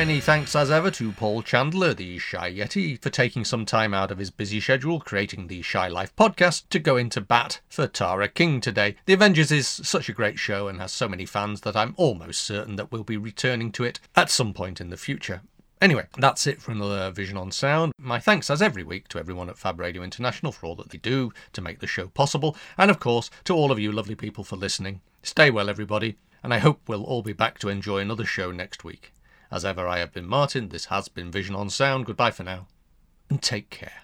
Many 0.00 0.18
thanks 0.18 0.56
as 0.56 0.70
ever 0.70 0.90
to 0.92 1.12
Paul 1.12 1.42
Chandler, 1.42 1.92
the 1.92 2.16
Shy 2.16 2.50
Yeti, 2.50 2.98
for 3.02 3.10
taking 3.10 3.44
some 3.44 3.66
time 3.66 3.92
out 3.92 4.10
of 4.10 4.16
his 4.16 4.30
busy 4.30 4.58
schedule 4.58 4.98
creating 4.98 5.46
the 5.46 5.60
Shy 5.60 5.88
Life 5.88 6.16
podcast 6.16 6.62
to 6.70 6.78
go 6.78 6.96
into 6.96 7.20
bat 7.20 7.60
for 7.68 7.86
Tara 7.86 8.26
King 8.26 8.62
today. 8.62 8.96
The 9.04 9.12
Avengers 9.12 9.52
is 9.52 9.68
such 9.68 10.08
a 10.08 10.14
great 10.14 10.38
show 10.38 10.68
and 10.68 10.80
has 10.80 10.90
so 10.90 11.06
many 11.06 11.26
fans 11.26 11.60
that 11.60 11.76
I'm 11.76 11.92
almost 11.98 12.42
certain 12.44 12.76
that 12.76 12.90
we'll 12.90 13.04
be 13.04 13.18
returning 13.18 13.70
to 13.72 13.84
it 13.84 14.00
at 14.16 14.30
some 14.30 14.54
point 14.54 14.80
in 14.80 14.88
the 14.88 14.96
future. 14.96 15.42
Anyway, 15.82 16.06
that's 16.16 16.46
it 16.46 16.62
for 16.62 16.72
another 16.72 17.10
Vision 17.10 17.36
on 17.36 17.52
Sound. 17.52 17.92
My 17.98 18.18
thanks, 18.18 18.48
as 18.48 18.62
every 18.62 18.82
week, 18.82 19.06
to 19.08 19.18
everyone 19.18 19.50
at 19.50 19.58
Fab 19.58 19.78
Radio 19.78 20.02
International 20.02 20.50
for 20.50 20.64
all 20.64 20.76
that 20.76 20.88
they 20.88 20.98
do 20.98 21.30
to 21.52 21.60
make 21.60 21.80
the 21.80 21.86
show 21.86 22.08
possible, 22.08 22.56
and 22.78 22.90
of 22.90 23.00
course, 23.00 23.28
to 23.44 23.54
all 23.54 23.70
of 23.70 23.78
you 23.78 23.92
lovely 23.92 24.14
people 24.14 24.44
for 24.44 24.56
listening. 24.56 25.02
Stay 25.22 25.50
well, 25.50 25.68
everybody, 25.68 26.16
and 26.42 26.54
I 26.54 26.58
hope 26.58 26.80
we'll 26.88 27.04
all 27.04 27.20
be 27.20 27.34
back 27.34 27.58
to 27.58 27.68
enjoy 27.68 27.98
another 27.98 28.24
show 28.24 28.50
next 28.50 28.82
week. 28.82 29.12
As 29.50 29.64
ever, 29.64 29.88
I 29.88 29.98
have 29.98 30.12
been 30.12 30.26
Martin, 30.26 30.68
this 30.68 30.86
has 30.86 31.08
been 31.08 31.30
Vision 31.30 31.56
on 31.56 31.70
Sound. 31.70 32.06
Goodbye 32.06 32.30
for 32.30 32.44
now, 32.44 32.66
and 33.28 33.42
take 33.42 33.68
care. 33.70 34.02